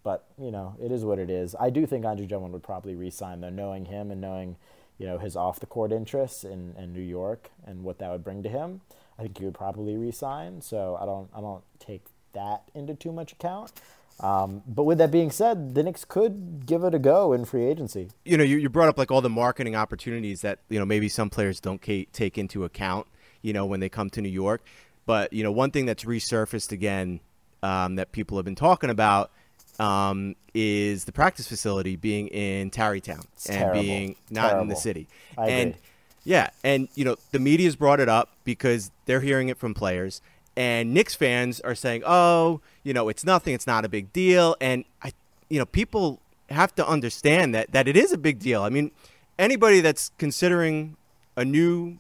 but 0.07 0.25
you 0.39 0.53
know, 0.53 0.77
it 0.81 0.93
is 0.93 1.05
what 1.05 1.19
it 1.19 1.31
is. 1.31 1.57
I 1.59 1.69
do 1.69 1.85
think 1.85 2.05
Andre 2.05 2.27
Drummond 2.27 2.53
would 2.53 2.63
probably 2.63 2.95
re-sign 2.95 3.41
though, 3.41 3.51
knowing 3.51 3.87
him 3.87 4.13
and 4.13 4.21
knowing 4.21 4.55
you 4.99 5.07
know 5.09 5.19
his 5.19 5.35
off-the-court 5.35 5.91
interests 5.91 6.45
in, 6.45 6.77
in 6.79 6.93
New 6.93 7.03
York 7.03 7.51
and 7.67 7.83
what 7.83 7.99
that 7.99 8.13
would 8.13 8.23
bring 8.23 8.45
to 8.45 8.49
him. 8.49 8.83
I 9.19 9.23
think 9.23 9.37
he 9.37 9.45
would 9.45 9.55
probably 9.55 9.97
re-sign. 9.97 10.63
So 10.63 10.97
I 11.01 11.07
don't 11.07 11.29
I 11.35 11.41
don't 11.41 11.65
take 11.81 12.05
that 12.35 12.63
into 12.73 12.95
too 12.95 13.11
much 13.11 13.33
account. 13.33 13.73
Um, 14.21 14.63
but 14.69 14.85
with 14.85 14.99
that 14.99 15.11
being 15.11 15.33
said, 15.33 15.75
the 15.75 15.83
Knicks 15.83 16.05
could 16.05 16.67
give 16.67 16.85
it 16.85 16.95
a 16.95 17.01
go 17.01 17.33
in 17.33 17.45
free 17.45 17.65
agency. 17.65 18.09
you 18.25 18.39
know, 18.39 18.45
you, 18.45 18.59
you 18.59 18.69
brought 18.69 18.89
up 18.89 18.97
like 18.97 19.11
all 19.11 19.21
the 19.21 19.29
marketing 19.29 19.75
opportunities 19.75 20.41
that 20.43 20.61
you 20.69 20.79
know 20.79 20.85
maybe 20.85 21.09
some 21.09 21.31
players 21.31 21.59
don't 21.59 21.83
take 21.83 22.39
into 22.39 22.63
account. 22.63 23.09
You 23.43 23.53
know, 23.53 23.67
when 23.67 23.81
they 23.81 23.89
come 23.89 24.11
to 24.11 24.21
New 24.21 24.29
York, 24.29 24.63
but 25.05 25.33
you 25.33 25.43
know, 25.43 25.51
one 25.51 25.73
thing 25.73 25.85
that's 25.85 26.05
resurfaced 26.05 26.71
again 26.71 27.19
um, 27.65 27.97
that 27.97 28.13
people 28.13 28.39
have 28.39 28.45
been 28.45 28.55
talking 28.55 28.91
about 28.91 29.33
um, 29.79 30.35
is 30.55 31.05
the 31.05 31.13
practice 31.13 31.47
facility 31.49 31.97
being 31.97 32.29
in 32.29 32.71
Tarrytown 32.71 33.25
and 33.49 33.59
terrible. 33.59 33.83
being 33.83 34.17
not 34.31 34.61
in 34.61 34.69
the 34.69 34.77
city. 34.77 35.09
I 35.37 35.49
and 35.49 35.71
agree. 35.71 35.81
yeah, 36.25 36.51
and 36.65 36.89
you 36.95 37.05
know, 37.05 37.17
the 37.33 37.39
media's 37.39 37.77
brought 37.77 38.01
it 38.01 38.09
up 38.09 38.31
because 38.45 38.91
they're 39.07 39.21
hearing 39.21 39.49
it 39.49 39.59
from 39.59 39.75
players. 39.75 40.21
And 40.57 40.95
Knicks 40.95 41.15
fans 41.15 41.61
are 41.61 41.75
saying, 41.75 42.03
"Oh, 42.07 42.61
you 42.83 42.95
know, 42.95 43.09
it's 43.09 43.25
nothing. 43.25 43.53
It's 43.55 43.67
not 43.67 43.85
a 43.85 43.89
big 43.89 44.13
deal." 44.13 44.57
And 44.61 44.85
I, 45.03 45.13
you 45.51 45.59
know, 45.59 45.67
people 45.67 46.21
have 46.49 46.75
to 46.77 46.87
understand 46.87 47.55
that 47.55 47.73
that 47.73 47.87
it 47.89 47.97
is 47.97 48.13
a 48.13 48.19
big 48.19 48.39
deal. 48.39 48.63
I 48.63 48.71
mean, 48.71 48.91
anybody 49.39 49.81
that's 49.81 50.13
considering 50.17 50.97
a 51.37 51.45
new 51.45 51.99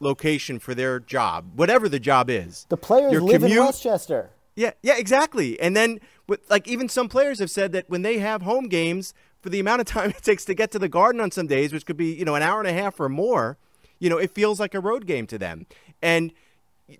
location 0.00 0.58
for 0.58 0.74
their 0.74 1.00
job, 1.00 1.44
whatever 1.56 1.88
the 1.88 1.98
job 2.00 2.30
is, 2.30 2.64
The 2.70 2.76
players 2.78 3.12
live 3.20 3.42
in 3.42 3.48
commute- 3.50 3.64
Westchester. 3.66 4.30
Yeah, 4.58 4.72
yeah, 4.82 4.96
exactly. 4.96 5.58
And 5.60 5.76
then, 5.76 6.00
with, 6.26 6.40
like, 6.50 6.66
even 6.66 6.88
some 6.88 7.08
players 7.08 7.38
have 7.38 7.50
said 7.50 7.70
that 7.72 7.88
when 7.88 8.02
they 8.02 8.18
have 8.18 8.42
home 8.42 8.66
games, 8.68 9.14
for 9.40 9.50
the 9.50 9.60
amount 9.60 9.80
of 9.80 9.86
time 9.94 10.10
it 10.10 10.22
takes 10.22 10.44
to 10.46 10.54
get 10.54 10.72
to 10.72 10.80
the 10.80 10.88
Garden 10.88 11.20
on 11.20 11.30
some 11.30 11.46
days, 11.46 11.72
which 11.72 11.86
could 11.86 11.96
be, 11.96 12.12
you 12.12 12.24
know, 12.24 12.34
an 12.34 12.42
hour 12.42 12.58
and 12.58 12.68
a 12.68 12.72
half 12.72 12.98
or 12.98 13.08
more, 13.08 13.56
you 14.00 14.10
know, 14.10 14.18
it 14.18 14.32
feels 14.32 14.58
like 14.58 14.74
a 14.74 14.80
road 14.80 15.06
game 15.06 15.28
to 15.28 15.38
them. 15.38 15.66
And 16.02 16.32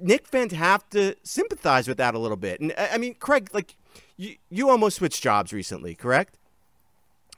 Knick 0.01 0.29
fans 0.29 0.53
have 0.53 0.89
to 0.91 1.17
sympathize 1.25 1.89
with 1.89 1.97
that 1.99 2.15
a 2.15 2.19
little 2.21 2.37
bit. 2.37 2.61
And 2.61 2.73
I 2.79 2.97
mean, 2.97 3.15
Craig, 3.15 3.51
like, 3.53 3.75
you 4.17 4.37
you 4.51 4.71
almost 4.71 4.99
switched 4.99 5.21
jobs 5.21 5.53
recently, 5.53 5.97
correct? 5.97 6.39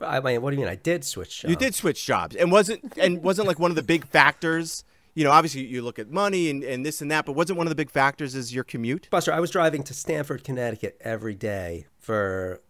I 0.03 0.21
mean, 0.21 0.43
what 0.43 0.51
do 0.51 0.57
you 0.57 0.61
mean? 0.61 0.71
I 0.71 0.77
did 0.77 1.03
switch. 1.05 1.41
jobs. 1.41 1.51
You 1.51 1.57
did 1.57 1.75
switch 1.75 2.05
jobs, 2.05 2.37
and 2.37 2.53
wasn't 2.53 2.97
and 2.99 3.23
wasn't 3.23 3.49
like 3.49 3.59
one 3.59 3.71
of 3.71 3.77
the 3.77 3.83
big 3.83 4.07
factors. 4.07 4.85
You 5.15 5.25
know, 5.25 5.31
obviously 5.33 5.65
you 5.65 5.83
look 5.83 5.99
at 5.99 6.11
money 6.11 6.49
and, 6.51 6.63
and 6.63 6.87
this 6.87 7.01
and 7.03 7.11
that, 7.11 7.27
but 7.27 7.33
wasn't 7.33 7.57
one 7.59 7.67
of 7.67 7.71
the 7.71 7.75
big 7.77 7.91
factors 7.91 8.35
is 8.35 8.55
your 8.55 8.65
commute? 8.65 9.09
Buster, 9.11 9.33
I 9.33 9.41
was 9.41 9.51
driving 9.51 9.83
to 9.85 9.95
Stamford, 9.95 10.45
Connecticut 10.45 10.97
every 11.01 11.35
day 11.35 11.87
for 11.99 12.61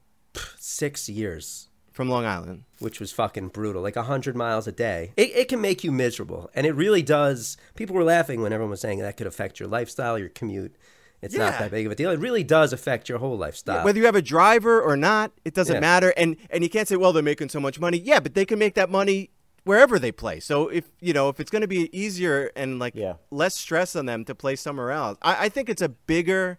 six 0.58 1.08
years. 1.08 1.66
From 1.92 2.08
Long 2.08 2.24
Island. 2.24 2.64
which 2.78 2.98
was 3.00 3.12
fucking 3.12 3.48
brutal, 3.48 3.82
like 3.82 3.96
100 3.96 4.34
miles 4.34 4.66
a 4.66 4.72
day. 4.72 5.12
It, 5.18 5.30
it 5.34 5.48
can 5.48 5.60
make 5.60 5.84
you 5.84 5.92
miserable. 5.92 6.48
And 6.54 6.66
it 6.66 6.72
really 6.72 7.02
does. 7.02 7.58
People 7.74 7.94
were 7.94 8.04
laughing 8.04 8.40
when 8.40 8.52
everyone 8.54 8.70
was 8.70 8.80
saying 8.80 9.00
that 9.00 9.16
could 9.18 9.26
affect 9.26 9.60
your 9.60 9.68
lifestyle, 9.68 10.18
your 10.18 10.28
commute. 10.30 10.74
It's 11.20 11.34
not 11.34 11.58
that 11.58 11.70
big 11.70 11.84
of 11.84 11.92
a 11.92 11.94
deal. 11.94 12.10
It 12.10 12.18
really 12.20 12.44
does 12.44 12.72
affect 12.72 13.10
your 13.10 13.18
whole 13.18 13.36
lifestyle. 13.36 13.84
Whether 13.84 13.98
you 13.98 14.06
have 14.06 14.14
a 14.14 14.22
driver 14.22 14.80
or 14.80 14.96
not, 14.96 15.32
it 15.44 15.52
doesn't 15.52 15.74
Yeah. 15.74 15.80
matter. 15.80 16.14
And 16.16 16.36
and 16.48 16.64
you 16.64 16.70
can't 16.70 16.88
say, 16.88 16.96
well, 16.96 17.12
they're 17.12 17.22
making 17.22 17.50
so 17.50 17.60
much 17.60 17.78
money. 17.78 17.98
Yeah, 17.98 18.20
but 18.20 18.32
they 18.34 18.46
can 18.46 18.58
make 18.58 18.74
that 18.76 18.88
money 18.88 19.28
wherever 19.64 19.98
they 19.98 20.12
play. 20.12 20.40
So 20.40 20.68
if 20.68 20.84
you 21.00 21.12
know 21.12 21.28
if 21.28 21.40
it's 21.40 21.50
going 21.50 21.62
to 21.62 21.68
be 21.68 21.88
easier 21.98 22.50
and 22.56 22.78
like 22.78 22.94
Yeah. 22.94 23.14
less 23.30 23.54
stress 23.56 23.94
on 23.96 24.06
them 24.06 24.24
to 24.26 24.34
play 24.34 24.56
somewhere 24.56 24.90
else, 24.90 25.18
I, 25.22 25.46
I 25.46 25.48
think 25.48 25.68
it's 25.68 25.82
a 25.82 25.88
bigger 25.88 26.58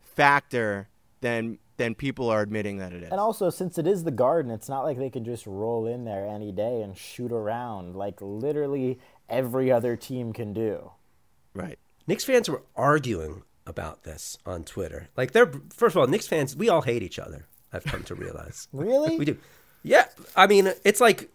factor 0.00 0.88
than 1.20 1.58
than 1.78 1.94
people 1.94 2.28
are 2.30 2.42
admitting 2.42 2.76
that 2.78 2.92
it 2.92 3.02
is. 3.02 3.10
And 3.10 3.18
also, 3.18 3.48
since 3.50 3.78
it 3.78 3.86
is 3.86 4.04
the 4.04 4.10
Garden, 4.10 4.50
it's 4.52 4.68
not 4.68 4.82
like 4.84 4.98
they 4.98 5.10
can 5.10 5.24
just 5.24 5.46
roll 5.46 5.86
in 5.86 6.04
there 6.04 6.26
any 6.26 6.52
day 6.52 6.82
and 6.82 6.96
shoot 6.96 7.32
around 7.32 7.96
like 7.96 8.20
literally 8.20 8.98
every 9.28 9.72
other 9.72 9.96
team 9.96 10.32
can 10.32 10.52
do. 10.52 10.90
right. 11.54 11.78
Knicks 12.06 12.24
fans 12.24 12.50
were 12.50 12.62
arguing 12.74 13.44
about 13.64 14.02
this 14.02 14.36
on 14.44 14.64
Twitter. 14.64 15.08
Like, 15.16 15.30
they're, 15.30 15.50
first 15.72 15.94
of 15.94 16.00
all, 16.00 16.08
Knicks 16.08 16.26
fans, 16.26 16.56
we 16.56 16.68
all 16.68 16.82
hate 16.82 17.00
each 17.04 17.16
other, 17.20 17.46
I've 17.72 17.84
come 17.84 18.02
to 18.04 18.14
realize. 18.16 18.66
Really? 18.72 19.16
We 19.16 19.24
do. 19.24 19.38
Yeah. 19.84 20.06
I 20.34 20.48
mean, 20.48 20.72
it's 20.84 21.00
like 21.00 21.30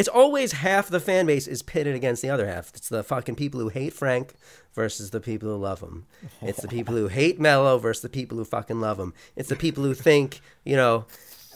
it's 0.00 0.08
always 0.08 0.52
half 0.52 0.88
the 0.88 0.98
fan 0.98 1.26
base 1.26 1.46
is 1.46 1.60
pitted 1.60 1.94
against 1.94 2.22
the 2.22 2.30
other 2.30 2.46
half. 2.46 2.72
It's 2.74 2.88
the 2.88 3.04
fucking 3.04 3.34
people 3.34 3.60
who 3.60 3.68
hate 3.68 3.92
Frank 3.92 4.32
versus 4.72 5.10
the 5.10 5.20
people 5.20 5.50
who 5.50 5.56
love 5.56 5.82
him. 5.82 6.06
It's 6.40 6.62
the 6.62 6.68
people 6.68 6.94
who 6.94 7.08
hate 7.08 7.38
Melo 7.38 7.76
versus 7.76 8.00
the 8.00 8.08
people 8.08 8.38
who 8.38 8.46
fucking 8.46 8.80
love 8.80 8.98
him. 8.98 9.12
It's 9.36 9.50
the 9.50 9.56
people 9.56 9.84
who 9.84 9.92
think, 9.92 10.40
you 10.64 10.74
know, 10.74 11.04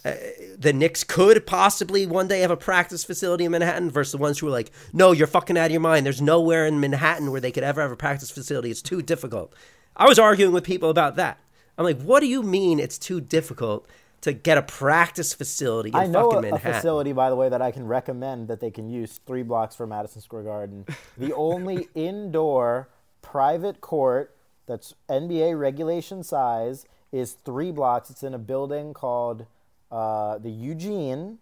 uh, 0.04 0.12
the 0.58 0.74
Knicks 0.74 1.04
could 1.04 1.46
possibly 1.46 2.04
one 2.04 2.28
day 2.28 2.40
have 2.40 2.50
a 2.50 2.56
practice 2.58 3.02
facility 3.02 3.46
in 3.46 3.52
Manhattan 3.52 3.90
versus 3.90 4.12
the 4.12 4.18
ones 4.18 4.38
who 4.38 4.48
are 4.48 4.50
like, 4.50 4.70
no, 4.92 5.12
you're 5.12 5.26
fucking 5.26 5.56
out 5.56 5.66
of 5.66 5.72
your 5.72 5.80
mind. 5.80 6.04
There's 6.04 6.20
nowhere 6.20 6.66
in 6.66 6.80
Manhattan 6.80 7.30
where 7.30 7.40
they 7.40 7.50
could 7.50 7.64
ever 7.64 7.80
have 7.80 7.92
a 7.92 7.96
practice 7.96 8.30
facility. 8.30 8.70
It's 8.70 8.82
too 8.82 9.00
difficult. 9.00 9.54
I 9.96 10.06
was 10.06 10.18
arguing 10.18 10.52
with 10.52 10.64
people 10.64 10.90
about 10.90 11.16
that. 11.16 11.38
I'm 11.78 11.86
like, 11.86 12.02
what 12.02 12.20
do 12.20 12.26
you 12.26 12.42
mean 12.42 12.78
it's 12.78 12.98
too 12.98 13.22
difficult 13.22 13.88
to 14.24 14.32
get 14.32 14.56
a 14.56 14.62
practice 14.62 15.34
facility 15.34 15.90
in 15.90 15.94
I 15.96 16.06
know 16.06 16.30
fucking 16.30 16.52
a, 16.52 16.56
a 16.56 16.58
facility, 16.58 17.12
by 17.12 17.28
the 17.28 17.36
way, 17.36 17.50
that 17.50 17.60
I 17.60 17.70
can 17.70 17.86
recommend 17.86 18.48
that 18.48 18.58
they 18.58 18.70
can 18.70 18.88
use 18.88 19.20
three 19.26 19.42
blocks 19.42 19.76
from 19.76 19.90
Madison 19.90 20.22
Square 20.22 20.44
Garden. 20.44 20.86
The 21.18 21.32
only 21.34 21.88
indoor 21.94 22.88
private 23.22 23.80
court 23.80 24.34
that's 24.66 24.94
NBA 25.08 25.58
regulation 25.58 26.22
size 26.24 26.86
is 27.12 27.32
three 27.32 27.70
blocks. 27.70 28.10
It's 28.10 28.22
in 28.22 28.34
a 28.34 28.38
building 28.38 28.94
called 28.94 29.46
uh, 29.92 30.38
the 30.38 30.50
Eugene, 30.50 31.38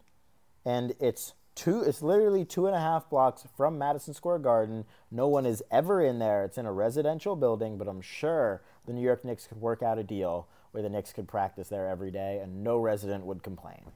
and 0.64 0.95
it's 1.01 1.35
two. 1.55 1.83
It's 1.83 2.03
literally 2.03 2.45
two 2.45 2.66
and 2.66 2.75
a 2.75 2.81
half 2.81 3.09
blocks 3.09 3.45
from 3.57 3.79
Madison 3.79 4.12
Square 4.12 4.40
Garden. 4.40 4.85
No 5.11 5.29
one 5.29 5.47
is 5.47 5.62
ever 5.71 6.03
in 6.03 6.18
there. 6.18 6.45
It's 6.45 6.59
in 6.59 6.66
a 6.66 6.73
residential 6.73 7.37
building, 7.37 7.79
but 7.79 7.88
I'm 7.88 8.03
sure 8.03 8.61
the 8.87 8.92
New 8.92 9.03
York 9.03 9.25
Knicks 9.25 9.47
could 9.47 9.61
work 9.61 9.83
out 9.83 9.99
a 9.99 10.03
deal 10.05 10.49
where 10.73 10.83
the 10.83 10.91
Knicks 10.91 11.13
could 11.13 11.29
practice 11.29 11.69
there 11.69 11.87
every 11.89 12.11
day, 12.11 12.41
and 12.43 12.63
no 12.65 12.79
resident 12.79 13.25
would 13.27 13.43
complain. 13.43 13.93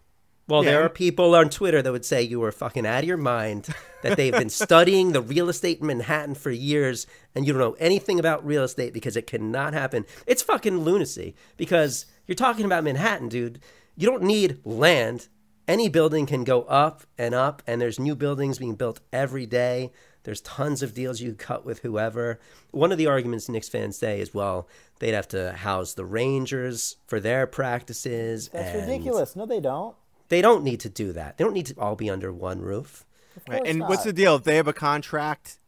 Well, 0.48 0.62
Yeah. 0.62 0.70
there 0.72 0.82
are 0.84 0.88
people 0.88 1.34
on 1.34 1.50
Twitter 1.50 1.82
that 1.82 1.90
would 1.90 2.04
say 2.04 2.22
you 2.22 2.38
were 2.38 2.52
fucking 2.52 2.86
out 2.86 3.02
of 3.02 3.08
your 3.08 3.16
mind, 3.16 3.66
that 4.02 4.16
they've 4.16 4.32
been 4.32 4.48
studying 4.64 5.10
the 5.12 5.20
real 5.20 5.48
estate 5.48 5.80
in 5.80 5.86
Manhattan 5.88 6.34
for 6.36 6.52
years, 6.52 7.06
and 7.34 7.46
you 7.46 7.52
don't 7.52 7.60
know 7.60 7.76
anything 7.80 8.20
about 8.20 8.46
real 8.46 8.62
estate 8.62 8.92
because 8.92 9.16
it 9.16 9.26
cannot 9.26 9.72
happen. 9.74 10.06
It's 10.26 10.42
fucking 10.42 10.78
lunacy 10.84 11.34
because 11.56 12.06
you're 12.26 12.36
talking 12.36 12.64
about 12.64 12.84
Manhattan, 12.84 13.28
dude. 13.28 13.58
You 13.96 14.06
don't 14.08 14.22
need 14.22 14.60
land. 14.64 15.26
Any 15.66 15.88
building 15.88 16.26
can 16.26 16.44
go 16.44 16.62
up 16.64 17.02
and 17.18 17.34
up, 17.34 17.60
and 17.66 17.80
there's 17.80 17.98
new 17.98 18.14
buildings 18.14 18.58
being 18.58 18.76
built 18.76 19.00
every 19.12 19.46
day. 19.46 19.90
There's 20.26 20.40
tons 20.42 20.82
of 20.82 20.92
deals 20.92 21.20
you 21.22 21.32
cut 21.34 21.64
with 21.64 21.78
whoever. 21.78 22.38
One 22.72 22.92
of 22.92 22.98
the 22.98 23.06
arguments 23.06 23.48
Knicks 23.48 23.68
fans 23.68 23.96
say 23.96 24.20
is, 24.20 24.34
well, 24.34 24.68
they'd 24.98 25.12
have 25.14 25.28
to 25.28 25.52
house 25.52 25.94
the 25.94 26.04
Rangers 26.04 26.96
for 27.06 27.20
their 27.20 27.46
practices. 27.46 28.48
That's 28.52 28.76
and 28.76 28.86
ridiculous. 28.90 29.36
No, 29.36 29.46
they 29.46 29.60
don't. 29.60 29.94
they 30.28 30.42
don't 30.42 30.64
need 30.64 30.80
to 30.80 30.88
do 30.88 31.12
that. 31.12 31.38
They 31.38 31.44
don't 31.44 31.54
need 31.54 31.66
to 31.66 31.74
all 31.78 31.94
be 31.96 32.10
under 32.10 32.32
one 32.32 32.60
roof. 32.60 33.04
Right. 33.48 33.62
And 33.64 33.78
not. 33.78 33.88
what's 33.88 34.04
the 34.04 34.12
deal? 34.12 34.34
If 34.36 34.42
they 34.44 34.56
have 34.56 34.66
a 34.68 34.72
contract 34.72 35.58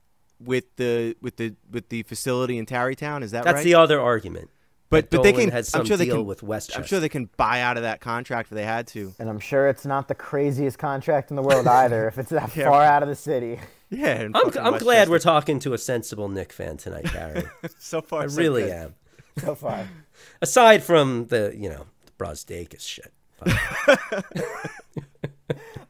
with 0.40 0.64
the 0.76 1.16
with 1.22 1.36
the 1.36 1.54
with 1.70 1.88
the 1.88 2.02
facility 2.02 2.58
in 2.58 2.66
Tarrytown, 2.66 3.22
is 3.22 3.30
that 3.30 3.44
That's 3.44 3.56
right? 3.56 3.64
the 3.64 3.74
other 3.74 4.00
argument. 4.00 4.50
but 4.90 5.10
that 5.10 5.16
but 5.18 5.22
they 5.22 5.32
Dolan 5.32 5.46
can. 5.48 5.52
has 5.54 5.74
I'm 5.74 5.80
some 5.80 5.86
sure 5.86 5.96
they 5.96 6.06
deal 6.06 6.16
can. 6.16 6.26
with 6.26 6.42
Westchester. 6.42 6.80
I'm 6.80 6.86
sure 6.86 6.98
they 7.00 7.08
can 7.08 7.28
buy 7.36 7.60
out 7.60 7.76
of 7.76 7.82
that 7.84 8.00
contract 8.00 8.50
if 8.50 8.56
they 8.56 8.64
had 8.64 8.86
to. 8.88 9.14
And 9.18 9.28
I'm 9.28 9.38
sure 9.38 9.68
it's 9.68 9.84
not 9.86 10.08
the 10.08 10.14
craziest 10.14 10.78
contract 10.78 11.30
in 11.30 11.36
the 11.36 11.42
world 11.42 11.66
either, 11.68 12.08
if 12.08 12.18
it's 12.18 12.30
that 12.30 12.50
Yeah. 12.56 12.70
far 12.70 12.82
out 12.82 13.02
of 13.04 13.08
the 13.08 13.14
city. 13.16 13.60
Yeah. 13.90 14.20
in 14.22 14.36
I'm, 14.36 14.46
I'm 14.46 14.52
glad 14.52 14.82
Westchester. 14.84 15.10
we're 15.10 15.18
talking 15.18 15.58
to 15.60 15.72
a 15.74 15.78
sensible 15.78 16.28
Knick 16.28 16.52
fan 16.52 16.76
tonight, 16.76 17.10
Gary. 17.12 17.44
so 17.78 18.00
far. 18.00 18.22
I 18.24 18.26
so 18.26 18.38
really 18.40 18.62
good. 18.62 18.72
am. 18.72 18.94
So 19.38 19.54
far. 19.54 19.88
Aside 20.42 20.82
from 20.82 21.26
the, 21.26 21.54
you 21.56 21.68
know, 21.68 21.86
the 22.06 22.12
Brazdeikis 22.24 22.80
shit. 22.80 23.12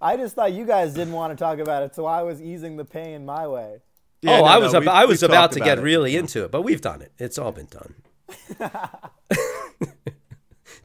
I 0.01 0.17
just 0.17 0.35
thought 0.37 0.53
you 0.53 0.65
guys 0.65 0.95
didn't 0.95 1.15
want 1.15 1.37
to 1.37 1.43
talk 1.43 1.59
about 1.59 1.83
it, 1.83 1.95
so 1.95 2.07
I 2.07 2.23
was 2.23 2.41
easing 2.41 2.77
the 2.77 2.85
pain 2.85 3.25
my 3.27 3.49
way. 3.49 3.79
Oh, 3.79 3.81
yeah, 4.23 4.39
oh, 4.39 4.41
no, 4.41 4.45
I 4.45 4.59
was 4.59 4.73
we- 4.73 4.79
ab- 4.79 4.89
I 4.89 5.05
was 5.07 5.23
about 5.23 5.53
to 5.53 5.61
get 5.61 5.79
it. 5.79 5.83
really 5.83 6.17
into 6.17 6.45
it, 6.45 6.51
but 6.53 6.63
we've 6.63 6.81
done 6.81 7.03
it. 7.03 7.13
It's 7.19 7.39
all 7.39 7.53
been 7.53 7.67
done. 7.67 7.95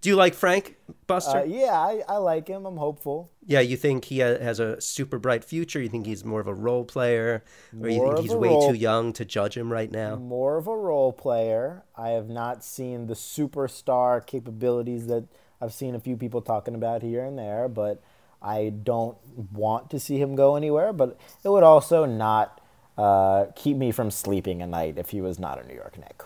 Do 0.04 0.10
you 0.10 0.18
like 0.18 0.34
Frank 0.34 0.76
Buster? 1.08 1.38
Uh, 1.40 1.44
yeah, 1.46 1.72
I, 1.80 2.02
I 2.10 2.18
like 2.18 2.50
him. 2.50 2.66
I'm 2.66 2.76
hopeful. 2.76 3.32
yeah, 3.46 3.62
you 3.62 3.78
think 3.78 4.04
he 4.04 4.18
has 4.18 4.60
a 4.60 4.80
super 4.82 5.18
bright 5.18 5.46
future? 5.46 5.82
You 5.82 5.88
think 5.88 6.06
he's 6.06 6.26
more 6.26 6.42
of 6.42 6.48
a 6.48 6.54
role 6.54 6.84
player, 6.84 7.42
or 7.82 7.88
you 7.88 8.02
think 8.02 8.20
he's 8.20 8.36
way 8.36 8.50
role- 8.50 8.68
too 8.70 8.76
young 8.76 9.14
to 9.14 9.24
judge 9.24 9.56
him 9.56 9.72
right 9.72 9.90
now? 9.90 10.18
More 10.18 10.58
of 10.58 10.68
a 10.68 10.76
role 10.76 11.14
player. 11.14 11.84
I 11.96 12.10
have 12.10 12.28
not 12.28 12.66
seen 12.66 13.08
the 13.08 13.14
superstar 13.14 14.26
capabilities 14.26 15.08
that 15.08 15.24
I've 15.62 15.74
seen 15.74 15.96
a 15.96 16.02
few 16.02 16.18
people 16.18 16.42
talking 16.42 16.76
about 16.76 17.02
here 17.02 17.24
and 17.24 17.40
there, 17.40 17.70
but 17.70 18.04
I 18.42 18.74
don't 18.84 19.18
want 19.54 19.90
to 19.92 20.02
see 20.02 20.18
him 20.20 20.36
go 20.36 20.58
anywhere. 20.58 20.92
But 20.92 21.18
it 21.46 21.48
would 21.48 21.64
also 21.64 22.04
not 22.04 22.60
uh, 22.98 23.46
keep 23.56 23.78
me 23.78 23.94
from 23.94 24.12
sleeping 24.12 24.62
at 24.62 24.68
night 24.68 24.98
if 24.98 25.12
he 25.12 25.22
was 25.22 25.40
not 25.40 25.64
a 25.64 25.66
New 25.66 25.76
York 25.76 25.98
Knick. 25.98 26.24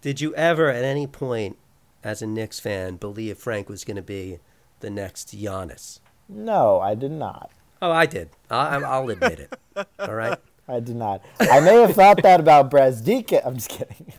Did 0.00 0.22
you 0.22 0.34
ever, 0.34 0.70
at 0.70 0.82
any 0.82 1.06
point, 1.06 1.58
as 2.02 2.22
a 2.22 2.26
Knicks 2.26 2.60
fan, 2.60 2.96
believe 2.96 3.38
Frank 3.38 3.68
was 3.68 3.84
going 3.84 3.96
to 3.96 4.02
be 4.02 4.38
the 4.80 4.90
next 4.90 5.36
Giannis? 5.36 6.00
No, 6.28 6.80
I 6.80 6.94
did 6.94 7.12
not. 7.12 7.50
Oh, 7.80 7.90
I 7.90 8.06
did. 8.06 8.30
I, 8.50 8.68
I'm- 8.74 8.84
I'll 8.84 9.08
admit 9.10 9.40
it. 9.40 9.86
All 9.98 10.14
right. 10.14 10.38
I 10.70 10.80
did 10.80 10.96
not. 10.96 11.24
I 11.40 11.60
may 11.60 11.80
have 11.80 11.94
thought 11.94 12.22
that 12.22 12.40
about 12.40 12.70
Brazdika. 12.70 13.40
I'm 13.42 13.54
just 13.54 13.70
kidding. 13.70 14.12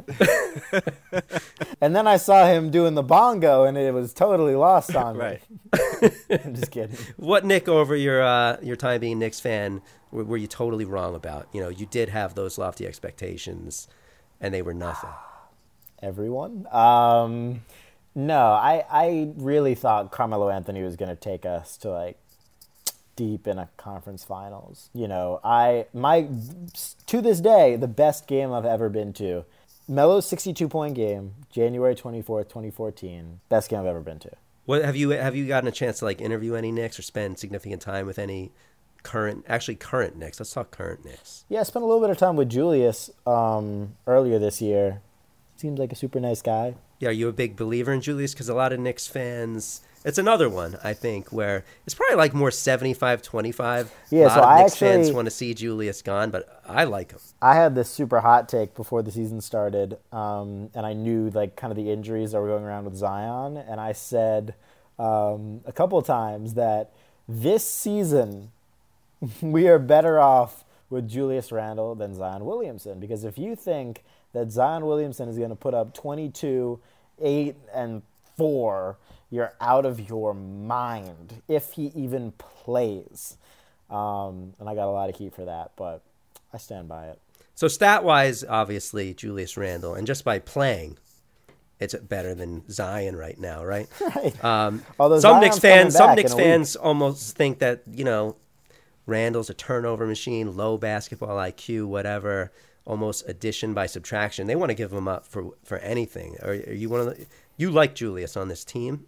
and 1.82 1.96
then 1.96 2.08
I 2.08 2.18
saw 2.18 2.48
him 2.48 2.72
doing 2.72 2.96
the 2.96 3.04
bongo, 3.04 3.66
and 3.66 3.78
it 3.78 3.94
was 3.94 4.16
totally 4.16 4.56
lost 4.56 4.96
on 4.96 5.16
me. 5.20 5.24
Right. 5.24 5.42
I'm 6.44 6.56
just 6.56 6.72
kidding. 6.72 6.98
What 7.18 7.46
Knick 7.46 7.68
over 7.68 7.96
your 7.96 8.24
uh, 8.24 8.58
your 8.64 8.76
time 8.76 9.00
being 9.00 9.20
Knicks 9.20 9.40
fan 9.40 9.84
were, 10.10 10.24
were 10.24 10.38
you 10.38 10.48
totally 10.48 10.86
wrong 10.86 11.14
about? 11.14 11.48
You 11.54 11.62
know, 11.62 11.70
you 11.70 11.86
did 11.86 12.10
have 12.10 12.34
those 12.34 12.58
lofty 12.58 12.88
expectations, 12.88 13.88
and 14.42 14.52
they 14.52 14.64
were 14.64 14.74
nothing. 14.74 15.12
Everyone. 16.02 16.68
Um, 16.72 17.62
no, 18.16 18.52
I 18.52 18.86
I 18.90 19.32
really 19.38 19.76
thought 19.76 20.12
Carmelo 20.12 20.50
Anthony 20.50 20.84
was 20.84 20.96
going 20.96 21.10
to 21.10 21.16
take 21.16 21.46
us 21.46 21.78
to 21.78 21.92
like 21.92 22.18
deep 23.16 23.48
in 23.48 23.58
a 23.58 23.70
conference 23.78 24.24
finals. 24.24 24.90
You 24.94 25.08
know, 25.08 25.40
I 25.44 25.88
my 25.94 26.28
to 27.08 27.22
this 27.22 27.42
day 27.42 27.76
the 27.76 27.88
best 27.88 28.28
game 28.28 28.52
I've 28.52 28.66
ever 28.66 28.90
been 28.90 29.14
to. 29.14 29.46
Melo's 29.90 30.28
62 30.28 30.70
point 30.70 30.96
game, 30.96 31.34
January 31.52 31.96
24th, 31.96 32.48
2014. 32.50 33.40
Best 33.50 33.70
game 33.70 33.80
I've 33.80 33.88
ever 33.88 34.02
been 34.02 34.20
to. 34.20 34.32
What 34.66 34.86
have 34.86 34.96
you 34.96 35.10
have 35.10 35.36
you 35.36 35.48
gotten 35.48 35.68
a 35.68 35.72
chance 35.72 36.00
to 36.00 36.06
like 36.06 36.22
interview 36.22 36.54
any 36.54 36.72
Knicks 36.72 37.00
or 37.00 37.02
spend 37.02 37.40
significant 37.40 37.82
time 37.82 38.06
with 38.06 38.20
any 38.20 38.52
current, 39.02 39.46
actually 39.50 39.76
current 39.76 40.16
Knicks? 40.16 40.40
Let's 40.40 40.54
talk 40.54 40.70
current 40.72 41.04
Knicks. 41.04 41.44
Yeah, 41.50 41.62
I 41.62 41.64
spent 41.64 41.84
a 41.84 41.88
little 41.88 42.02
bit 42.02 42.12
of 42.12 42.18
time 42.18 42.36
with 42.36 42.50
Julius 42.50 43.10
um, 43.26 43.96
earlier 44.06 44.38
this 44.38 44.62
year. 44.62 45.02
Seems 45.60 45.78
like 45.78 45.92
a 45.92 45.96
super 45.96 46.22
nice 46.22 46.42
guy. 46.42 46.76
Yeah, 47.00 47.10
are 47.10 47.12
you 47.12 47.28
a 47.28 47.34
big 47.34 47.58
believer 47.58 47.92
in 47.92 48.00
Julius? 48.00 48.34
Because 48.34 48.48
a 48.48 48.54
lot 48.54 48.72
of 48.72 48.80
Knicks 48.80 49.08
fans, 49.08 49.82
it's 50.06 50.18
another 50.18 50.48
one, 50.50 50.78
I 50.82 50.94
think, 50.94 51.34
where 51.34 51.66
it's 51.86 51.94
probably 51.94 52.16
like 52.16 52.34
more 52.34 52.50
75 52.50 53.22
25. 53.22 53.92
Yeah, 54.10 54.22
a 54.22 54.24
lot 54.28 54.34
so 54.36 54.40
of 54.40 54.46
I 54.46 54.62
Knicks 54.64 54.76
fans 54.78 55.00
actually- 55.08 55.16
want 55.16 55.26
to 55.26 55.32
see 55.32 55.54
Julius 55.54 56.02
gone, 56.02 56.32
but 56.32 56.62
I 56.66 56.86
like 56.86 57.12
him. 57.12 57.20
I 57.42 57.56
had 57.56 57.76
this 57.76 57.90
super 57.90 58.22
hot 58.22 58.48
take 58.48 58.74
before 58.74 59.02
the 59.04 59.12
season 59.12 59.42
started, 59.42 59.98
um, 60.14 60.70
and 60.74 60.86
I 60.86 60.94
knew 60.94 61.30
like 61.30 61.58
kind 61.58 61.72
of 61.72 61.78
the 61.78 61.92
injuries 61.92 62.32
that 62.32 62.40
were 62.40 62.48
going 62.48 62.64
around 62.64 62.86
with 62.86 62.96
Zion, 62.96 63.58
and 63.58 63.82
I 63.82 63.92
said 63.92 64.56
um, 64.98 65.60
a 65.66 65.74
couple 65.74 65.98
of 65.98 66.06
times 66.06 66.54
that 66.54 66.92
this 67.28 67.70
season 67.70 68.52
we 69.42 69.68
are 69.68 69.78
better 69.80 70.22
off 70.22 70.64
with 70.90 71.10
Julius 71.10 71.52
Randle 71.52 71.96
than 71.96 72.16
Zion 72.16 72.46
Williamson 72.46 73.00
because 73.02 73.24
if 73.26 73.38
you 73.38 73.56
think 73.58 74.04
that 74.34 74.52
Zion 74.52 74.86
Williamson 74.86 75.30
is 75.30 75.38
going 75.38 75.50
to 75.50 75.56
put 75.56 75.74
up 75.74 75.94
22, 75.94 76.80
8, 77.22 77.56
and 77.74 78.02
4, 78.38 78.98
you're 79.32 79.54
out 79.60 79.86
of 79.86 80.10
your 80.10 80.34
mind 80.34 81.42
if 81.48 81.74
he 81.74 81.92
even 81.96 82.32
plays. 82.34 83.38
Um, 83.90 84.54
and 84.60 84.70
I 84.70 84.76
got 84.76 84.88
a 84.88 84.92
lot 84.92 85.10
of 85.10 85.16
heat 85.18 85.34
for 85.34 85.46
that, 85.46 85.72
but 85.76 86.02
I 86.54 86.58
stand 86.58 86.88
by 86.88 87.08
it. 87.08 87.20
So 87.56 87.68
stat 87.68 88.04
wise, 88.04 88.44
obviously 88.44 89.14
Julius 89.14 89.58
Randle, 89.58 89.94
and 89.94 90.08
just 90.08 90.24
by 90.24 90.40
playing, 90.40 90.98
it's 91.80 91.94
better 91.96 92.34
than 92.34 92.70
Zion 92.70 93.16
right 93.16 93.38
now, 93.38 93.64
right? 93.64 93.88
Right. 94.16 94.44
Um, 94.44 94.84
Although 95.00 95.20
some 95.20 95.42
Zion's 95.42 95.44
Knicks 95.44 95.60
fans, 95.60 95.96
some 95.96 96.16
Knicks 96.16 96.34
week. 96.34 96.44
fans 96.44 96.76
almost 96.76 97.36
think 97.36 97.60
that 97.60 97.82
you 97.92 98.06
know 98.06 98.36
Randle's 99.06 99.50
a 99.50 99.54
turnover 99.54 100.08
machine, 100.08 100.56
low 100.56 100.78
basketball 100.78 101.38
IQ, 101.38 101.86
whatever, 101.88 102.52
almost 102.90 103.24
addition 103.30 103.74
by 103.74 103.86
subtraction. 103.86 104.48
They 104.48 104.56
want 104.56 104.72
to 104.72 104.74
give 104.76 104.92
him 104.92 105.08
up 105.08 105.26
for 105.26 105.52
for 105.64 105.78
anything. 105.78 106.36
Are, 106.42 106.52
are 106.52 106.74
you 106.74 106.90
one 106.90 107.00
of 107.02 107.06
the, 107.06 107.26
you 107.56 107.70
like 107.72 107.96
Julius 107.96 108.36
on 108.36 108.48
this 108.50 108.66
team? 108.66 109.06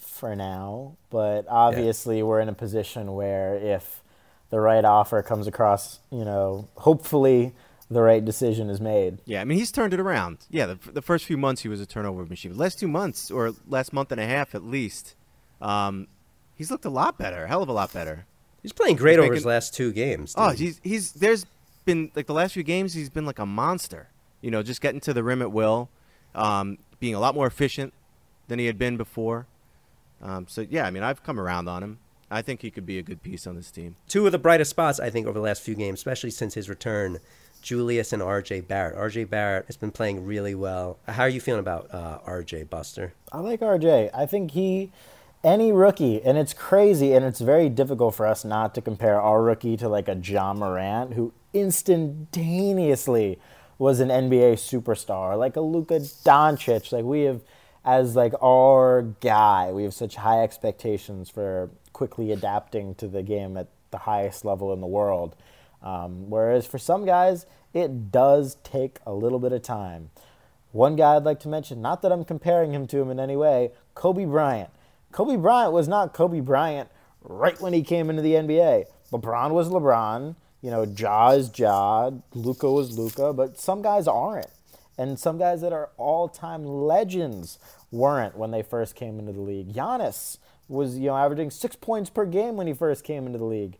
for 0.00 0.34
now, 0.34 0.96
but 1.10 1.46
obviously 1.48 2.24
we're 2.24 2.40
in 2.40 2.48
a 2.48 2.52
position 2.52 3.14
where 3.14 3.54
if 3.54 4.02
the 4.50 4.58
right 4.58 4.84
offer 4.84 5.22
comes 5.22 5.46
across, 5.46 6.00
you 6.10 6.24
know, 6.24 6.66
hopefully 6.78 7.54
the 7.88 8.02
right 8.02 8.24
decision 8.24 8.68
is 8.68 8.80
made. 8.80 9.18
Yeah, 9.26 9.40
I 9.40 9.44
mean 9.44 9.58
he's 9.58 9.70
turned 9.70 9.94
it 9.94 10.00
around. 10.00 10.38
Yeah, 10.50 10.66
the, 10.66 10.78
the 10.92 11.02
first 11.02 11.24
few 11.24 11.36
months 11.36 11.62
he 11.62 11.68
was 11.68 11.80
a 11.80 11.86
turnover 11.86 12.26
machine. 12.26 12.52
The 12.52 12.58
last 12.58 12.80
two 12.80 12.88
months 12.88 13.30
or 13.30 13.52
last 13.68 13.92
month 13.92 14.10
and 14.10 14.20
a 14.20 14.26
half 14.26 14.56
at 14.56 14.64
least, 14.64 15.14
um, 15.62 16.08
he's 16.56 16.68
looked 16.72 16.84
a 16.84 16.90
lot 16.90 17.16
better, 17.16 17.46
hell 17.46 17.62
of 17.62 17.68
a 17.68 17.72
lot 17.72 17.92
better. 17.92 18.26
He's 18.60 18.72
playing 18.72 18.96
great 18.96 19.12
He's 19.12 19.18
over 19.18 19.22
making- 19.28 19.34
his 19.36 19.46
last 19.46 19.72
two 19.72 19.92
games. 19.92 20.34
Oh, 20.36 20.50
he's 20.50 20.80
he's 20.82 21.12
there's 21.12 21.46
been 21.88 22.12
like 22.14 22.26
the 22.26 22.34
last 22.34 22.52
few 22.52 22.62
games 22.62 22.92
he's 22.92 23.08
been 23.08 23.24
like 23.24 23.38
a 23.38 23.46
monster. 23.46 24.08
You 24.42 24.50
know, 24.50 24.62
just 24.62 24.80
getting 24.82 25.00
to 25.00 25.14
the 25.14 25.24
rim 25.24 25.40
at 25.40 25.50
will, 25.50 25.88
um, 26.34 26.78
being 27.00 27.14
a 27.14 27.18
lot 27.18 27.34
more 27.34 27.46
efficient 27.46 27.94
than 28.46 28.58
he 28.58 28.66
had 28.66 28.78
been 28.78 28.96
before. 28.96 29.46
Um, 30.22 30.46
so 30.48 30.66
yeah, 30.68 30.86
I 30.86 30.90
mean, 30.90 31.02
I've 31.02 31.22
come 31.22 31.40
around 31.40 31.66
on 31.66 31.82
him. 31.82 31.98
I 32.30 32.42
think 32.42 32.60
he 32.60 32.70
could 32.70 32.84
be 32.84 32.98
a 32.98 33.02
good 33.02 33.22
piece 33.22 33.46
on 33.46 33.56
this 33.56 33.70
team. 33.70 33.96
Two 34.06 34.26
of 34.26 34.32
the 34.32 34.38
brightest 34.38 34.70
spots, 34.70 35.00
I 35.00 35.08
think, 35.08 35.26
over 35.26 35.38
the 35.38 35.44
last 35.44 35.62
few 35.62 35.74
games, 35.74 35.98
especially 35.98 36.30
since 36.30 36.52
his 36.52 36.68
return, 36.68 37.20
Julius 37.62 38.12
and 38.12 38.20
RJ 38.20 38.68
Barrett. 38.68 38.96
RJ 38.96 39.30
Barrett 39.30 39.64
has 39.66 39.78
been 39.78 39.90
playing 39.90 40.26
really 40.26 40.54
well. 40.54 40.98
How 41.08 41.22
are 41.22 41.28
you 41.28 41.40
feeling 41.40 41.60
about 41.60 41.88
uh, 41.90 42.18
RJ 42.26 42.68
Buster? 42.68 43.14
I 43.32 43.38
like 43.38 43.60
RJ. 43.60 44.10
I 44.14 44.26
think 44.26 44.50
he, 44.50 44.92
any 45.44 45.72
rookie, 45.72 46.22
and 46.22 46.36
it's 46.36 46.52
crazy, 46.52 47.12
and 47.12 47.24
it's 47.24 47.40
very 47.40 47.68
difficult 47.68 48.14
for 48.14 48.26
us 48.26 48.44
not 48.44 48.74
to 48.74 48.80
compare 48.80 49.20
our 49.20 49.42
rookie 49.42 49.76
to 49.76 49.88
like 49.88 50.08
a 50.08 50.16
Ja 50.16 50.52
Morant, 50.52 51.14
who 51.14 51.32
instantaneously 51.52 53.38
was 53.78 54.00
an 54.00 54.08
NBA 54.08 54.54
superstar, 54.54 55.38
like 55.38 55.56
a 55.56 55.60
Luka 55.60 56.00
Doncic. 56.00 56.90
Like 56.92 57.04
we 57.04 57.22
have, 57.22 57.40
as 57.84 58.16
like 58.16 58.34
our 58.42 59.02
guy, 59.20 59.70
we 59.72 59.84
have 59.84 59.94
such 59.94 60.16
high 60.16 60.42
expectations 60.42 61.30
for 61.30 61.70
quickly 61.92 62.32
adapting 62.32 62.94
to 62.96 63.06
the 63.06 63.22
game 63.22 63.56
at 63.56 63.68
the 63.90 63.98
highest 63.98 64.44
level 64.44 64.72
in 64.72 64.80
the 64.80 64.86
world. 64.86 65.36
Um, 65.82 66.28
whereas 66.28 66.66
for 66.66 66.78
some 66.78 67.06
guys, 67.06 67.46
it 67.72 68.10
does 68.10 68.56
take 68.64 68.98
a 69.06 69.12
little 69.12 69.38
bit 69.38 69.52
of 69.52 69.62
time. 69.62 70.10
One 70.72 70.96
guy 70.96 71.16
I'd 71.16 71.24
like 71.24 71.40
to 71.40 71.48
mention, 71.48 71.80
not 71.80 72.02
that 72.02 72.12
I'm 72.12 72.24
comparing 72.24 72.72
him 72.72 72.86
to 72.88 72.98
him 72.98 73.10
in 73.10 73.20
any 73.20 73.36
way, 73.36 73.70
Kobe 73.94 74.24
Bryant. 74.24 74.70
Kobe 75.12 75.36
Bryant 75.36 75.72
was 75.72 75.88
not 75.88 76.12
Kobe 76.12 76.40
Bryant 76.40 76.88
right 77.22 77.60
when 77.60 77.72
he 77.72 77.82
came 77.82 78.10
into 78.10 78.22
the 78.22 78.32
NBA. 78.32 78.84
LeBron 79.12 79.50
was 79.50 79.68
LeBron. 79.68 80.36
You 80.60 80.70
know, 80.70 80.82
Ja 80.82 81.30
is 81.30 81.50
Ja. 81.58 82.10
Luka 82.34 82.70
was 82.70 82.98
Luka. 82.98 83.32
But 83.32 83.58
some 83.58 83.82
guys 83.82 84.06
aren't. 84.06 84.50
And 84.96 85.18
some 85.18 85.38
guys 85.38 85.60
that 85.60 85.72
are 85.72 85.90
all 85.96 86.28
time 86.28 86.64
legends 86.64 87.58
weren't 87.90 88.36
when 88.36 88.50
they 88.50 88.62
first 88.62 88.94
came 88.96 89.18
into 89.18 89.32
the 89.32 89.40
league. 89.40 89.72
Giannis 89.72 90.38
was, 90.66 90.98
you 90.98 91.06
know, 91.06 91.16
averaging 91.16 91.50
six 91.50 91.76
points 91.76 92.10
per 92.10 92.26
game 92.26 92.56
when 92.56 92.66
he 92.66 92.74
first 92.74 93.04
came 93.04 93.26
into 93.26 93.38
the 93.38 93.44
league. 93.44 93.78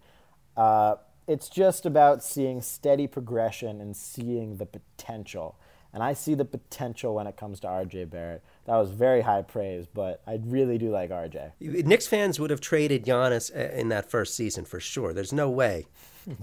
Uh, 0.57 0.97
it's 1.27 1.49
just 1.49 1.85
about 1.85 2.23
seeing 2.23 2.63
steady 2.63 3.07
progression 3.07 3.81
and 3.81 3.97
seeing 3.97 4.57
the 4.57 4.65
potential. 4.65 5.59
And 5.93 6.03
I 6.03 6.15
see 6.15 6.35
the 6.35 6.45
potential 6.45 7.15
when 7.15 7.27
it 7.27 7.37
comes 7.37 7.61
to 7.61 7.67
RJ 7.67 8.11
Barrett. 8.11 8.43
That 8.69 8.77
was 8.77 8.91
very 8.91 9.23
high 9.23 9.41
praise, 9.41 9.87
but 9.87 10.21
I 10.27 10.39
really 10.45 10.77
do 10.77 10.91
like 10.91 11.09
RJ. 11.09 11.53
Knicks 11.59 12.07
fans 12.07 12.39
would 12.39 12.51
have 12.51 12.61
traded 12.61 13.07
Giannis 13.07 13.51
uh, 13.51 13.73
in 13.75 13.89
that 13.89 14.11
first 14.11 14.35
season 14.35 14.67
for 14.67 14.79
sure. 14.79 15.15
There's 15.15 15.33
no 15.33 15.49
way 15.49 15.87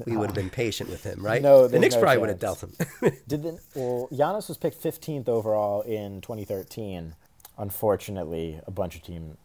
we 0.08 0.18
would 0.18 0.30
have 0.30 0.36
been 0.36 0.50
patient 0.50 0.90
with 0.90 1.04
him, 1.04 1.24
right? 1.24 1.40
No, 1.46 1.68
the 1.68 1.78
Knicks 1.78 1.94
no 1.94 2.02
probably 2.02 2.18
would 2.18 2.30
have 2.30 2.40
dealt 2.40 2.64
him. 2.64 2.74
Did 3.28 3.44
the, 3.44 3.60
well, 3.76 4.08
Giannis 4.12 4.48
was 4.48 4.58
picked 4.58 4.82
15th 4.82 5.30
overall 5.30 5.82
in 5.84 6.22
2013. 6.22 7.14
Unfortunately, 7.60 8.60
a 8.66 8.72
bunch 8.72 8.96
of 8.96 9.04
team. 9.04 9.38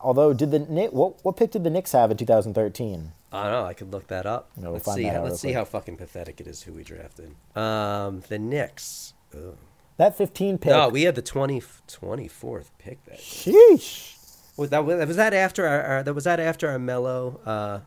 Although, 0.00 0.32
did 0.32 0.50
the 0.52 0.58
what 0.90 1.22
what 1.24 1.36
pick 1.36 1.50
did 1.50 1.64
the 1.64 1.70
Knicks 1.70 1.92
have 1.92 2.10
in 2.10 2.16
2013? 2.16 3.12
I 3.30 3.42
don't 3.44 3.52
know. 3.52 3.64
I 3.64 3.74
could 3.74 3.92
look 3.92 4.06
that 4.08 4.26
up. 4.26 4.50
No, 4.56 4.64
we'll 4.64 4.72
let's 4.72 4.94
see. 4.94 5.04
How, 5.04 5.22
let's 5.22 5.40
see 5.40 5.48
quick. 5.48 5.56
how 5.56 5.64
fucking 5.64 5.96
pathetic 5.96 6.40
it 6.40 6.46
is 6.46 6.62
who 6.62 6.72
we 6.72 6.82
drafted. 6.82 7.34
Um, 7.54 8.22
the 8.28 8.38
Knicks. 8.38 9.14
Ugh. 9.34 9.56
That 10.02 10.16
15 10.18 10.58
pick. 10.58 10.72
No, 10.72 10.88
we 10.88 11.02
had 11.02 11.14
the 11.14 11.22
20, 11.22 11.60
24th 11.60 12.66
pick. 12.78 13.04
That 13.04 13.18
Sheesh. 13.18 14.16
was 14.56 14.70
that. 14.70 14.84
Was 14.84 15.16
that 15.16 15.32
after 15.32 15.66
our? 15.66 15.82
our 15.82 16.02
that 16.02 16.12
was 16.14 16.24
that 16.24 16.40
after 16.40 16.68
our 16.68 16.78
Melo 16.78 17.40
uh, 17.46 17.80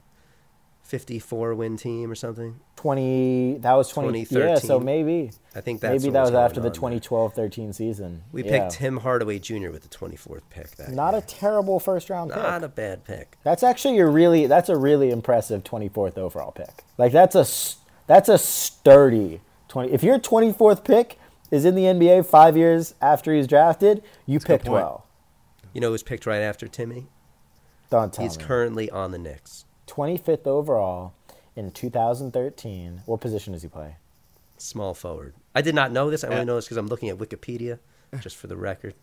fifty-four 0.83 1.53
win 1.55 1.77
team 1.77 2.09
or 2.11 2.15
something. 2.15 2.59
20. 2.77 3.57
That 3.59 3.73
was 3.73 3.89
20. 3.89 4.27
Yeah, 4.29 4.55
so 4.55 4.79
maybe. 4.79 5.31
I 5.55 5.61
think 5.61 5.81
that's 5.81 6.03
maybe 6.03 6.13
that 6.13 6.21
was 6.21 6.31
was 6.31 6.37
after 6.37 6.61
the 6.61 6.69
2012-13 6.69 7.73
season. 7.73 8.21
We 8.31 8.43
Yeah. 8.43 8.59
picked 8.59 8.73
Tim 8.73 8.97
Hardaway 8.97 9.39
Jr. 9.39 9.71
with 9.71 9.81
the 9.81 9.87
twenty-fourth 9.89 10.47
pick. 10.51 10.71
That 10.75 10.91
Not 10.91 11.13
year. 11.13 11.23
a 11.23 11.25
terrible 11.25 11.79
first 11.79 12.09
round 12.09 12.31
pick. 12.31 12.41
not 12.43 12.63
a 12.63 12.67
bad 12.69 13.03
pick. 13.03 13.37
That's 13.43 13.63
actually 13.63 13.97
a 13.99 14.05
really 14.07 14.45
that's 14.47 14.69
a 14.69 14.77
really 14.77 15.09
impressive 15.09 15.63
24th 15.63 16.17
overall 16.17 16.51
pick. 16.51 16.83
Like 16.97 17.11
that's 17.11 17.35
a 17.35 17.45
that's 18.07 18.29
a 18.29 18.37
sturdy 18.37 19.41
20. 19.69 19.91
If 19.91 20.03
your 20.03 20.19
24th 20.19 20.83
pick 20.85 21.17
is 21.51 21.65
in 21.65 21.75
the 21.75 21.83
NBA 21.83 22.25
5 22.25 22.57
years 22.57 22.95
after 23.01 23.33
he's 23.33 23.47
drafted, 23.47 24.03
you 24.25 24.37
a 24.37 24.39
good 24.39 24.47
picked 24.47 24.69
well. 24.69 25.05
You 25.73 25.81
know 25.81 25.91
who's 25.91 26.03
picked 26.03 26.25
right 26.25 26.41
after 26.41 26.67
Timmy? 26.67 27.07
Don't 27.89 28.11
tell 28.13 28.23
He's 28.25 28.37
me. 28.37 28.43
currently 28.43 28.89
on 28.89 29.11
the 29.11 29.17
Knicks. 29.17 29.65
25th 29.87 30.47
overall 30.47 31.13
in 31.55 31.71
2013. 31.71 33.01
What 33.05 33.21
position 33.21 33.53
does 33.53 33.61
he 33.61 33.67
play? 33.67 33.97
Small 34.57 34.93
forward. 34.93 35.33
I 35.53 35.61
did 35.61 35.75
not 35.75 35.91
know 35.91 36.09
this. 36.09 36.23
I 36.23 36.27
only 36.27 36.39
Yeah. 36.39 36.43
know 36.45 36.55
this 36.55 36.65
because 36.65 36.77
I'm 36.77 36.87
looking 36.87 37.09
at 37.09 37.17
Wikipedia, 37.17 37.79
just 38.21 38.35
for 38.37 38.47
the 38.47 38.55
record. 38.57 38.95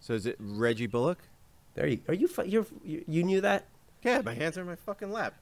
So 0.00 0.14
is 0.14 0.26
it 0.26 0.36
Reggie 0.38 0.86
Bullock? 0.86 1.18
There 1.74 1.86
you 1.86 2.00
are. 2.08 2.14
You 2.14 2.28
you're, 2.46 2.66
you 2.84 3.04
you 3.06 3.22
knew 3.24 3.40
that? 3.40 3.66
Yeah, 4.02 4.20
my 4.24 4.34
hands 4.34 4.56
are 4.56 4.60
in 4.60 4.66
my 4.66 4.76
fucking 4.76 5.10
lap. 5.12 5.34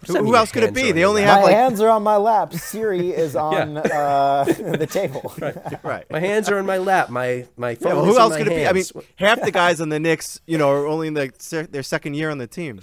What's 0.00 0.12
that 0.12 0.20
Who, 0.20 0.26
who 0.26 0.36
else 0.36 0.52
could 0.52 0.62
it 0.62 0.74
be? 0.74 0.92
They 0.92 1.04
only 1.04 1.22
lap? 1.22 1.30
have 1.30 1.38
My 1.40 1.44
like 1.44 1.54
hands 1.56 1.80
are 1.80 1.88
on 1.88 2.02
my 2.02 2.16
lap. 2.16 2.52
Siri 2.52 3.10
is 3.14 3.34
on 3.34 3.78
uh, 3.78 4.44
the 4.44 4.86
table. 4.86 5.34
right. 5.82 6.08
My 6.10 6.20
hands 6.20 6.48
are 6.50 6.58
in 6.58 6.66
my 6.66 6.78
lap. 6.78 7.10
My 7.10 7.46
my 7.56 7.74
phone. 7.74 7.88
Yeah, 7.88 7.94
well, 7.94 8.04
is 8.04 8.10
who 8.10 8.16
in 8.16 8.20
else 8.20 8.30
my 8.32 8.38
could 8.38 8.46
it 8.48 8.56
be? 8.56 8.66
I 8.66 8.72
mean, 8.72 8.84
half 9.16 9.40
the 9.42 9.50
guys 9.50 9.80
on 9.80 9.88
the 9.88 9.98
Knicks, 9.98 10.40
you 10.46 10.58
know, 10.58 10.70
are 10.70 10.86
only 10.86 11.08
in 11.08 11.14
the, 11.14 11.68
their 11.70 11.82
second 11.82 12.14
year 12.14 12.30
on 12.30 12.38
the 12.38 12.46
team. 12.46 12.80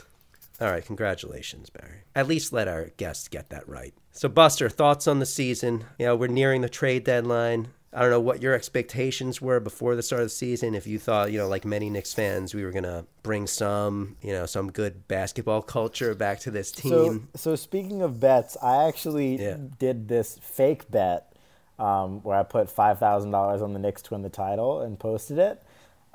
All 0.62 0.70
right, 0.72 0.86
congratulations, 0.86 1.70
Barry. 1.70 2.04
At 2.16 2.28
least 2.28 2.54
let 2.54 2.68
our 2.68 2.86
guests 2.98 3.28
get 3.28 3.50
that 3.50 3.68
right. 3.68 3.94
So, 4.12 4.30
Buster, 4.30 4.70
thoughts 4.70 5.08
on 5.08 5.20
the 5.20 5.26
season? 5.26 5.86
You 5.98 6.06
know, 6.06 6.16
we're 6.16 6.28
nearing 6.28 6.62
the 6.62 6.70
trade 6.70 7.04
deadline. 7.04 7.70
I 7.96 8.02
don't 8.02 8.10
know 8.10 8.20
what 8.20 8.42
your 8.42 8.54
expectations 8.54 9.42
were 9.42 9.60
before 9.60 9.96
the 9.96 10.02
start 10.02 10.22
of 10.24 10.26
the 10.28 10.32
season. 10.32 10.74
If 10.74 10.88
you 10.88 10.98
thought, 10.98 11.32
you 11.32 11.38
know, 11.38 11.48
like 11.48 11.64
many 11.66 11.90
Knicks 11.90 12.14
fans, 12.14 12.54
we 12.56 12.64
were 12.64 12.72
gonna 12.72 13.06
bring 13.22 13.46
some, 13.48 14.18
you 14.22 14.34
know, 14.34 14.46
some 14.46 14.72
good 14.72 15.08
basketball 15.08 15.62
culture 15.62 16.16
back 16.16 16.40
to 16.42 16.52
this 16.52 16.70
So, 16.72 16.82
team. 17.10 17.28
so 17.36 17.56
speaking 17.56 18.02
of 18.02 18.20
bets, 18.20 18.58
I 18.62 18.88
actually 18.88 19.36
Yeah. 19.42 19.58
did 19.78 20.08
this 20.08 20.40
fake 20.42 20.90
bet 20.90 21.36
um, 21.78 22.22
where 22.24 22.38
I 22.38 22.44
put 22.44 22.70
five 22.70 22.98
thousand 23.00 23.32
dollars 23.32 23.62
on 23.62 23.74
the 23.74 23.80
Knicks 23.80 24.02
to 24.04 24.14
win 24.14 24.22
the 24.24 24.30
title 24.30 24.82
and 24.82 24.98
posted 25.00 25.38
it 25.38 25.62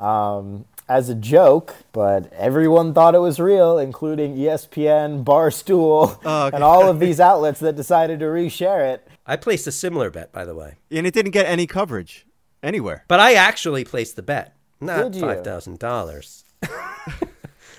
um, 0.03 0.65
as 0.89 1.09
a 1.09 1.15
joke, 1.15 1.77
but 1.93 2.33
everyone 2.33 2.95
thought 2.95 3.15
it 3.15 3.19
was 3.19 3.39
real, 3.39 3.79
including 3.79 4.37
ESPN, 4.37 5.25
Barstool, 5.25 6.19
oh, 6.25 6.51
and 6.53 6.65
all 6.65 6.89
of 6.89 6.99
these 6.99 7.21
outlets 7.21 7.61
that 7.61 7.77
decided 7.77 8.21
to 8.21 8.27
reshare 8.27 8.95
it. 8.95 9.07
I 9.27 9.37
placed 9.37 9.67
a 9.67 9.73
similar 9.73 10.11
bet, 10.11 10.33
by 10.33 10.45
the 10.45 10.55
way. 10.55 10.77
And 10.91 11.07
it 11.07 11.13
didn't 11.13 11.33
get 11.33 11.47
any 11.47 11.67
coverage 11.67 12.27
anywhere. 12.63 13.05
But 13.09 13.21
I 13.21 13.35
actually 13.35 13.85
placed 13.85 14.17
the 14.17 14.23
bet, 14.23 14.57
not 14.81 15.13
$5,000. 15.13 16.45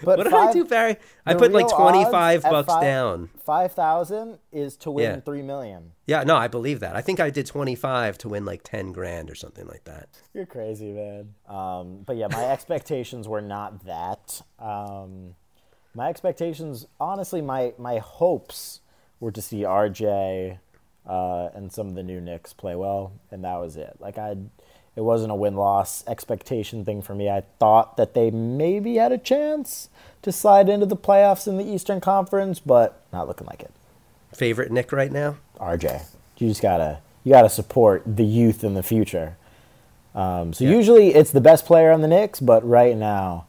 But 0.03 0.17
What 0.17 0.23
did 0.25 0.31
five- 0.31 0.49
I 0.49 0.53
do, 0.53 0.65
Barry? 0.65 0.97
I 1.25 1.33
put 1.33 1.51
like 1.51 1.67
twenty 1.67 2.03
five 2.05 2.43
bucks 2.43 2.67
five- 2.73 2.81
down. 2.81 3.29
Five 3.45 3.71
thousand 3.73 4.39
is 4.51 4.77
to 4.77 4.91
win 4.91 5.03
Yeah. 5.15 5.19
three 5.21 5.41
million. 5.41 5.91
Yeah, 6.05 6.23
no, 6.23 6.35
I 6.35 6.47
believe 6.47 6.79
that. 6.79 6.95
I 6.95 7.01
think 7.01 7.19
I 7.19 7.29
did 7.29 7.45
twenty 7.45 7.75
five 7.75 8.17
to 8.19 8.29
win 8.29 8.45
like 8.45 8.63
ten 8.63 8.91
grand 8.91 9.29
or 9.29 9.35
something 9.35 9.67
like 9.67 9.83
that. 9.85 10.07
You're 10.33 10.45
crazy, 10.45 10.91
man. 10.91 11.33
Um, 11.47 12.03
but 12.05 12.15
yeah, 12.17 12.27
my 12.31 12.45
expectations 12.51 13.27
were 13.27 13.41
not 13.41 13.85
that. 13.85 14.41
Um, 14.59 15.35
my 15.93 16.07
expectations, 16.09 16.85
honestly, 16.99 17.41
my 17.41 17.73
my 17.77 17.97
hopes 17.97 18.81
were 19.19 19.31
to 19.31 19.41
see 19.41 19.63
RJ 19.63 20.59
uh, 21.07 21.49
and 21.55 21.71
some 21.71 21.87
of 21.87 21.95
the 21.95 22.03
new 22.03 22.21
Knicks 22.21 22.53
play 22.53 22.75
well, 22.75 23.13
and 23.31 23.43
that 23.43 23.59
was 23.59 23.75
it. 23.77 23.97
Like 23.99 24.17
I, 24.17 24.35
it 24.95 25.01
wasn't 25.01 25.31
a 25.31 25.35
win 25.35 25.55
loss 25.55 26.03
expectation 26.07 26.83
thing 26.83 27.01
for 27.01 27.15
me. 27.15 27.29
I 27.29 27.43
thought 27.59 27.97
that 27.97 28.13
they 28.13 28.31
maybe 28.31 28.95
had 28.95 29.11
a 29.11 29.17
chance 29.17 29.89
to 30.21 30.31
slide 30.31 30.69
into 30.69 30.85
the 30.85 30.97
playoffs 30.97 31.47
in 31.47 31.57
the 31.57 31.63
Eastern 31.63 32.01
Conference, 32.01 32.59
but 32.59 33.01
not 33.13 33.27
looking 33.27 33.47
like 33.47 33.61
it. 33.61 33.71
Favorite 34.33 34.71
Knick 34.71 34.91
right 34.91 35.11
now? 35.11 35.37
RJ. 35.59 36.03
You 36.37 36.47
just 36.47 36.61
gotta 36.61 36.99
you 37.23 37.31
gotta 37.31 37.49
support 37.49 38.03
the 38.05 38.25
youth 38.25 38.63
in 38.63 38.73
the 38.73 38.83
future. 38.83 39.37
Um, 40.15 40.53
so 40.53 40.63
usually 40.65 41.13
it's 41.13 41.31
the 41.31 41.41
best 41.41 41.65
player 41.65 41.91
on 41.91 42.01
the 42.01 42.07
Knicks, 42.07 42.39
but 42.39 42.67
right 42.67 42.97
now 42.97 43.45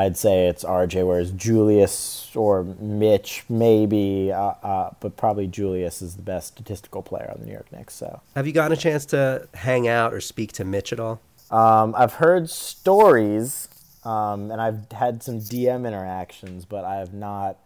I'd 0.00 0.16
say 0.16 0.46
it's 0.48 0.64
RJ. 0.64 1.06
Whereas 1.06 1.30
Julius 1.32 2.30
or 2.34 2.64
Mitch 2.80 3.44
maybe, 3.48 4.32
uh, 4.32 4.54
uh, 4.62 4.90
but 5.00 5.16
probably 5.16 5.46
Julius 5.46 6.00
is 6.02 6.16
the 6.16 6.22
best 6.22 6.48
statistical 6.48 7.02
player 7.02 7.30
on 7.32 7.40
the 7.40 7.46
New 7.46 7.52
York 7.52 7.70
Knicks. 7.72 7.94
So 7.94 8.20
Have 8.34 8.46
you 8.46 8.52
gotten 8.52 8.72
a 8.72 8.80
chance 8.80 9.04
to 9.06 9.48
hang 9.54 9.88
out 9.88 10.14
or 10.14 10.20
speak 10.20 10.52
to 10.52 10.64
Mitch 10.64 10.92
at 10.92 11.00
all? 11.00 11.20
um, 11.50 11.94
I've 11.98 12.14
heard 12.14 12.48
stories, 12.48 13.68
um, 14.04 14.50
and 14.50 14.60
I've 14.60 14.90
had 14.92 15.22
some 15.22 15.38
DM 15.40 15.86
interactions, 15.86 16.64
but 16.64 16.84
I 16.84 16.96
have 16.96 17.12
not. 17.14 17.56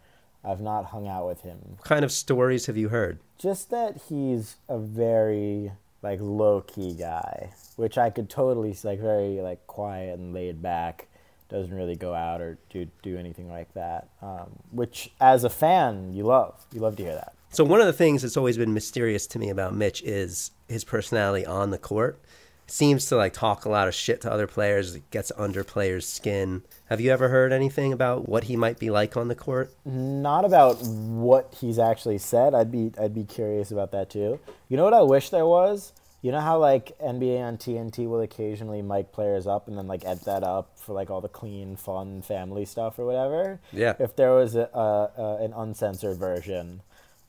I've 0.47 0.61
not 0.61 0.87
hung 0.87 1.09
out 1.09 1.27
with 1.27 1.41
him. 1.41 1.59
What 1.79 1.85
kind 1.85 2.05
of 2.05 2.13
stories 2.13 2.67
have 2.67 2.77
you 2.77 2.89
heard? 2.91 3.19
just 3.39 3.71
that 3.71 4.01
he's 4.09 4.57
a 4.69 4.79
very 4.79 5.73
like 6.03 6.19
low 6.21 6.61
key 6.61 6.95
guy, 6.95 7.51
which 7.77 7.97
I 7.99 8.11
could 8.11 8.29
totally 8.31 8.73
see, 8.75 8.89
like 8.89 9.01
very 9.01 9.41
like 9.41 9.67
quiet 9.67 10.19
and 10.19 10.33
laid 10.35 10.61
back. 10.63 11.09
Doesn't 11.55 11.73
really 11.73 11.95
go 11.95 12.13
out 12.13 12.41
or 12.41 12.59
do 12.69 12.89
do 13.05 13.17
anything 13.17 13.49
like 13.49 13.73
that. 13.75 14.09
Um, 14.21 14.59
which 14.73 15.13
as 15.21 15.45
a 15.45 15.49
fan 15.51 16.13
you 16.13 16.25
love. 16.25 16.67
You 16.73 16.81
love 16.81 16.97
to 16.97 17.05
hear 17.05 17.15
that. 17.15 17.33
So 17.51 17.63
one 17.63 17.79
of 17.81 17.87
the 17.87 17.93
things 17.93 18.23
that's 18.23 18.37
always 18.37 18.59
been 18.59 18.75
mysterious 18.75 19.29
to 19.29 19.39
me 19.39 19.51
about 19.51 19.73
Mitch 19.73 20.03
is 20.03 20.51
his 20.69 20.83
personality 20.83 21.47
on 21.47 21.71
the 21.71 21.79
court. 21.79 22.21
seems 22.67 23.07
to 23.07 23.17
like 23.17 23.35
talk 23.35 23.65
a 23.65 23.69
lot 23.69 23.87
of 23.87 23.95
shit 23.95 24.21
to 24.23 24.33
other 24.33 24.49
players. 24.49 24.97
It 24.97 25.09
gets 25.13 25.31
under 25.37 25.63
players' 25.63 26.09
skin. 26.09 26.65
Have 26.87 27.01
you 27.01 27.13
ever 27.13 27.29
heard 27.29 27.53
anything 27.53 27.93
about 27.93 28.29
what 28.29 28.45
he 28.45 28.57
might 28.57 28.81
be 28.81 28.91
like 28.91 29.17
on 29.17 29.29
the 29.29 29.37
court? 29.37 29.73
Not 29.85 30.45
about 30.45 30.83
what 30.83 31.55
he's 31.61 31.79
actually 31.79 32.19
said. 32.19 32.53
I'd 32.53 32.73
be 32.73 32.91
I'd 33.01 33.15
be 33.15 33.23
curious 33.25 33.71
about 33.71 33.93
that 33.93 34.11
too. 34.11 34.41
You 34.69 34.77
know 34.77 34.83
what 34.85 34.93
I 34.95 35.03
wish 35.03 35.31
there 35.31 35.47
was? 35.47 35.93
You 36.25 36.33
know 36.33 36.41
how 36.41 36.59
like 36.59 36.99
NBA 37.01 37.39
on 37.43 37.59
TNT 37.59 38.09
will 38.09 38.23
occasionally 38.23 38.81
mic 38.81 39.13
players 39.13 39.47
up 39.47 39.69
and 39.69 39.77
then 39.77 39.87
like 39.87 40.07
edit 40.07 40.25
that 40.25 40.43
up 40.43 40.79
for 40.79 40.95
like 40.95 41.11
all 41.11 41.21
the 41.21 41.29
clean, 41.29 41.77
fun 41.77 42.23
family 42.23 42.65
stuff 42.65 42.99
or 42.99 43.05
whatever. 43.05 43.61
Yeah. 43.75 43.93
If 43.99 44.17
there 44.17 44.33
was 44.33 44.55
a, 44.55 44.71
a, 44.73 45.21
a 45.21 45.45
an 45.45 45.53
uncensored 45.53 46.17
version 46.17 46.81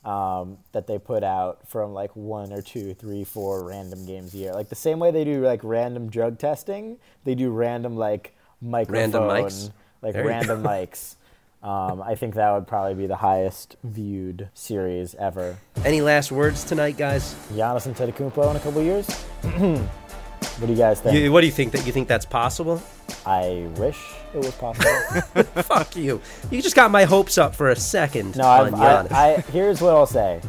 um, 0.06 0.60
that 0.72 0.88
they 0.88 0.98
put 0.98 1.26
out 1.26 1.68
from 1.68 1.94
like 1.94 2.16
one 2.16 2.54
or 2.54 2.62
two, 2.62 2.94
three, 2.94 3.26
four 3.26 3.66
random 3.66 4.06
games 4.06 4.34
a 4.34 4.38
year, 4.38 4.54
like 4.54 4.70
the 4.70 4.76
same 4.76 5.00
way 5.00 5.12
they 5.12 5.26
do 5.26 5.42
like 5.42 5.60
random 5.62 6.10
drug 6.10 6.40
testing, 6.40 6.96
they 7.26 7.36
do 7.36 7.50
random 7.50 7.98
like 7.98 8.34
microphone, 8.62 9.12
mics? 9.12 9.72
like 10.02 10.14
There 10.14 10.26
random 10.26 10.64
mics. 10.64 11.18
Um, 11.66 12.04
I 12.04 12.14
think 12.14 12.36
that 12.36 12.52
would 12.52 12.68
probably 12.68 12.94
be 12.94 13.08
the 13.08 13.16
highest 13.16 13.76
viewed 13.84 14.50
series 14.54 15.16
ever. 15.16 15.58
Any 15.84 16.00
last 16.00 16.32
words 16.32 16.64
tonight, 16.64 16.96
guys? 16.96 17.34
Giannis 17.52 17.88
and 17.88 17.96
Antetokounmpo 17.96 18.52
in 18.52 18.56
a 18.56 18.60
couple 18.60 18.84
years. 18.84 19.10
what 19.42 20.68
do 20.68 20.68
you 20.68 20.76
guys 20.76 21.02
think? 21.02 21.18
You, 21.18 21.32
what 21.32 21.42
do 21.42 21.48
you 21.48 21.52
think 21.52 21.72
that 21.72 21.84
you 21.84 21.92
think 21.92 22.08
that's 22.08 22.26
possible? 22.26 22.84
I 23.26 23.68
wish 23.78 24.00
it 24.36 24.38
was 24.38 24.52
possible. 24.52 25.44
Fuck 25.64 25.96
you. 25.96 26.22
You 26.52 26.62
just 26.62 26.76
got 26.76 26.92
my 26.92 27.04
hopes 27.04 27.40
up 27.40 27.56
for 27.56 27.70
a 27.70 27.76
second 27.76 28.38
no, 28.38 28.46
on 28.46 28.72
Giannis. 28.72 29.12
I, 29.12 29.34
I 29.34 29.42
here's 29.52 29.82
what 29.82 29.96
I'll 29.96 30.06
say. 30.06 30.42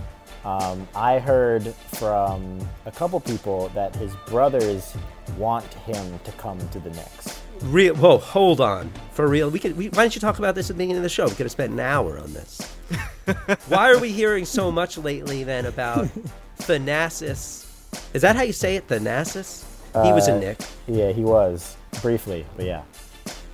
Um, 0.45 0.87
I 0.95 1.19
heard 1.19 1.75
from 1.95 2.61
a 2.85 2.93
couple 2.93 3.19
people 3.21 3.71
that 3.71 3.97
his 3.97 4.14
brothers 4.27 4.95
want 5.39 5.64
him 5.73 6.21
to 6.25 6.33
come 6.33 6.59
to 6.69 6.79
the 6.79 6.91
Knicks. 6.91 7.41
Real, 7.62 7.94
whoa, 7.96 8.18
hold 8.18 8.61
on. 8.61 8.90
For 9.12 9.26
real, 9.26 9.50
we 9.50 9.59
could. 9.59 9.76
We, 9.76 9.86
why 9.88 10.02
don't 10.02 10.14
you 10.14 10.20
talk 10.20 10.38
about 10.38 10.54
this 10.54 10.70
at 10.70 10.76
the 10.76 10.78
beginning 10.78 10.98
of 10.98 11.02
the 11.02 11.09
show? 11.09 11.24
We 11.24 11.30
could 11.30 11.44
have 11.46 11.50
spent 11.52 11.72
an 11.72 11.80
hour 11.80 12.18
on 12.18 12.32
this. 12.32 12.61
why 13.68 13.90
are 13.90 13.98
we 13.98 14.12
hearing 14.12 14.44
so 14.44 14.70
much 14.70 14.98
lately 14.98 15.42
then 15.42 15.66
about 15.66 16.09
Thanasis? 16.61 17.64
Is 18.14 18.22
that 18.22 18.36
how 18.36 18.42
you 18.42 18.52
say 18.52 18.76
it? 18.76 18.86
Thanasis? 18.88 19.64
He 20.04 20.12
was 20.12 20.28
a 20.28 20.34
Uh, 20.34 20.40
Knick, 20.40 20.59
Yeah, 20.86 21.12
he 21.12 21.22
was 21.22 21.76
briefly, 22.02 22.44
but 22.57 22.66
yeah. 22.66 22.82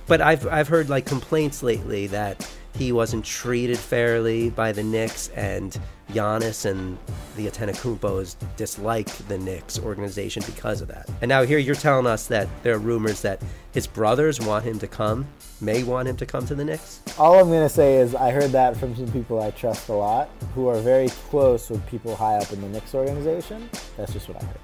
but 0.07 0.19
I've 0.21 0.45
I've 0.47 0.67
heard 0.67 0.89
like 0.89 1.05
complaints 1.05 1.63
lately 1.63 2.07
that 2.07 2.45
he 2.75 2.91
wasn't 2.91 3.23
treated 3.23 3.77
fairly 3.77 4.49
by 4.49 4.71
the 4.71 4.83
Knicks, 4.83 5.29
and 5.29 5.77
Giannis 6.11 6.69
and 6.69 6.97
the 7.35 7.47
Antetokounmpos 7.47 8.35
dislike 8.57 9.07
the 9.27 9.37
Knicks 9.37 9.79
organization 9.79 10.43
because 10.45 10.81
of 10.81 10.87
that. 10.87 11.09
And 11.21 11.29
now 11.29 11.43
here 11.43 11.57
you're 11.57 11.75
telling 11.75 12.07
us 12.07 12.27
that 12.27 12.47
there 12.63 12.75
are 12.75 12.79
rumors 12.79 13.21
that 13.21 13.41
his 13.71 13.87
brothers 13.87 14.39
want 14.39 14.65
him 14.65 14.79
to 14.79 14.87
come, 14.87 15.27
may 15.61 15.83
want 15.83 16.07
him 16.07 16.17
to 16.17 16.25
come 16.25 16.45
to 16.47 16.55
the 16.55 16.65
Knicks. 16.65 17.01
All 17.17 17.39
I'm 17.39 17.47
gonna 17.47 17.69
say 17.69 17.97
is 17.97 18.15
I 18.15 18.31
heard 18.31 18.51
that 18.51 18.75
from 18.77 18.95
some 18.95 19.11
people 19.11 19.41
I 19.41 19.51
trust 19.51 19.89
a 19.89 19.93
lot, 19.93 20.29
who 20.53 20.67
are 20.67 20.79
very 20.79 21.09
close 21.29 21.69
with 21.69 21.85
people 21.87 22.15
high 22.15 22.37
up 22.37 22.51
in 22.51 22.61
the 22.61 22.69
Knicks 22.69 22.93
organization. 22.93 23.69
That's 23.97 24.13
just 24.13 24.27
what 24.27 24.41
I 24.41 24.45
heard. 24.45 24.59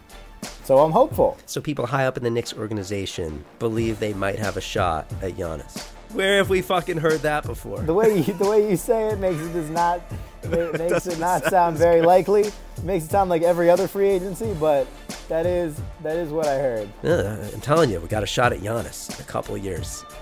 So 0.64 0.80
I'm 0.80 0.91
hopeful. 0.91 1.38
So 1.45 1.62
people 1.62 1.86
high 1.88 2.05
up 2.05 2.18
in 2.18 2.24
the 2.24 2.30
Knicks 2.30 2.53
organization 2.53 3.43
believe 3.57 3.99
they 3.99 4.14
might 4.14 4.38
have 4.38 4.57
a 4.57 4.62
shot 4.62 5.12
at 5.22 5.34
Giannis. 5.34 5.89
Where 6.14 6.38
have 6.38 6.49
we 6.49 6.62
fucking 6.62 6.97
heard 6.97 7.22
that 7.22 7.45
before? 7.45 7.82
The 7.82 7.93
way 7.93 8.20
you, 8.22 8.34
the 8.34 8.49
way 8.49 8.70
you 8.70 8.78
say 8.78 9.10
it 9.10 9.20
makes 9.20 9.39
it 9.41 9.53
does 9.53 9.70
not 9.70 10.01
ma- 10.49 10.72
makes 10.72 11.05
it 11.07 11.20
not 11.20 11.43
sound 11.45 11.78
very 11.78 12.01
likely. 12.01 12.41
It 12.43 12.84
makes 12.84 13.05
it 13.05 13.12
sound 13.12 13.30
like 13.30 13.41
every 13.43 13.70
other 13.70 13.88
free 13.88 14.10
agency, 14.10 14.55
but 14.60 14.88
that 15.28 15.45
is 15.45 15.80
that 16.01 16.18
is 16.18 16.30
what 16.32 16.47
I 16.47 16.57
heard. 16.57 16.89
Uh, 17.03 17.38
I'm 17.53 17.62
telling 17.62 17.89
you, 17.91 17.99
we 17.99 18.07
got 18.07 18.24
a 18.24 18.28
shot 18.28 18.51
at 18.53 18.60
Giannis 18.60 19.16
in 19.16 19.22
a 19.22 19.28
couple 19.28 19.55
of 19.55 19.64
years. 19.64 20.03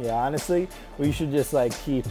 Yeah, 0.00 0.14
honestly, 0.14 0.68
we 0.98 1.12
should 1.12 1.30
just 1.30 1.52
like 1.52 1.76
keep 1.82 2.06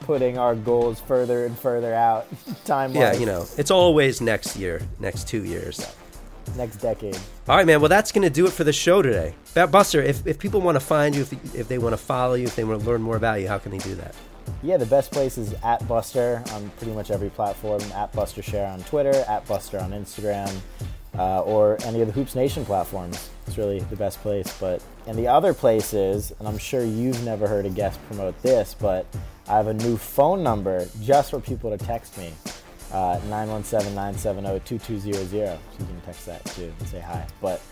putting 0.00 0.38
our 0.38 0.54
goals 0.54 1.00
further 1.00 1.46
and 1.46 1.58
further 1.58 1.94
out 1.94 2.26
time 2.64 2.92
Yeah, 2.94 3.14
you 3.14 3.26
know, 3.26 3.46
it's 3.56 3.70
always 3.70 4.20
next 4.20 4.54
year, 4.56 4.82
next 5.00 5.26
two 5.28 5.42
years. 5.44 5.84
Next 6.56 6.76
decade. 6.76 7.16
All 7.48 7.56
right, 7.56 7.66
man. 7.66 7.80
Well, 7.80 7.88
that's 7.88 8.12
going 8.12 8.22
to 8.22 8.30
do 8.30 8.46
it 8.46 8.52
for 8.52 8.64
the 8.64 8.72
show 8.72 9.02
today. 9.02 9.34
Buster, 9.54 10.02
if, 10.02 10.26
if 10.26 10.38
people 10.38 10.60
want 10.60 10.76
to 10.76 10.80
find 10.80 11.14
you, 11.14 11.22
if, 11.22 11.54
if 11.54 11.68
they 11.68 11.78
want 11.78 11.92
to 11.92 11.96
follow 11.96 12.34
you, 12.34 12.44
if 12.44 12.56
they 12.56 12.64
want 12.64 12.80
to 12.80 12.86
learn 12.86 13.02
more 13.02 13.16
about 13.16 13.40
you, 13.40 13.48
how 13.48 13.58
can 13.58 13.72
they 13.72 13.78
do 13.78 13.94
that? 13.96 14.14
Yeah, 14.62 14.76
the 14.76 14.86
best 14.86 15.12
place 15.12 15.38
is 15.38 15.54
at 15.64 15.86
Buster 15.88 16.42
on 16.52 16.70
pretty 16.78 16.92
much 16.92 17.10
every 17.10 17.30
platform. 17.30 17.80
At 17.94 18.12
Buster 18.12 18.42
Scher 18.42 18.72
on 18.72 18.82
Twitter, 18.84 19.24
at 19.28 19.46
Buster 19.46 19.78
on 19.78 19.92
Instagram, 19.92 20.52
uh, 21.16 21.42
or 21.42 21.78
any 21.84 22.00
of 22.00 22.08
the 22.08 22.12
Hoops 22.12 22.34
Nation 22.34 22.64
platforms. 22.64 23.30
It's 23.46 23.58
really 23.58 23.80
the 23.80 23.96
best 23.96 24.20
place. 24.20 24.56
But 24.58 24.82
and 25.06 25.18
the 25.18 25.28
other 25.28 25.54
place 25.54 25.92
is, 25.94 26.32
and 26.38 26.48
I'm 26.48 26.58
sure 26.58 26.84
you've 26.84 27.22
never 27.24 27.46
heard 27.46 27.66
a 27.66 27.70
guest 27.70 28.00
promote 28.06 28.40
this, 28.42 28.74
but 28.74 29.06
I 29.48 29.56
have 29.56 29.66
a 29.66 29.74
new 29.74 29.96
phone 29.96 30.42
number 30.42 30.88
just 31.02 31.30
for 31.30 31.40
people 31.40 31.76
to 31.76 31.84
text 31.84 32.16
me. 32.18 32.32
Uh, 32.92 33.18
917-970-2200. 33.20 35.00
So 35.00 35.12
you 35.32 35.58
can 35.78 36.00
text 36.04 36.26
that 36.26 36.44
too 36.44 36.72
and 36.78 36.88
say 36.88 37.00
hi. 37.00 37.26
But 37.40 37.62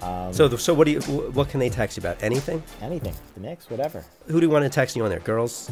um, 0.00 0.32
So, 0.32 0.48
so 0.56 0.72
what 0.74 0.84
do 0.86 0.92
you? 0.92 1.00
What 1.00 1.48
can 1.50 1.60
they 1.60 1.68
text 1.68 1.96
you 1.96 2.00
about? 2.00 2.22
Anything? 2.22 2.62
anything, 2.80 3.14
the 3.34 3.40
Knicks, 3.40 3.68
whatever. 3.70 4.04
Who 4.28 4.40
do 4.40 4.46
you 4.46 4.50
want 4.50 4.64
to 4.64 4.70
text 4.70 4.96
you 4.96 5.04
on 5.04 5.10
there? 5.10 5.20
Girls? 5.20 5.70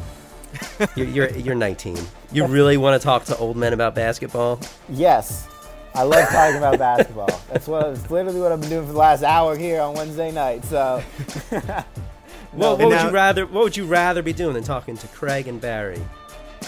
you're, 0.96 1.06
you're 1.06 1.30
you're 1.30 1.54
19. 1.54 1.98
You 2.32 2.46
really 2.46 2.76
want 2.76 3.00
to 3.00 3.04
talk 3.04 3.24
to 3.26 3.36
old 3.38 3.56
men 3.56 3.72
about 3.72 3.94
basketball? 3.94 4.60
Yes. 4.88 5.48
I 5.94 6.02
love 6.02 6.28
talking 6.28 6.56
about 6.58 6.78
basketball. 6.78 7.40
That's 7.50 7.66
what 7.66 7.94
that's 7.94 8.10
literally 8.10 8.40
what 8.40 8.52
I've 8.52 8.60
been 8.60 8.70
doing 8.70 8.86
for 8.86 8.92
the 8.92 8.98
last 8.98 9.22
hour 9.22 9.56
here 9.56 9.80
on 9.80 9.94
Wednesday 9.94 10.30
night. 10.30 10.64
So 10.64 11.02
Well, 11.50 11.52
what 12.52 12.80
And 12.80 12.88
would 12.90 13.02
you 13.02 13.10
rather? 13.10 13.46
What 13.46 13.64
would 13.64 13.76
you 13.76 13.86
rather 13.86 14.22
be 14.22 14.32
doing 14.32 14.54
than 14.54 14.64
talking 14.64 14.96
to 14.98 15.06
Craig 15.08 15.48
and 15.48 15.60
Barry 15.60 16.00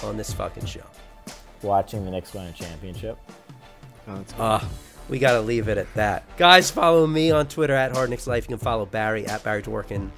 on 0.03 0.17
this 0.17 0.33
fucking 0.33 0.65
show? 0.67 0.83
Watching 1.63 2.05
the 2.05 2.11
Knicks 2.11 2.33
win 2.35 2.47
a 2.47 2.53
championship. 2.53 3.19
Oh, 4.09 4.17
that's. 4.17 4.35
Ah, 4.39 4.69
we 5.09 5.19
got 5.19 5.33
to 5.33 5.41
leave 5.41 5.69
it 5.69 5.79
at 5.79 5.93
that. 5.95 6.25
Guys, 6.37 6.71
follow 6.71 7.07
me 7.07 7.31
on 7.31 7.49
Twitter 7.49 7.75
at 7.75 7.93
Hard 7.93 8.11
Knicks 8.11 8.27
Life. 8.27 8.45
You 8.45 8.57
can 8.57 8.65
follow 8.65 8.87
Barry 8.87 9.27
at 9.27 9.43
Barry 9.43 9.63
Dworkin. 9.63 10.11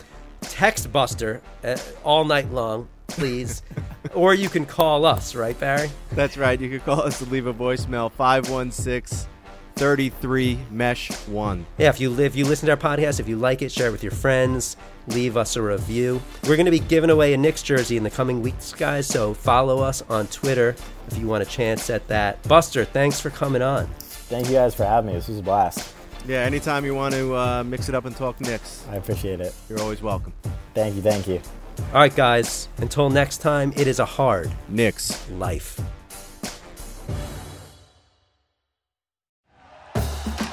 Text 0.42 0.92
Buster 0.92 1.40
uh, 1.64 1.76
all 2.04 2.24
night 2.24 2.50
long, 2.52 2.88
please. 3.06 3.62
or 4.14 4.34
you 4.34 4.48
can 4.48 4.66
call 4.66 5.04
us, 5.04 5.34
right, 5.34 5.58
Barry? 5.58 5.90
That's 6.12 6.36
right. 6.36 6.60
You 6.60 6.68
can 6.68 6.80
call 6.80 7.02
us 7.02 7.20
and 7.20 7.30
leave 7.30 7.46
a 7.46 7.54
voicemail 7.54 8.10
516 8.12 9.28
33 9.76 10.58
Mesh 10.70 11.10
1. 11.26 11.66
Yeah, 11.78 11.88
if 11.88 12.00
you 12.00 12.18
if 12.20 12.36
you 12.36 12.44
listen 12.44 12.66
to 12.66 12.72
our 12.72 12.76
podcast, 12.78 13.20
if 13.20 13.28
you 13.28 13.36
like 13.36 13.62
it, 13.62 13.72
share 13.72 13.88
it 13.88 13.92
with 13.92 14.02
your 14.02 14.12
friends. 14.12 14.76
Leave 15.08 15.36
us 15.36 15.56
a 15.56 15.62
review. 15.62 16.22
We're 16.44 16.56
going 16.56 16.66
to 16.66 16.70
be 16.70 16.78
giving 16.78 17.10
away 17.10 17.34
a 17.34 17.36
Knicks 17.36 17.62
jersey 17.62 17.96
in 17.96 18.04
the 18.04 18.10
coming 18.10 18.40
weeks, 18.40 18.72
guys. 18.72 19.06
So 19.06 19.34
follow 19.34 19.80
us 19.80 20.02
on 20.08 20.28
Twitter 20.28 20.76
if 21.08 21.18
you 21.18 21.26
want 21.26 21.42
a 21.42 21.46
chance 21.46 21.90
at 21.90 22.06
that. 22.08 22.40
Buster, 22.44 22.84
thanks 22.84 23.18
for 23.20 23.30
coming 23.30 23.62
on. 23.62 23.88
Thank 23.98 24.46
you 24.46 24.52
guys 24.54 24.74
for 24.74 24.84
having 24.84 25.08
me. 25.08 25.14
This 25.14 25.28
was 25.28 25.38
a 25.38 25.42
blast. 25.42 25.92
Yeah, 26.28 26.38
anytime 26.38 26.84
you 26.84 26.94
want 26.94 27.14
to 27.14 27.34
uh, 27.34 27.64
mix 27.64 27.88
it 27.88 27.96
up 27.96 28.04
and 28.04 28.14
talk 28.14 28.40
Knicks, 28.40 28.86
I 28.90 28.94
appreciate 28.96 29.40
it. 29.40 29.52
you're 29.68 29.80
always 29.80 30.02
welcome. 30.02 30.32
Thank 30.72 30.94
you. 30.94 31.02
Thank 31.02 31.26
you. 31.26 31.40
All 31.88 31.94
right, 31.94 32.14
guys. 32.14 32.68
Until 32.78 33.10
next 33.10 33.38
time, 33.38 33.72
it 33.76 33.88
is 33.88 33.98
a 33.98 34.04
hard 34.04 34.52
Knicks. 34.68 35.28
life. 35.30 35.80